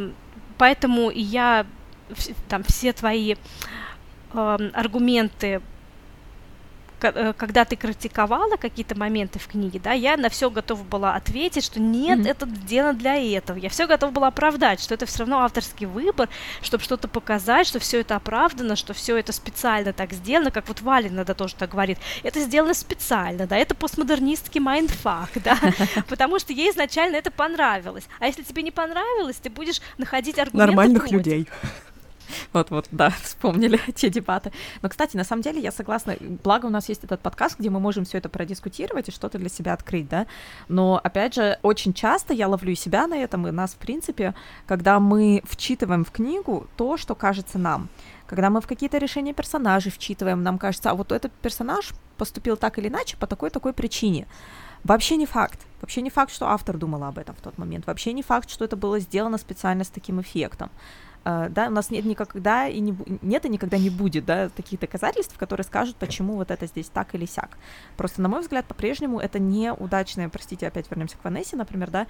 поэтому 0.58 1.10
я 1.10 1.66
там 2.48 2.62
все 2.64 2.92
твои 2.92 3.34
э, 4.32 4.70
аргументы 4.72 5.60
когда 7.00 7.64
ты 7.64 7.76
критиковала 7.76 8.56
какие-то 8.56 8.96
моменты 8.96 9.38
в 9.38 9.46
книге, 9.46 9.80
да, 9.82 9.92
я 9.92 10.16
на 10.16 10.28
все 10.28 10.50
готова 10.50 10.82
была 10.82 11.14
ответить, 11.14 11.64
что 11.64 11.80
нет, 11.80 12.20
mm-hmm. 12.20 12.30
это 12.30 12.46
сделано 12.46 12.94
для 12.94 13.16
этого. 13.16 13.56
Я 13.56 13.68
все 13.68 13.86
готова 13.86 14.10
была 14.10 14.28
оправдать, 14.28 14.80
что 14.80 14.94
это 14.94 15.06
все 15.06 15.20
равно 15.20 15.40
авторский 15.40 15.86
выбор, 15.86 16.28
чтобы 16.62 16.82
что-то 16.82 17.08
показать, 17.08 17.66
что 17.66 17.78
все 17.78 18.00
это 18.00 18.16
оправдано, 18.16 18.76
что 18.76 18.94
все 18.94 19.16
это 19.16 19.32
специально 19.32 19.92
так 19.92 20.12
сделано, 20.12 20.50
как 20.50 20.68
вот 20.68 20.80
Валя 20.80 21.08
иногда 21.08 21.34
тоже 21.34 21.54
так 21.54 21.70
говорит. 21.70 21.98
Это 22.22 22.40
сделано 22.40 22.74
специально, 22.74 23.46
да, 23.46 23.56
это 23.56 23.74
постмодернистский 23.74 24.60
mindfuck, 24.60 25.30
да, 25.44 25.58
потому 26.08 26.38
что 26.38 26.52
ей 26.52 26.70
изначально 26.70 27.16
это 27.16 27.30
понравилось. 27.30 28.04
А 28.20 28.26
если 28.26 28.42
тебе 28.42 28.62
не 28.62 28.70
понравилось, 28.70 29.36
ты 29.36 29.50
будешь 29.50 29.80
находить 29.98 30.38
аргументы 30.38 30.66
Нормальных 30.66 31.02
против. 31.02 31.18
людей. 31.18 31.48
Вот-вот, 32.52 32.86
да, 32.90 33.10
вспомнили 33.22 33.80
те 33.94 34.10
дебаты. 34.10 34.52
Но, 34.82 34.88
кстати, 34.88 35.16
на 35.16 35.24
самом 35.24 35.42
деле 35.42 35.60
я 35.60 35.72
согласна, 35.72 36.16
благо 36.20 36.66
у 36.66 36.70
нас 36.70 36.88
есть 36.88 37.04
этот 37.04 37.20
подкаст, 37.20 37.58
где 37.58 37.70
мы 37.70 37.80
можем 37.80 38.04
все 38.04 38.18
это 38.18 38.28
продискутировать 38.28 39.08
и 39.08 39.12
что-то 39.12 39.38
для 39.38 39.48
себя 39.48 39.72
открыть, 39.72 40.08
да. 40.08 40.26
Но, 40.68 41.00
опять 41.02 41.34
же, 41.34 41.58
очень 41.62 41.92
часто 41.92 42.34
я 42.34 42.48
ловлю 42.48 42.74
себя 42.74 43.06
на 43.06 43.16
этом, 43.16 43.46
и 43.46 43.50
нас, 43.50 43.72
в 43.72 43.76
принципе, 43.76 44.34
когда 44.66 45.00
мы 45.00 45.42
вчитываем 45.44 46.04
в 46.04 46.10
книгу 46.10 46.66
то, 46.76 46.96
что 46.96 47.14
кажется 47.14 47.58
нам. 47.58 47.88
Когда 48.26 48.48
мы 48.48 48.60
в 48.60 48.66
какие-то 48.66 48.98
решения 48.98 49.34
персонажей 49.34 49.92
вчитываем, 49.92 50.42
нам 50.42 50.58
кажется, 50.58 50.90
а 50.90 50.94
вот 50.94 51.12
этот 51.12 51.32
персонаж 51.32 51.90
поступил 52.16 52.56
так 52.56 52.78
или 52.78 52.88
иначе 52.88 53.16
по 53.16 53.26
такой-такой 53.26 53.72
причине. 53.72 54.26
Вообще 54.82 55.16
не 55.16 55.26
факт. 55.26 55.60
Вообще 55.80 56.02
не 56.02 56.10
факт, 56.10 56.32
что 56.32 56.48
автор 56.48 56.76
думал 56.76 57.04
об 57.04 57.18
этом 57.18 57.34
в 57.34 57.40
тот 57.40 57.58
момент. 57.58 57.86
Вообще 57.86 58.12
не 58.12 58.22
факт, 58.22 58.50
что 58.50 58.64
это 58.64 58.76
было 58.76 58.98
сделано 58.98 59.38
специально 59.38 59.82
с 59.84 59.88
таким 59.88 60.20
эффектом. 60.20 60.70
Uh, 61.24 61.48
да, 61.48 61.68
у 61.68 61.70
нас 61.70 61.90
нет 61.90 62.04
никогда 62.04 62.68
и 62.68 62.80
не 62.80 62.94
нет 63.22 63.46
и 63.46 63.48
никогда 63.48 63.78
не 63.78 63.88
будет, 63.88 64.26
да, 64.26 64.50
таких 64.50 64.80
доказательств, 64.80 65.38
которые 65.38 65.64
скажут, 65.64 65.96
почему 65.96 66.34
вот 66.34 66.50
это 66.50 66.66
здесь 66.66 66.90
так 66.90 67.14
или 67.14 67.24
сяк. 67.24 67.56
Просто, 67.96 68.20
на 68.20 68.28
мой 68.28 68.42
взгляд, 68.42 68.66
по-прежнему 68.66 69.20
это 69.20 69.38
неудачное, 69.38 70.28
простите, 70.28 70.66
опять 70.66 70.90
вернемся 70.90 71.16
к 71.16 71.24
Ванессе, 71.24 71.56
например, 71.56 71.90
да, 71.90 72.06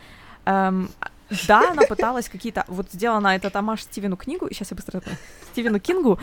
эм, 0.47 0.91
да, 1.47 1.71
она 1.71 1.83
пыталась 1.85 2.29
какие-то, 2.29 2.65
вот 2.67 2.91
сделана 2.91 3.29
этот 3.29 3.55
амаш 3.55 3.83
Стивену 3.83 4.17
книгу, 4.17 4.49
сейчас 4.51 4.73
я 4.73 4.77
быстро 4.77 5.01
Стивену 5.53 5.79
Кингу, 5.79 6.19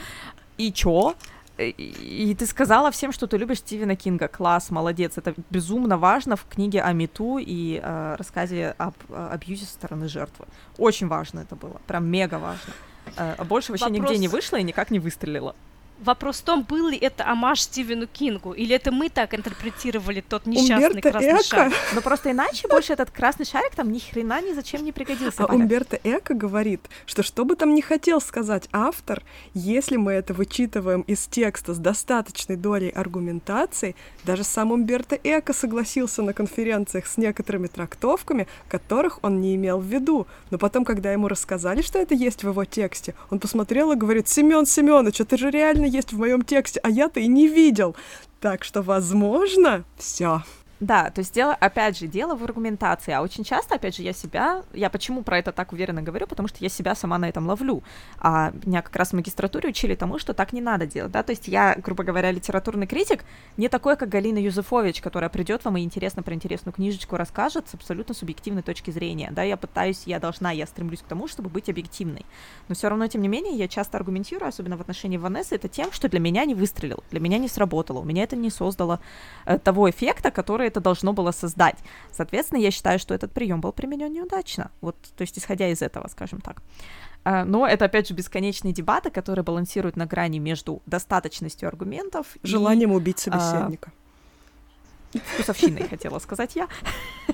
и 0.58 0.74
чё? 0.74 1.16
И 1.58 2.36
ты 2.38 2.46
сказала 2.46 2.92
всем, 2.92 3.12
что 3.12 3.28
ты 3.28 3.38
любишь 3.38 3.60
Стивена 3.60 3.96
Кинга. 3.96 4.28
Класс, 4.28 4.70
молодец. 4.72 5.18
Это 5.18 5.34
безумно 5.50 5.98
важно 5.98 6.36
в 6.36 6.46
книге 6.46 6.82
о 6.82 6.94
Мету 6.94 7.38
и 7.38 7.80
э, 7.82 8.16
рассказе 8.18 8.76
об 8.78 8.96
э, 9.10 9.30
абьюзе 9.34 9.66
со 9.66 9.74
стороны 9.74 10.08
жертвы. 10.08 10.46
Очень 10.78 11.08
важно 11.08 11.42
это 11.42 11.56
было. 11.56 11.82
Прям 11.88 12.08
мега 12.08 12.40
важно. 12.40 12.74
Э, 13.18 13.36
а 13.38 13.44
больше 13.44 13.72
вообще 13.72 13.86
Вопрос... 13.86 14.02
нигде 14.02 14.18
не 14.18 14.28
вышло 14.28 14.58
и 14.58 14.64
никак 14.64 14.92
не 14.92 15.00
выстрелило. 15.00 15.56
Вопрос 16.02 16.40
в 16.40 16.44
том, 16.44 16.64
был 16.64 16.88
ли 16.88 16.98
это 16.98 17.28
амаш 17.28 17.62
Стивену 17.62 18.08
Кингу, 18.08 18.54
или 18.54 18.76
это 18.76 18.92
мы 18.92 19.10
так 19.10 19.36
интерпретировали 19.36 20.22
тот 20.22 20.48
несчастный 20.48 20.88
Умберто 20.88 21.12
красный 21.12 21.34
Эко. 21.34 21.44
шарик. 21.44 21.74
Но 21.94 22.02
просто 22.02 22.32
иначе 22.32 22.68
больше 22.68 22.94
этот 22.94 23.12
красный 23.12 23.46
шарик 23.46 23.76
там 23.76 23.92
ни 23.92 24.00
хрена 24.00 24.42
ни 24.42 24.54
зачем 24.54 24.84
не 24.84 24.92
пригодился. 24.92 25.44
А 25.44 25.54
Умберто 25.54 26.00
Эко 26.04 26.34
говорит, 26.34 26.82
что 27.06 27.22
что 27.22 27.46
бы 27.46 27.56
там 27.56 27.76
ни 27.76 27.82
хотел 27.82 28.20
сказать 28.20 28.68
автор, 28.72 29.22
если 29.54 29.98
мы 29.98 30.14
это 30.14 30.34
вычитываем 30.34 31.02
из 31.02 31.28
текста 31.28 31.76
с 31.76 31.78
достаточной 31.78 32.56
долей 32.56 32.90
аргументации, 32.90 33.96
даже 34.24 34.44
сам 34.44 34.72
Умберто 34.72 35.20
Эко 35.24 35.54
согласился 35.54 36.24
на 36.24 36.34
конференциях 36.34 37.06
с 37.06 37.18
некоторыми 37.18 37.68
трактовками, 37.68 38.48
которых 38.70 39.20
он 39.22 39.40
не 39.40 39.56
имел 39.56 39.80
в 39.80 39.86
виду. 39.86 40.26
Но 40.50 40.58
потом, 40.58 40.84
когда 40.84 41.12
ему 41.12 41.28
рассказали, 41.28 41.84
что 41.84 42.00
это 42.00 42.16
есть 42.16 42.44
в 42.44 42.48
его 42.48 42.66
тексте, 42.66 43.14
он 43.30 43.40
посмотрел 43.40 43.92
и 43.92 43.96
говорит, 43.96 44.28
Семен 44.28 44.66
Семенович, 44.66 45.22
это 45.22 45.38
же 45.38 45.52
реально 45.52 45.91
есть 45.92 46.14
в 46.14 46.18
моем 46.18 46.42
тексте, 46.42 46.80
а 46.84 46.90
я-то 46.90 47.20
и 47.20 47.28
не 47.28 47.48
видел. 47.48 47.96
Так 48.40 48.64
что, 48.64 48.82
возможно, 48.82 49.84
все. 49.98 50.44
Да, 50.82 51.12
то 51.12 51.20
есть 51.20 51.36
дело, 51.36 51.54
опять 51.54 52.00
же, 52.00 52.08
дело 52.08 52.36
в 52.36 52.44
аргументации, 52.44 53.12
а 53.12 53.22
очень 53.22 53.44
часто, 53.44 53.76
опять 53.76 53.96
же, 53.96 54.02
я 54.02 54.14
себя, 54.14 54.64
я 54.74 54.90
почему 54.90 55.22
про 55.22 55.38
это 55.38 55.52
так 55.52 55.74
уверенно 55.74 56.02
говорю, 56.02 56.26
потому 56.26 56.48
что 56.48 56.58
я 56.60 56.70
себя 56.70 56.96
сама 56.96 57.20
на 57.20 57.30
этом 57.30 57.46
ловлю, 57.46 57.84
а 58.18 58.52
меня 58.66 58.82
как 58.82 58.96
раз 58.96 59.12
в 59.12 59.14
магистратуре 59.14 59.70
учили 59.70 59.94
тому, 59.94 60.18
что 60.18 60.34
так 60.34 60.54
не 60.54 60.62
надо 60.62 60.88
делать, 60.88 61.12
да, 61.12 61.22
то 61.22 61.34
есть 61.34 61.48
я, 61.48 61.76
грубо 61.76 62.04
говоря, 62.04 62.32
литературный 62.32 62.88
критик, 62.88 63.24
не 63.58 63.70
такой, 63.70 63.96
как 63.96 64.10
Галина 64.10 64.40
Юзефович, 64.40 65.02
которая 65.02 65.30
придет 65.30 65.64
вам 65.66 65.78
и 65.78 65.84
интересно 65.84 66.24
про 66.24 66.34
интересную 66.34 66.74
книжечку 66.74 67.16
расскажет 67.16 67.70
с 67.70 67.76
абсолютно 67.76 68.16
субъективной 68.16 68.64
точки 68.64 68.90
зрения, 68.90 69.30
да, 69.32 69.44
я 69.44 69.58
пытаюсь, 69.58 70.02
я 70.08 70.20
должна, 70.20 70.50
я 70.50 70.66
стремлюсь 70.66 71.02
к 71.02 71.08
тому, 71.08 71.28
чтобы 71.28 71.50
быть 71.52 71.70
объективной, 71.70 72.26
но 72.70 72.74
все 72.74 72.90
равно, 72.90 73.06
тем 73.06 73.22
не 73.22 73.28
менее, 73.28 73.54
я 73.54 73.68
часто 73.68 74.00
аргументирую, 74.00 74.50
особенно 74.50 74.78
в 74.78 74.82
отношении 74.82 75.18
Ванессы, 75.18 75.54
это 75.54 75.68
тем, 75.68 75.92
что 75.92 76.10
для 76.10 76.20
меня 76.20 76.44
не 76.46 76.56
выстрелил, 76.56 77.04
для 77.12 77.20
меня 77.20 77.38
не 77.38 77.48
сработало, 77.48 78.00
у 78.00 78.04
меня 78.04 78.24
это 78.24 78.36
не 78.36 78.50
создало 78.50 79.00
э, 79.46 79.60
того 79.60 79.88
эффекта, 79.88 80.32
который 80.32 80.71
это 80.72 80.80
должно 80.80 81.14
было 81.14 81.32
создать. 81.32 81.78
Соответственно, 82.12 82.60
я 82.60 82.72
считаю, 82.72 83.00
что 83.00 83.14
этот 83.14 83.32
прием 83.32 83.62
был 83.62 83.72
применен 83.72 84.12
неудачно. 84.12 84.72
Вот, 84.82 84.96
то 85.16 85.22
есть, 85.22 85.38
исходя 85.38 85.68
из 85.68 85.82
этого, 85.82 86.08
скажем 86.08 86.42
так. 86.42 86.62
А, 87.24 87.46
но 87.46 87.68
это, 87.68 87.86
опять 87.86 88.08
же, 88.08 88.14
бесконечные 88.14 88.74
дебаты, 88.74 89.12
которые 89.12 89.44
балансируют 89.44 89.96
на 89.96 90.06
грани 90.06 90.40
между 90.40 90.82
достаточностью 90.86 91.68
аргументов 91.68 92.26
Желанием 92.44 92.92
и, 92.92 92.96
убить 92.96 93.20
собеседника. 93.20 93.92
А, 95.14 95.20
вкусовщиной, 95.20 95.88
хотела 95.88 96.20
сказать 96.20 96.56
я. 96.56 96.68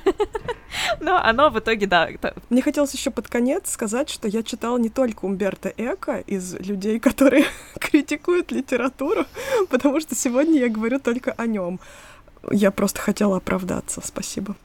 Но 0.99 1.17
оно 1.17 1.49
в 1.49 1.59
итоге, 1.59 1.87
да. 1.87 2.09
Мне 2.49 2.61
хотелось 2.61 2.93
еще 2.93 3.11
под 3.11 3.27
конец 3.27 3.69
сказать, 3.69 4.09
что 4.09 4.27
я 4.27 4.43
читала 4.43 4.77
не 4.77 4.89
только 4.89 5.25
Умберто 5.25 5.73
Эко 5.77 6.19
из 6.19 6.55
людей, 6.55 6.99
которые 6.99 7.45
критикуют 7.79 8.51
литературу, 8.51 9.25
потому 9.69 9.99
что 9.99 10.15
сегодня 10.15 10.59
я 10.59 10.69
говорю 10.69 10.99
только 10.99 11.33
о 11.33 11.45
нем. 11.45 11.79
Я 12.51 12.71
просто 12.71 12.99
хотела 12.99 13.37
оправдаться. 13.37 14.01
Спасибо. 14.03 14.55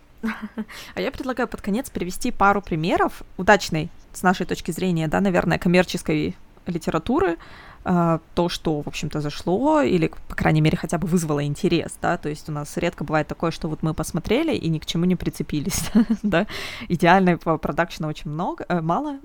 А 0.95 1.01
я 1.01 1.11
предлагаю 1.11 1.49
под 1.49 1.61
конец 1.63 1.91
привести 1.91 2.31
пару 2.31 2.63
примеров 2.63 3.23
удачной, 3.37 3.91
с 4.13 4.23
нашей 4.23 4.47
точки 4.47 4.71
зрения, 4.71 5.09
да, 5.09 5.21
наверное, 5.21 5.59
коммерческой 5.59 6.37
литературы, 6.67 7.39
а, 7.85 8.21
то, 8.35 8.49
что, 8.49 8.81
в 8.83 8.87
общем-то, 8.87 9.21
зашло, 9.21 9.83
или, 9.83 10.13
по 10.29 10.37
крайней 10.37 10.61
мере, 10.61 10.77
хотя 10.77 10.99
бы 10.99 11.09
вызвало 11.09 11.45
интерес, 11.45 11.99
да, 12.01 12.17
то 12.17 12.29
есть 12.29 12.49
у 12.49 12.53
нас 12.53 12.77
редко 12.77 13.03
бывает 13.03 13.27
такое, 13.27 13.51
что 13.51 13.69
вот 13.69 13.83
мы 13.83 13.95
посмотрели 13.95 14.55
и 14.55 14.69
ни 14.69 14.79
к 14.79 14.87
чему 14.87 15.05
не 15.05 15.17
прицепились, 15.17 15.91
да, 16.23 16.47
идеального 16.89 17.57
продакшена 17.57 18.07
очень 18.07 18.31
много, 18.31 18.65
э, 18.69 18.81
мало, 18.81 19.19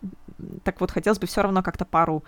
так 0.63 0.81
вот, 0.81 0.89
хотелось 0.89 1.19
бы 1.19 1.27
все 1.27 1.43
равно 1.43 1.61
как-то 1.61 1.85
пару 1.85 2.23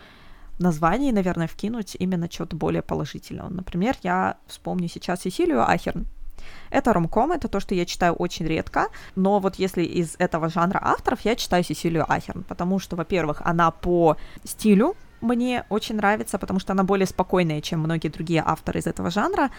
названий, 0.59 1.11
наверное, 1.11 1.47
вкинуть 1.47 1.95
именно 1.97 2.27
чего-то 2.27 2.55
более 2.55 2.81
положительного. 2.81 3.49
Например, 3.49 3.95
я 4.03 4.37
вспомню 4.45 4.89
сейчас 4.89 5.21
Сесилию 5.21 5.67
Ахерн. 5.67 6.05
Это 6.69 6.93
ромком, 6.93 7.31
это 7.31 7.47
то, 7.47 7.59
что 7.59 7.75
я 7.75 7.85
читаю 7.85 8.13
очень 8.13 8.45
редко, 8.47 8.87
но 9.15 9.39
вот 9.39 9.55
если 9.55 9.83
из 9.83 10.15
этого 10.19 10.49
жанра 10.49 10.79
авторов, 10.81 11.21
я 11.21 11.35
читаю 11.35 11.63
Сесилию 11.63 12.05
Ахерн, 12.07 12.43
потому 12.43 12.79
что, 12.79 12.95
во-первых, 12.95 13.41
она 13.45 13.71
по 13.71 14.17
стилю 14.43 14.95
мне 15.21 15.65
очень 15.69 15.95
нравится, 15.95 16.37
потому 16.37 16.59
что 16.59 16.73
она 16.73 16.83
более 16.83 17.05
спокойная, 17.05 17.61
чем 17.61 17.81
многие 17.81 18.07
другие 18.07 18.41
авторы 18.45 18.79
из 18.79 18.87
этого 18.87 19.09
жанра. 19.09 19.49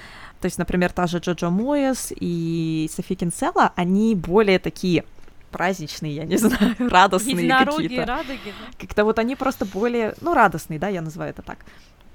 То 0.41 0.47
есть, 0.47 0.59
например, 0.59 0.93
та 0.93 1.07
же 1.07 1.19
Джоджо 1.19 1.51
Моэс 1.51 2.13
и 2.17 2.91
Софи 2.95 3.15
Кинсела, 3.15 3.73
они 3.77 4.15
более 4.15 4.59
такие 4.59 5.05
праздничные, 5.51 6.15
я 6.15 6.25
не 6.25 6.37
знаю, 6.39 6.77
радостные 6.79 7.35
какие-то. 7.83 8.07
Как-то 8.79 9.05
вот 9.05 9.19
они 9.19 9.37
просто 9.37 9.67
более, 9.67 10.15
ну, 10.21 10.35
радостные, 10.35 10.79
да, 10.79 10.89
я 10.89 11.03
называю 11.03 11.31
это 11.31 11.43
так. 11.43 11.59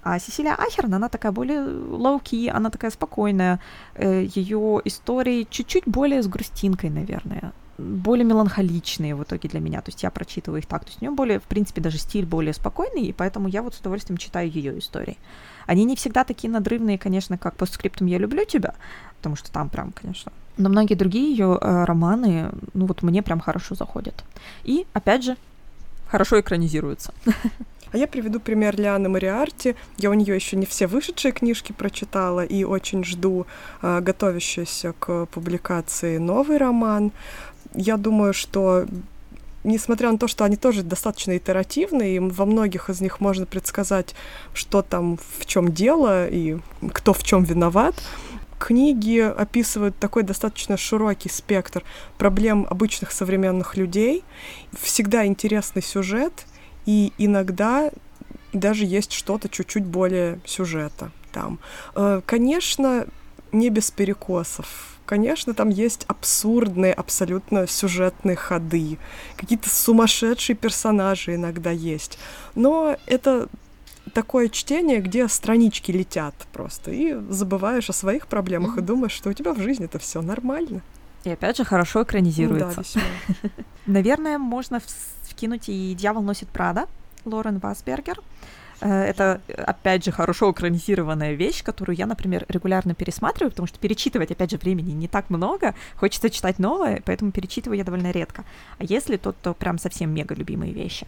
А 0.06 0.20
Сесилия 0.20 0.54
Ахерн, 0.54 0.94
она 0.94 1.10
такая 1.10 1.32
более 1.32 1.64
low-key, 1.64 2.48
она 2.48 2.70
такая 2.70 2.92
спокойная. 2.92 3.60
Э, 3.96 4.24
Ее 4.36 4.80
истории 4.86 5.48
чуть-чуть 5.50 5.86
более 5.88 6.22
с 6.22 6.28
грустинкой, 6.28 6.92
наверное 6.92 7.52
более 7.78 8.24
меланхоличные 8.24 9.16
в 9.16 9.24
итоге 9.24 9.50
для 9.50 9.60
меня, 9.60 9.82
то 9.82 9.90
есть 9.90 10.02
я 10.02 10.10
прочитываю 10.10 10.60
их 10.62 10.66
так, 10.66 10.86
то 10.86 10.88
есть 10.88 11.02
у 11.02 11.06
нее 11.06 11.12
более, 11.14 11.40
в 11.42 11.44
принципе, 11.44 11.82
даже 11.82 11.98
стиль 11.98 12.26
более 12.26 12.54
спокойный, 12.54 13.02
и 13.02 13.12
поэтому 13.12 13.50
я 13.50 13.62
вот 13.62 13.76
с 13.76 13.80
удовольствием 13.80 14.18
читаю 14.18 14.50
ее 14.50 14.80
истории. 14.80 15.18
Они 15.66 15.84
не 15.84 15.98
всегда 15.98 16.24
такие 16.24 16.50
надрывные, 16.50 16.98
конечно, 16.98 17.38
как 17.38 17.58
P.S. 17.58 18.08
«Я 18.08 18.18
люблю 18.18 18.46
тебя», 18.46 18.76
потому 19.18 19.36
что 19.36 19.52
там 19.52 19.70
прям, 19.70 19.92
конечно, 19.92 20.32
но 20.58 20.70
многие 20.70 20.96
другие 20.96 21.32
ее 21.32 21.58
э, 21.60 21.84
романы, 21.84 22.52
ну 22.74 22.86
вот 22.86 23.02
мне 23.04 23.22
прям 23.22 23.42
хорошо 23.42 23.76
заходят. 23.76 24.24
И, 24.64 24.88
опять 24.94 25.26
же, 25.26 25.36
хорошо 26.08 26.40
экранизируются. 26.40 27.14
А 27.96 27.98
я 27.98 28.08
приведу 28.08 28.42
пример 28.42 28.78
Лианы 28.78 29.08
Мариарти. 29.08 29.74
Я 29.98 30.10
у 30.10 30.14
нее 30.14 30.36
еще 30.36 30.58
не 30.58 30.66
все 30.66 30.86
вышедшие 30.86 31.32
книжки 31.32 31.72
прочитала 31.72 32.44
и 32.44 32.66
очень 32.66 33.06
жду 33.06 33.48
э, 33.82 34.02
готовящийся 34.02 34.94
к 35.00 35.28
публикации 35.28 36.18
новый 36.18 36.58
роман. 36.58 37.14
Я 37.74 37.96
думаю, 37.96 38.34
что 38.34 38.86
несмотря 39.64 40.12
на 40.12 40.18
то, 40.18 40.28
что 40.28 40.44
они 40.44 40.58
тоже 40.58 40.84
достаточно 40.84 41.38
итеративные, 41.38 42.18
и 42.18 42.20
во 42.20 42.46
многих 42.46 42.90
из 42.90 43.00
них 43.00 43.22
можно 43.22 43.46
предсказать, 43.46 44.14
что 44.54 44.82
там, 44.82 45.18
в 45.40 45.46
чем 45.46 45.72
дело 45.72 46.28
и 46.28 46.58
кто 46.92 47.14
в 47.14 47.24
чем 47.24 47.46
виноват, 47.46 47.96
книги 48.60 49.20
описывают 49.20 49.98
такой 49.98 50.24
достаточно 50.24 50.76
широкий 50.76 51.30
спектр 51.30 51.82
проблем 52.18 52.68
обычных 52.70 53.14
современных 53.14 53.78
людей. 53.78 54.26
Всегда 54.78 55.26
интересный 55.26 55.82
сюжет, 55.82 56.46
и 56.86 57.14
иногда 57.18 57.92
даже 58.54 58.86
есть 58.86 59.12
что-то 59.12 59.50
чуть-чуть 59.50 59.86
более 59.86 60.40
сюжета 60.46 61.12
там. 61.32 61.60
Э, 61.96 62.22
конечно, 62.26 63.06
не 63.52 63.70
без 63.70 63.92
перекосов. 63.92 64.98
Конечно, 65.06 65.54
там 65.54 65.70
есть 65.70 66.04
абсурдные, 66.08 66.94
абсолютно 66.94 67.68
сюжетные 67.68 68.36
ходы. 68.36 68.98
Какие-то 69.38 69.70
сумасшедшие 69.70 70.56
персонажи 70.56 71.36
иногда 71.36 71.70
есть. 71.70 72.18
Но 72.56 72.98
это 73.06 73.48
такое 74.14 74.50
чтение, 74.50 75.02
где 75.02 75.28
странички 75.28 75.92
летят 75.92 76.34
просто, 76.54 76.92
и 76.92 77.16
забываешь 77.30 77.90
о 77.90 77.94
своих 77.94 78.28
проблемах 78.28 78.78
mm-hmm. 78.78 78.82
и 78.82 78.86
думаешь, 78.86 79.12
что 79.12 79.30
у 79.30 79.34
тебя 79.34 79.54
в 79.54 79.60
жизни 79.60 79.86
это 79.86 80.00
все 80.00 80.22
нормально. 80.22 80.82
И 81.24 81.30
опять 81.30 81.58
же 81.58 81.66
хорошо 81.66 82.04
экранизируется. 82.04 82.84
Ну, 82.96 83.02
да, 83.44 83.50
Наверное, 83.86 84.38
можно 84.38 84.80
вкинуть 85.36 85.68
и 85.68 85.94
«Дьявол 85.96 86.22
носит 86.22 86.48
Прада» 86.48 86.86
Лорен 87.26 87.60
Васбергер. 87.60 88.22
Э, 88.80 89.04
это, 89.04 89.42
опять 89.58 90.06
же, 90.06 90.12
хорошо 90.12 90.52
экранизированная 90.52 91.34
вещь, 91.34 91.62
которую 91.62 91.98
я, 91.98 92.06
например, 92.06 92.46
регулярно 92.48 92.94
пересматриваю, 92.94 93.52
потому 93.52 93.68
что 93.68 93.80
перечитывать, 93.80 94.32
опять 94.32 94.52
же, 94.52 94.58
времени 94.58 94.92
не 94.94 95.08
так 95.08 95.30
много, 95.30 95.76
хочется 95.96 96.30
читать 96.30 96.58
новое, 96.58 97.02
поэтому 97.06 97.32
перечитываю 97.32 97.78
я 97.78 97.84
довольно 97.84 98.12
редко. 98.12 98.46
А 98.80 98.84
если 98.86 99.18
то, 99.18 99.34
то 99.34 99.54
прям 99.54 99.78
совсем 99.78 100.14
мега 100.14 100.36
любимые 100.36 100.72
вещи. 100.72 101.06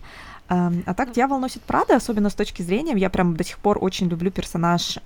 Эм, 0.49 0.83
а 0.85 0.93
так 0.93 1.13
«Дьявол 1.13 1.39
носит 1.39 1.61
Прада», 1.61 1.95
особенно 1.95 2.29
с 2.29 2.35
точки 2.35 2.61
зрения, 2.61 2.93
я 2.97 3.09
прям 3.09 3.35
до 3.37 3.43
сих 3.45 3.57
пор 3.59 3.77
очень 3.79 4.09
люблю 4.09 4.31
персонаж 4.31 4.99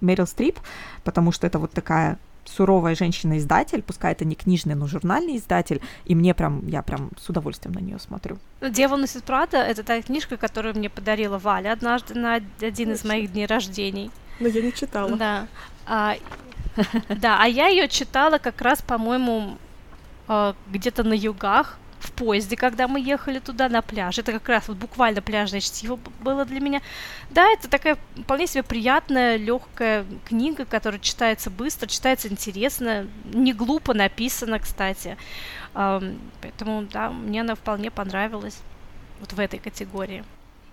Мэрил 0.00 0.26
Стрип, 0.26 0.58
потому 1.04 1.32
что 1.32 1.46
это 1.46 1.58
вот 1.58 1.72
такая 1.72 2.18
суровая 2.44 2.94
женщина-издатель, 2.94 3.82
пускай 3.82 4.12
это 4.12 4.24
не 4.24 4.34
книжный, 4.34 4.74
но 4.74 4.86
журнальный 4.86 5.36
издатель, 5.36 5.80
и 6.04 6.14
мне 6.14 6.34
прям, 6.34 6.66
я 6.66 6.82
прям 6.82 7.10
с 7.18 7.28
удовольствием 7.28 7.74
на 7.74 7.80
нее 7.80 7.98
смотрю. 7.98 8.38
«Дьявол 8.60 8.98
носит 8.98 9.24
Прада»— 9.24 9.58
это 9.58 9.82
та 9.82 10.00
книжка, 10.02 10.36
которую 10.36 10.76
мне 10.76 10.90
подарила 10.90 11.38
Валя 11.38 11.72
однажды 11.72 12.14
на 12.14 12.40
один 12.60 12.92
из 12.92 13.04
моих 13.04 13.32
дней 13.32 13.46
рождений. 13.46 14.10
Но 14.40 14.48
я 14.48 14.62
не 14.62 14.72
читала. 14.72 15.16
Да. 15.16 15.46
А, 15.86 16.16
да, 17.08 17.38
а 17.40 17.46
я 17.46 17.68
ее 17.68 17.88
читала 17.88 18.38
как 18.38 18.60
раз, 18.60 18.82
по-моему, 18.82 19.58
а, 20.28 20.54
где-то 20.70 21.04
на 21.04 21.12
югах, 21.12 21.78
в 22.02 22.10
поезде, 22.12 22.56
когда 22.56 22.88
мы 22.88 23.00
ехали 23.00 23.38
туда 23.38 23.68
на 23.68 23.80
пляж. 23.80 24.18
Это 24.18 24.32
как 24.32 24.48
раз 24.48 24.68
вот 24.68 24.76
буквально 24.76 25.22
пляжное 25.22 25.60
чтиво 25.60 25.98
было 26.20 26.44
для 26.44 26.60
меня. 26.60 26.82
Да, 27.30 27.48
это 27.50 27.68
такая 27.68 27.96
вполне 28.16 28.46
себе 28.46 28.62
приятная, 28.62 29.36
легкая 29.36 30.04
книга, 30.24 30.64
которая 30.64 31.00
читается 31.00 31.48
быстро, 31.48 31.86
читается 31.86 32.28
интересно, 32.28 33.06
не 33.24 33.52
глупо 33.52 33.94
написана, 33.94 34.58
кстати. 34.58 35.16
Поэтому, 35.72 36.82
да, 36.92 37.10
мне 37.10 37.42
она 37.42 37.54
вполне 37.54 37.90
понравилась 37.90 38.58
вот 39.20 39.32
в 39.32 39.38
этой 39.38 39.60
категории. 39.60 40.24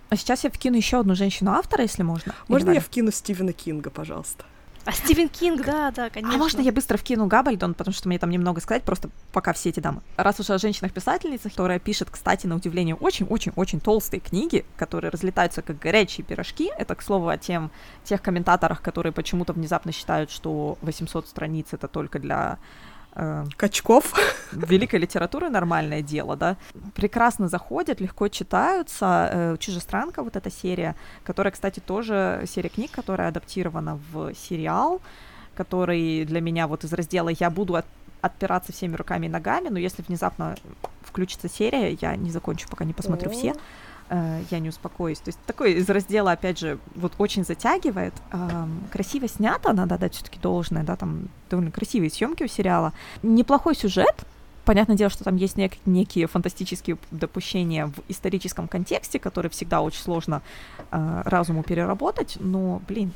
А 0.08 0.16
сейчас 0.16 0.42
я 0.42 0.50
вкину 0.50 0.76
еще 0.76 0.98
одну 0.98 1.14
женщину-автора, 1.14 1.82
если 1.82 2.02
можно. 2.02 2.34
Можно 2.48 2.72
я 2.72 2.80
вкину 2.80 3.12
Стивена 3.12 3.52
Кинга, 3.52 3.90
пожалуйста? 3.90 4.44
А 4.84 4.92
Стивен 4.92 5.28
Кинг, 5.28 5.64
да, 5.64 5.90
да, 5.90 6.08
конечно. 6.10 6.34
А 6.34 6.38
можно 6.38 6.60
я 6.60 6.72
быстро 6.72 6.96
вкину 6.96 7.26
Габальдон, 7.26 7.74
потому 7.74 7.94
что 7.94 8.08
мне 8.08 8.18
там 8.18 8.30
немного 8.30 8.60
сказать, 8.60 8.82
просто 8.82 9.10
пока 9.32 9.52
все 9.52 9.68
эти 9.68 9.80
дамы. 9.80 10.00
Раз 10.16 10.40
уж 10.40 10.50
о 10.50 10.58
женщинах-писательницах, 10.58 11.52
которая 11.52 11.78
пишет, 11.78 12.08
кстати, 12.10 12.46
на 12.46 12.56
удивление, 12.56 12.94
очень-очень-очень 12.94 13.80
толстые 13.80 14.20
книги, 14.20 14.64
которые 14.76 15.10
разлетаются 15.10 15.62
как 15.62 15.78
горячие 15.78 16.24
пирожки. 16.24 16.70
Это, 16.78 16.94
к 16.94 17.02
слову, 17.02 17.28
о 17.28 17.36
тем, 17.36 17.70
тех 18.04 18.22
комментаторах, 18.22 18.80
которые 18.80 19.12
почему-то 19.12 19.52
внезапно 19.52 19.92
считают, 19.92 20.30
что 20.30 20.78
800 20.80 21.28
страниц— 21.28 21.68
это 21.72 21.86
только 21.86 22.18
для 22.18 22.58
э, 23.14 23.44
Качков. 23.56 24.14
Великой 24.52 25.00
литературы 25.00 25.48
нормальное 25.48 26.02
дело, 26.02 26.36
да. 26.36 26.56
Прекрасно 26.94 27.48
заходят, 27.48 28.00
легко 28.00 28.28
читаются. 28.28 29.30
Э, 29.32 29.56
Чужестранка, 29.58 30.22
вот 30.22 30.36
эта 30.36 30.50
серия, 30.50 30.96
которая, 31.24 31.52
кстати, 31.52 31.80
тоже 31.80 32.44
серия 32.46 32.68
книг, 32.68 32.90
которая 32.90 33.28
адаптирована 33.28 33.98
в 34.12 34.34
сериал, 34.34 35.00
который 35.54 36.24
для 36.24 36.40
меня 36.40 36.66
вот 36.66 36.84
из 36.84 36.92
раздела 36.92 37.28
«Я 37.28 37.50
буду 37.50 37.76
от, 37.76 37.86
отпираться 38.20 38.72
всеми 38.72 38.96
руками 38.96 39.26
и 39.26 39.28
ногами», 39.28 39.68
но 39.68 39.78
если 39.78 40.02
внезапно 40.02 40.56
включится 41.02 41.48
серия, 41.48 41.92
я 42.00 42.16
не 42.16 42.30
закончу, 42.30 42.68
пока 42.68 42.84
не 42.84 42.92
посмотрю 42.92 43.30
все. 43.30 43.54
Э, 44.10 44.42
я 44.50 44.58
не 44.58 44.68
успокоюсь. 44.68 45.18
То 45.18 45.28
есть 45.28 45.38
такой 45.46 45.74
из 45.74 45.88
раздела, 45.88 46.32
опять 46.32 46.58
же, 46.58 46.78
вот 46.96 47.12
очень 47.18 47.44
затягивает. 47.44 48.12
Красиво 48.92 49.28
снято, 49.28 49.72
надо 49.72 49.98
дать 49.98 50.14
все-таки 50.14 50.38
должное, 50.40 50.82
да, 50.82 50.96
там 50.96 51.28
довольно 51.48 51.70
красивые 51.70 52.10
съемки 52.10 52.42
у 52.42 52.48
сериала. 52.48 52.92
Неплохой 53.22 53.74
сюжет, 53.74 54.26
Понятное 54.64 54.96
дело, 54.96 55.10
что 55.10 55.24
там 55.24 55.36
есть 55.36 55.56
нек- 55.56 55.78
некие 55.86 56.26
фантастические 56.26 56.98
допущения 57.10 57.86
в 57.86 57.94
историческом 58.08 58.68
контексте, 58.68 59.18
которые 59.18 59.50
всегда 59.50 59.80
очень 59.80 60.00
сложно 60.00 60.42
э, 60.90 61.22
разуму 61.24 61.62
переработать, 61.62 62.36
но, 62.38 62.80
блин, 62.86 63.12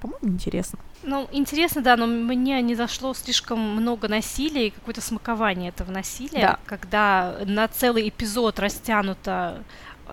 по-моему, 0.00 0.28
интересно. 0.34 0.78
Ну, 1.02 1.28
интересно, 1.32 1.82
да, 1.82 1.96
но 1.96 2.06
мне 2.06 2.60
не 2.62 2.74
зашло 2.74 3.14
слишком 3.14 3.58
много 3.58 4.08
насилия 4.08 4.68
и 4.68 4.70
какое-то 4.70 5.00
смакование 5.00 5.70
этого 5.70 5.90
насилия, 5.90 6.40
да. 6.40 6.58
когда 6.66 7.36
на 7.44 7.68
целый 7.68 8.08
эпизод 8.08 8.58
растянуто 8.58 9.62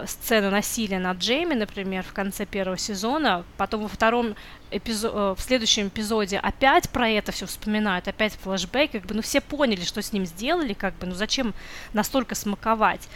сцена 0.06 0.50
насилия 0.50 1.00
над 1.00 1.18
Джейми, 1.18 1.54
например, 1.54 2.04
в 2.04 2.14
конце 2.14 2.46
первого 2.46 2.78
сезона, 2.78 3.44
потом 3.58 3.84
во 3.84 3.88
втором 3.88 4.36
эпизо- 4.72 5.32
э, 5.32 5.36
в 5.38 5.42
следующем 5.42 5.88
эпизоде 5.88 6.38
опять 6.38 6.90
про 6.90 7.10
это 7.10 7.32
все 7.32 7.46
вспоминают, 7.46 8.08
опять 8.08 8.34
флешбэк, 8.34 8.92
как 8.92 9.06
бы, 9.06 9.16
ну, 9.16 9.22
все 9.22 9.42
поняли, 9.42 9.84
что 9.84 10.02
с 10.02 10.12
ним 10.14 10.26
сделали, 10.26 10.74
как 10.74 10.96
бы, 10.98 11.08
ну, 11.08 11.16
зачем 11.16 11.54
настолько 11.94 12.36
смаковать. 12.36 13.08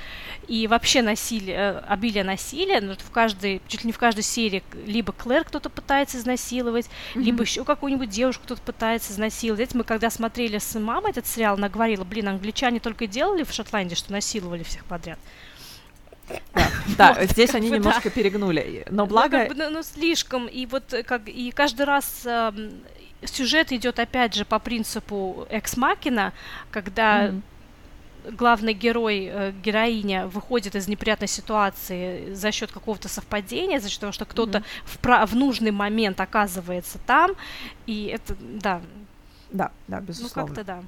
И 0.48 0.68
вообще 0.68 1.02
насилие, 1.02 1.56
э, 1.56 1.80
обилие 1.88 2.24
насилия, 2.24 2.82
ну, 2.82 2.96
в 2.96 3.12
каждой, 3.12 3.62
чуть 3.68 3.84
ли 3.84 3.88
не 3.88 3.94
в 3.94 3.98
каждой 3.98 4.24
серии 4.24 4.64
либо 4.86 5.12
Клэр 5.12 5.44
кто-то 5.44 5.70
пытается 5.70 6.18
изнасиловать, 6.18 6.86
mm-hmm. 6.86 7.22
либо 7.22 7.44
еще 7.44 7.66
какую-нибудь 7.66 8.10
девушку 8.10 8.44
кто-то 8.46 8.62
пытается 8.62 9.12
изнасиловать. 9.12 9.58
Знаете, 9.58 9.78
мы 9.78 9.84
когда 9.84 10.10
смотрели 10.10 10.58
с 10.58 10.80
мамой 10.80 11.12
этот 11.12 11.28
сериал, 11.28 11.56
она 11.56 11.70
говорила, 11.70 12.04
блин, 12.04 12.30
англичане 12.30 12.80
только 12.80 13.08
делали 13.08 13.44
в 13.44 13.52
Шотландии, 13.52 13.96
что 13.96 14.12
насиловали 14.12 14.64
всех 14.64 14.86
подряд. 14.86 15.20
Да, 16.98 17.14
вот, 17.14 17.30
здесь 17.30 17.54
они 17.54 17.70
немножко 17.70 18.06
да. 18.06 18.10
перегнули, 18.10 18.86
но 18.90 19.04
ну, 19.04 19.06
благо... 19.06 19.48
Ну, 19.50 19.56
ну, 19.56 19.70
ну, 19.70 19.84
слишком, 19.84 20.48
и 20.48 20.66
вот 20.66 20.94
как 21.06 21.28
и 21.28 21.52
каждый 21.52 21.86
раз 21.86 22.24
э, 22.26 22.52
сюжет 23.24 23.72
идет 23.72 24.00
опять 24.00 24.34
же 24.34 24.44
по 24.44 24.60
принципу 24.60 25.48
экс-макина, 25.50 26.34
когда 26.72 27.28
mm-hmm 27.28 27.42
главный 28.32 28.74
герой, 28.74 29.30
э, 29.32 29.52
героиня 29.64 30.28
выходит 30.28 30.76
из 30.76 30.88
неприятной 30.88 31.28
ситуации 31.28 32.34
за 32.34 32.52
счет 32.52 32.72
какого-то 32.72 33.08
совпадения, 33.08 33.80
за 33.80 33.90
счет 33.90 34.00
того, 34.00 34.12
что 34.12 34.26
кто-то 34.26 34.60
mm-hmm. 34.60 34.86
в, 34.86 35.00
про- 35.00 35.26
в 35.26 35.36
нужный 35.36 35.72
момент 35.72 36.20
оказывается 36.20 37.00
там, 37.06 37.32
и 37.86 38.06
это, 38.06 38.36
да. 38.40 38.82
Да, 39.52 39.72
да, 39.88 40.00
безусловно. 40.00 40.42
Ну, 40.42 40.56
как-то 40.56 40.64
да. 40.64 40.84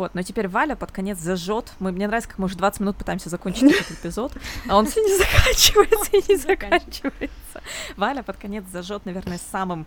Вот, 0.00 0.14
но 0.14 0.22
теперь 0.22 0.48
Валя 0.48 0.76
под 0.76 0.92
конец 0.92 1.18
зажжет. 1.18 1.74
Мы, 1.78 1.92
мне 1.92 2.06
нравится, 2.06 2.30
как 2.30 2.38
мы 2.38 2.46
уже 2.46 2.56
20 2.56 2.80
минут 2.80 2.96
пытаемся 2.96 3.28
закончить 3.28 3.70
этот 3.70 3.90
эпизод, 3.90 4.32
а 4.66 4.78
он 4.78 4.86
все 4.86 5.02
не 5.02 5.14
заканчивается 5.14 6.16
и 6.16 6.24
не 6.26 6.36
заканчивается. 6.40 7.62
Валя 7.98 8.22
под 8.22 8.38
конец 8.38 8.64
зажжет, 8.72 9.04
наверное, 9.04 9.38
самым 9.52 9.86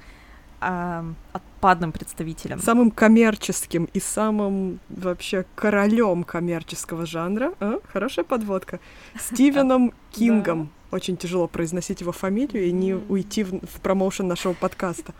отпадным 1.32 1.92
представителем. 1.92 2.60
Самым 2.60 2.92
коммерческим 2.92 3.86
и 3.94 4.00
самым 4.00 4.80
вообще 4.90 5.46
королем 5.56 6.24
коммерческого 6.24 7.06
жанра. 7.06 7.54
А? 7.60 7.80
Хорошая 7.92 8.26
подводка. 8.26 8.80
Стивеном 9.18 9.94
Кингом. 10.12 10.70
Очень 10.92 11.18
тяжело 11.18 11.48
произносить 11.48 12.02
его 12.02 12.12
фамилию 12.12 12.66
и 12.66 12.72
не 12.72 12.94
уйти 12.94 13.44
в, 13.44 13.66
в 13.66 13.82
промоушен 13.82 14.28
нашего 14.28 14.54
подкаста. 14.54 15.14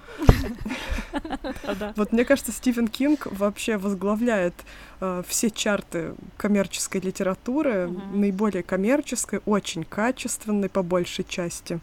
Вот 1.96 2.12
мне 2.12 2.26
кажется, 2.26 2.52
Стивен 2.52 2.88
Кинг 2.88 3.26
вообще 3.32 3.78
возглавляет 3.78 4.54
э, 5.00 5.24
все 5.28 5.50
чарты 5.50 6.14
коммерческой 6.38 7.02
литературы, 7.02 7.90
наиболее 8.14 8.62
коммерческой, 8.62 9.42
очень 9.46 9.84
качественной 9.84 10.70
по 10.70 10.84
большей 10.84 11.26
части. 11.26 11.80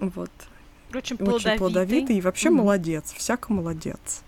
Вот. 0.00 0.30
Очень 0.94 1.16
плодовитый. 1.16 1.52
Очень 1.52 1.58
плодовитый 1.58 2.16
и 2.16 2.20
вообще 2.20 2.50
молодец, 2.50 3.12
всяко 3.16 3.52
молодец. 3.52 4.22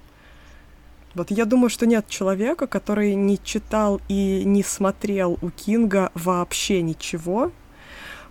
Вот 1.14 1.30
я 1.30 1.44
думаю, 1.44 1.70
что 1.70 1.86
нет 1.86 2.06
человека, 2.08 2.66
который 2.66 3.14
не 3.14 3.42
читал 3.42 4.00
и 4.08 4.44
не 4.44 4.62
смотрел 4.62 5.38
у 5.42 5.50
Кинга 5.50 6.12
вообще 6.14 6.82
ничего, 6.82 7.50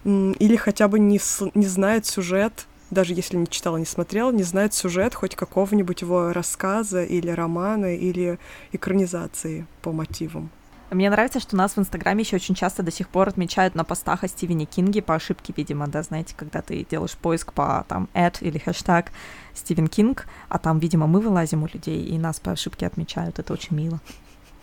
или 0.05 0.55
хотя 0.55 0.87
бы 0.87 0.97
не, 0.97 1.19
не 1.55 1.65
знает 1.65 2.05
сюжет, 2.05 2.67
даже 2.89 3.13
если 3.13 3.35
не 3.35 3.47
читала, 3.47 3.77
не 3.77 3.85
смотрела, 3.85 4.31
не 4.31 4.43
знает 4.43 4.73
сюжет 4.73 5.13
хоть 5.13 5.35
какого-нибудь 5.35 6.01
его 6.01 6.31
рассказа 6.31 7.03
или 7.03 7.29
романа 7.29 7.95
или 7.95 8.39
экранизации 8.71 9.67
по 9.81 9.91
мотивам. 9.91 10.49
Мне 10.91 11.11
нравится, 11.11 11.39
что 11.39 11.55
нас 11.55 11.73
в 11.73 11.79
Инстаграме 11.79 12.23
еще 12.23 12.37
очень 12.37 12.55
часто 12.55 12.81
до 12.81 12.91
сих 12.91 13.09
пор 13.09 13.29
отмечают 13.29 13.75
на 13.75 13.83
постах 13.83 14.23
о 14.23 14.27
Стивене 14.27 14.65
Кинге 14.65 15.03
по 15.03 15.13
ошибке, 15.13 15.53
видимо, 15.55 15.87
да, 15.87 16.01
знаете, 16.01 16.33
когда 16.35 16.63
ты 16.63 16.83
делаешь 16.89 17.15
поиск 17.15 17.53
по 17.53 17.85
там 17.87 18.09
ad 18.15 18.37
или 18.41 18.57
хэштаг 18.57 19.11
Стивен 19.53 19.87
Кинг, 19.87 20.25
а 20.47 20.57
там, 20.57 20.79
видимо, 20.79 21.05
мы 21.05 21.19
вылазим 21.19 21.61
у 21.63 21.67
людей, 21.67 22.03
и 22.05 22.17
нас 22.17 22.39
по 22.39 22.51
ошибке 22.51 22.87
отмечают. 22.87 23.37
Это 23.37 23.53
очень 23.53 23.75
мило. 23.75 23.99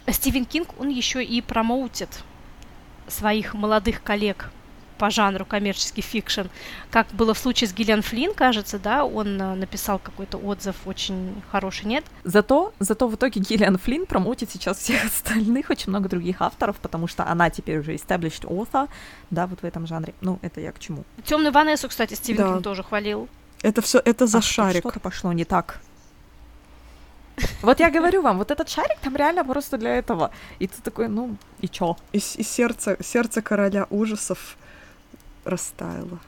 Стивен 0.09 0.47
Кинг, 0.47 0.69
он 0.81 0.89
еще 0.89 1.23
и 1.23 1.41
промоутит 1.41 2.25
своих 3.07 3.55
молодых 3.55 4.03
коллег 4.03 4.51
по 4.99 5.11
жанру 5.11 5.45
commercial 5.45 6.03
fiction, 6.03 6.49
как 6.91 7.07
было 7.13 7.35
в 7.35 7.39
случае 7.39 7.69
с 7.69 7.73
Гиллиан 7.73 8.03
Флинн, 8.03 8.35
кажется, 8.35 8.79
да, 8.79 9.05
он 9.05 9.41
э, 9.41 9.55
написал 9.55 9.99
какой-то 9.99 10.39
отзыв 10.39 10.77
очень 10.87 11.43
хороший, 11.51 11.87
нет? 11.87 12.05
Зато, 12.25 12.73
зато 12.79 13.09
в 13.09 13.15
итоге 13.15 13.41
Гиллиан 13.41 13.79
Флинн 13.79 14.07
промоутит 14.07 14.51
сейчас 14.51 14.79
всех 14.79 15.05
остальных, 15.05 15.71
очень 15.71 15.91
много 15.91 16.09
других 16.09 16.41
авторов, 16.41 16.77
потому 16.77 17.07
что 17.07 17.25
она 17.25 17.51
теперь 17.51 17.79
уже 17.79 17.95
established 17.95 18.45
author, 18.45 18.89
да, 19.31 19.47
вот 19.47 19.61
в 19.61 19.65
этом 19.65 19.87
жанре. 19.87 20.15
Ну, 20.21 20.39
это 20.43 20.61
я 20.61 20.73
к 20.73 20.79
чему? 20.79 21.05
Темную 21.25 21.53
Ванессу, 21.53 21.89
кстати, 21.89 22.15
Стивен 22.15 22.43
да. 22.43 22.53
Кинг 22.53 22.65
тоже 22.65 22.83
хвалил. 22.83 23.29
Это 23.63 23.83
все, 23.83 24.01
это 24.05 24.27
за 24.27 24.39
а, 24.39 24.43
шарик. 24.43 24.81
Что-то 24.81 25.01
пошло 25.01 25.33
не 25.33 25.45
так. 25.45 25.81
Вот 27.63 27.81
я 27.81 27.91
говорю 27.91 28.23
вам, 28.23 28.39
вот 28.39 28.51
этот 28.51 28.69
шарик 28.69 28.99
там 29.01 29.17
реально 29.17 29.45
просто 29.45 29.77
для 29.79 29.99
этого. 29.99 30.31
И 30.59 30.67
ты 30.67 30.81
такой, 30.83 31.09
ну, 31.09 31.37
и 31.61 31.69
чё? 31.69 31.97
И, 32.13 32.19
и 32.19 32.43
сердце, 32.43 32.97
сердце 33.03 33.43
короля 33.43 33.87
ужасов 33.91 34.57
растаяло. 35.47 36.19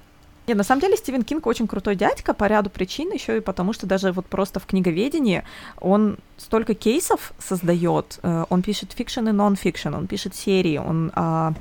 Не, 0.48 0.54
на 0.54 0.64
самом 0.64 0.80
деле 0.80 0.96
Стивен 0.96 1.24
Кинг 1.24 1.46
очень 1.46 1.66
крутой 1.66 1.94
дядька 1.94 2.32
по 2.32 2.44
ряду 2.44 2.70
причин, 2.70 3.12
еще 3.12 3.36
и 3.36 3.40
потому, 3.40 3.74
что 3.74 3.86
даже 3.86 4.12
вот 4.12 4.24
просто 4.24 4.60
в 4.60 4.64
книговедении 4.64 5.44
он 5.78 6.16
столько 6.38 6.74
кейсов 6.74 7.34
создает. 7.38 8.18
Э, 8.22 8.46
он 8.48 8.62
пишет 8.62 8.92
fiction 8.92 9.28
и 9.28 9.32
нон-фикшн, 9.32 9.94
он 9.94 10.06
пишет 10.06 10.34
серии, 10.34 10.78
он 10.78 11.12
а, 11.14 11.52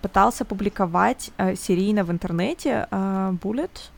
пытался 0.00 0.44
публиковать 0.44 1.32
а, 1.38 1.56
серийно 1.56 2.04
в 2.04 2.12
интернете 2.12 2.86
а, 2.92 3.34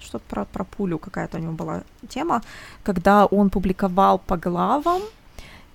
что-то 0.00 0.24
про, 0.30 0.46
про 0.46 0.64
пулю 0.64 0.98
какая-то 0.98 1.36
у 1.36 1.40
него 1.40 1.52
была 1.52 1.82
тема, 2.08 2.40
когда 2.82 3.26
он 3.26 3.50
публиковал 3.50 4.18
по 4.18 4.38
главам, 4.38 5.02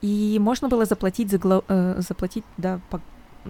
и 0.01 0.39
можно 0.41 0.67
было 0.67 0.85
заплатить 0.85 1.29
за, 1.29 1.37
гла- 1.37 1.63
заплатить, 2.01 2.43
да, 2.57 2.79
по 2.89 3.01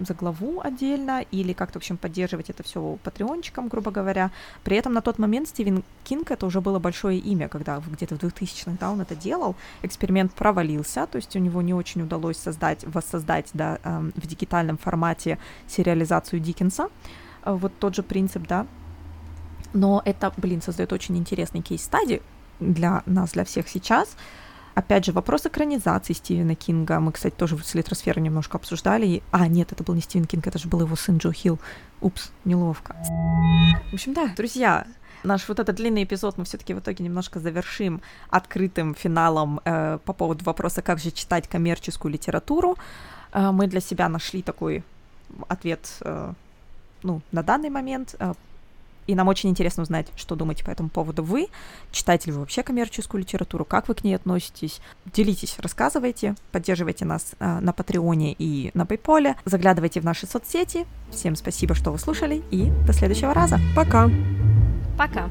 за 0.04 0.14
главу 0.14 0.60
отдельно 0.60 1.24
или 1.30 1.52
как-то, 1.52 1.78
в 1.78 1.82
общем, 1.82 1.96
поддерживать 1.96 2.50
это 2.50 2.62
все 2.62 2.98
патреончиком, 3.02 3.68
грубо 3.68 3.90
говоря. 3.90 4.30
При 4.64 4.76
этом 4.76 4.92
на 4.92 5.00
тот 5.00 5.18
момент 5.18 5.48
Стивен 5.48 5.82
Кинг 6.04 6.30
это 6.30 6.46
уже 6.46 6.60
было 6.60 6.78
большое 6.78 7.18
имя, 7.18 7.48
когда 7.48 7.80
где-то 7.80 8.16
в 8.16 8.18
2000-х, 8.18 8.76
да, 8.80 8.90
он 8.90 9.00
это 9.00 9.14
делал. 9.14 9.56
Эксперимент 9.82 10.32
провалился, 10.32 11.06
то 11.06 11.16
есть 11.16 11.36
у 11.36 11.38
него 11.38 11.62
не 11.62 11.74
очень 11.74 12.02
удалось 12.02 12.36
создать, 12.36 12.84
воссоздать, 12.84 13.50
да, 13.54 13.78
эм, 13.84 14.12
в 14.16 14.26
дигитальном 14.26 14.78
формате 14.78 15.38
сериализацию 15.66 16.40
Диккенса. 16.40 16.88
Э, 17.44 17.52
вот 17.52 17.72
тот 17.78 17.94
же 17.94 18.02
принцип, 18.02 18.46
да. 18.46 18.66
Но 19.72 20.02
это, 20.04 20.32
блин, 20.36 20.62
создает 20.62 20.92
очень 20.92 21.16
интересный 21.16 21.60
кейс-стади 21.60 22.22
для 22.60 23.02
нас, 23.06 23.32
для 23.32 23.44
всех 23.44 23.68
сейчас. 23.68 24.16
Опять 24.78 25.06
же, 25.06 25.12
вопрос 25.12 25.44
экранизации 25.44 26.12
Стивена 26.12 26.54
Кинга. 26.54 27.00
Мы, 27.00 27.10
кстати, 27.10 27.34
тоже 27.34 27.58
с 27.58 27.74
Литросферой 27.74 28.22
немножко 28.22 28.58
обсуждали. 28.58 29.24
А, 29.32 29.48
нет, 29.48 29.72
это 29.72 29.82
был 29.82 29.94
не 29.94 30.00
Стивен 30.00 30.24
Кинг, 30.24 30.46
это 30.46 30.56
же 30.56 30.68
был 30.68 30.82
его 30.82 30.94
сын 30.94 31.16
Джо 31.18 31.32
Хилл. 31.32 31.58
Упс, 32.00 32.30
неловко. 32.44 32.94
В 33.90 33.94
общем, 33.94 34.12
да, 34.12 34.28
друзья, 34.36 34.86
наш 35.24 35.48
вот 35.48 35.58
этот 35.58 35.74
длинный 35.74 36.04
эпизод 36.04 36.38
мы 36.38 36.44
все-таки 36.44 36.74
в 36.74 36.78
итоге 36.78 37.02
немножко 37.02 37.40
завершим 37.40 38.00
открытым 38.30 38.94
финалом 38.94 39.60
э, 39.64 39.98
по 40.04 40.12
поводу 40.12 40.44
вопроса, 40.44 40.80
как 40.80 41.00
же 41.00 41.10
читать 41.10 41.48
коммерческую 41.48 42.12
литературу. 42.12 42.78
Э, 43.32 43.50
мы 43.50 43.66
для 43.66 43.80
себя 43.80 44.08
нашли 44.08 44.42
такой 44.42 44.84
ответ 45.48 45.88
э, 46.02 46.32
ну, 47.02 47.20
на 47.32 47.42
данный 47.42 47.70
момент. 47.70 48.14
Э, 48.20 48.34
и 49.08 49.14
нам 49.14 49.26
очень 49.26 49.48
интересно 49.48 49.82
узнать, 49.82 50.06
что 50.14 50.36
думаете 50.36 50.64
по 50.64 50.70
этому 50.70 50.90
поводу 50.90 51.24
вы. 51.24 51.48
Читаете 51.90 52.26
ли 52.26 52.32
вы 52.32 52.40
вообще 52.40 52.62
коммерческую 52.62 53.22
литературу? 53.22 53.64
Как 53.64 53.88
вы 53.88 53.94
к 53.94 54.04
ней 54.04 54.14
относитесь? 54.14 54.80
Делитесь, 55.06 55.56
рассказывайте, 55.58 56.36
поддерживайте 56.52 57.06
нас 57.06 57.32
э, 57.40 57.58
на 57.60 57.72
Патреоне 57.72 58.36
и 58.38 58.70
на 58.74 58.86
Пейполе. 58.86 59.36
Заглядывайте 59.46 60.00
в 60.00 60.04
наши 60.04 60.26
соцсети. 60.26 60.86
Всем 61.10 61.34
спасибо, 61.36 61.74
что 61.74 61.90
вы 61.90 61.98
слушали, 61.98 62.42
и 62.50 62.70
до 62.86 62.92
следующего 62.92 63.32
раза. 63.32 63.58
Пока! 63.74 64.10
Пока! 64.98 65.28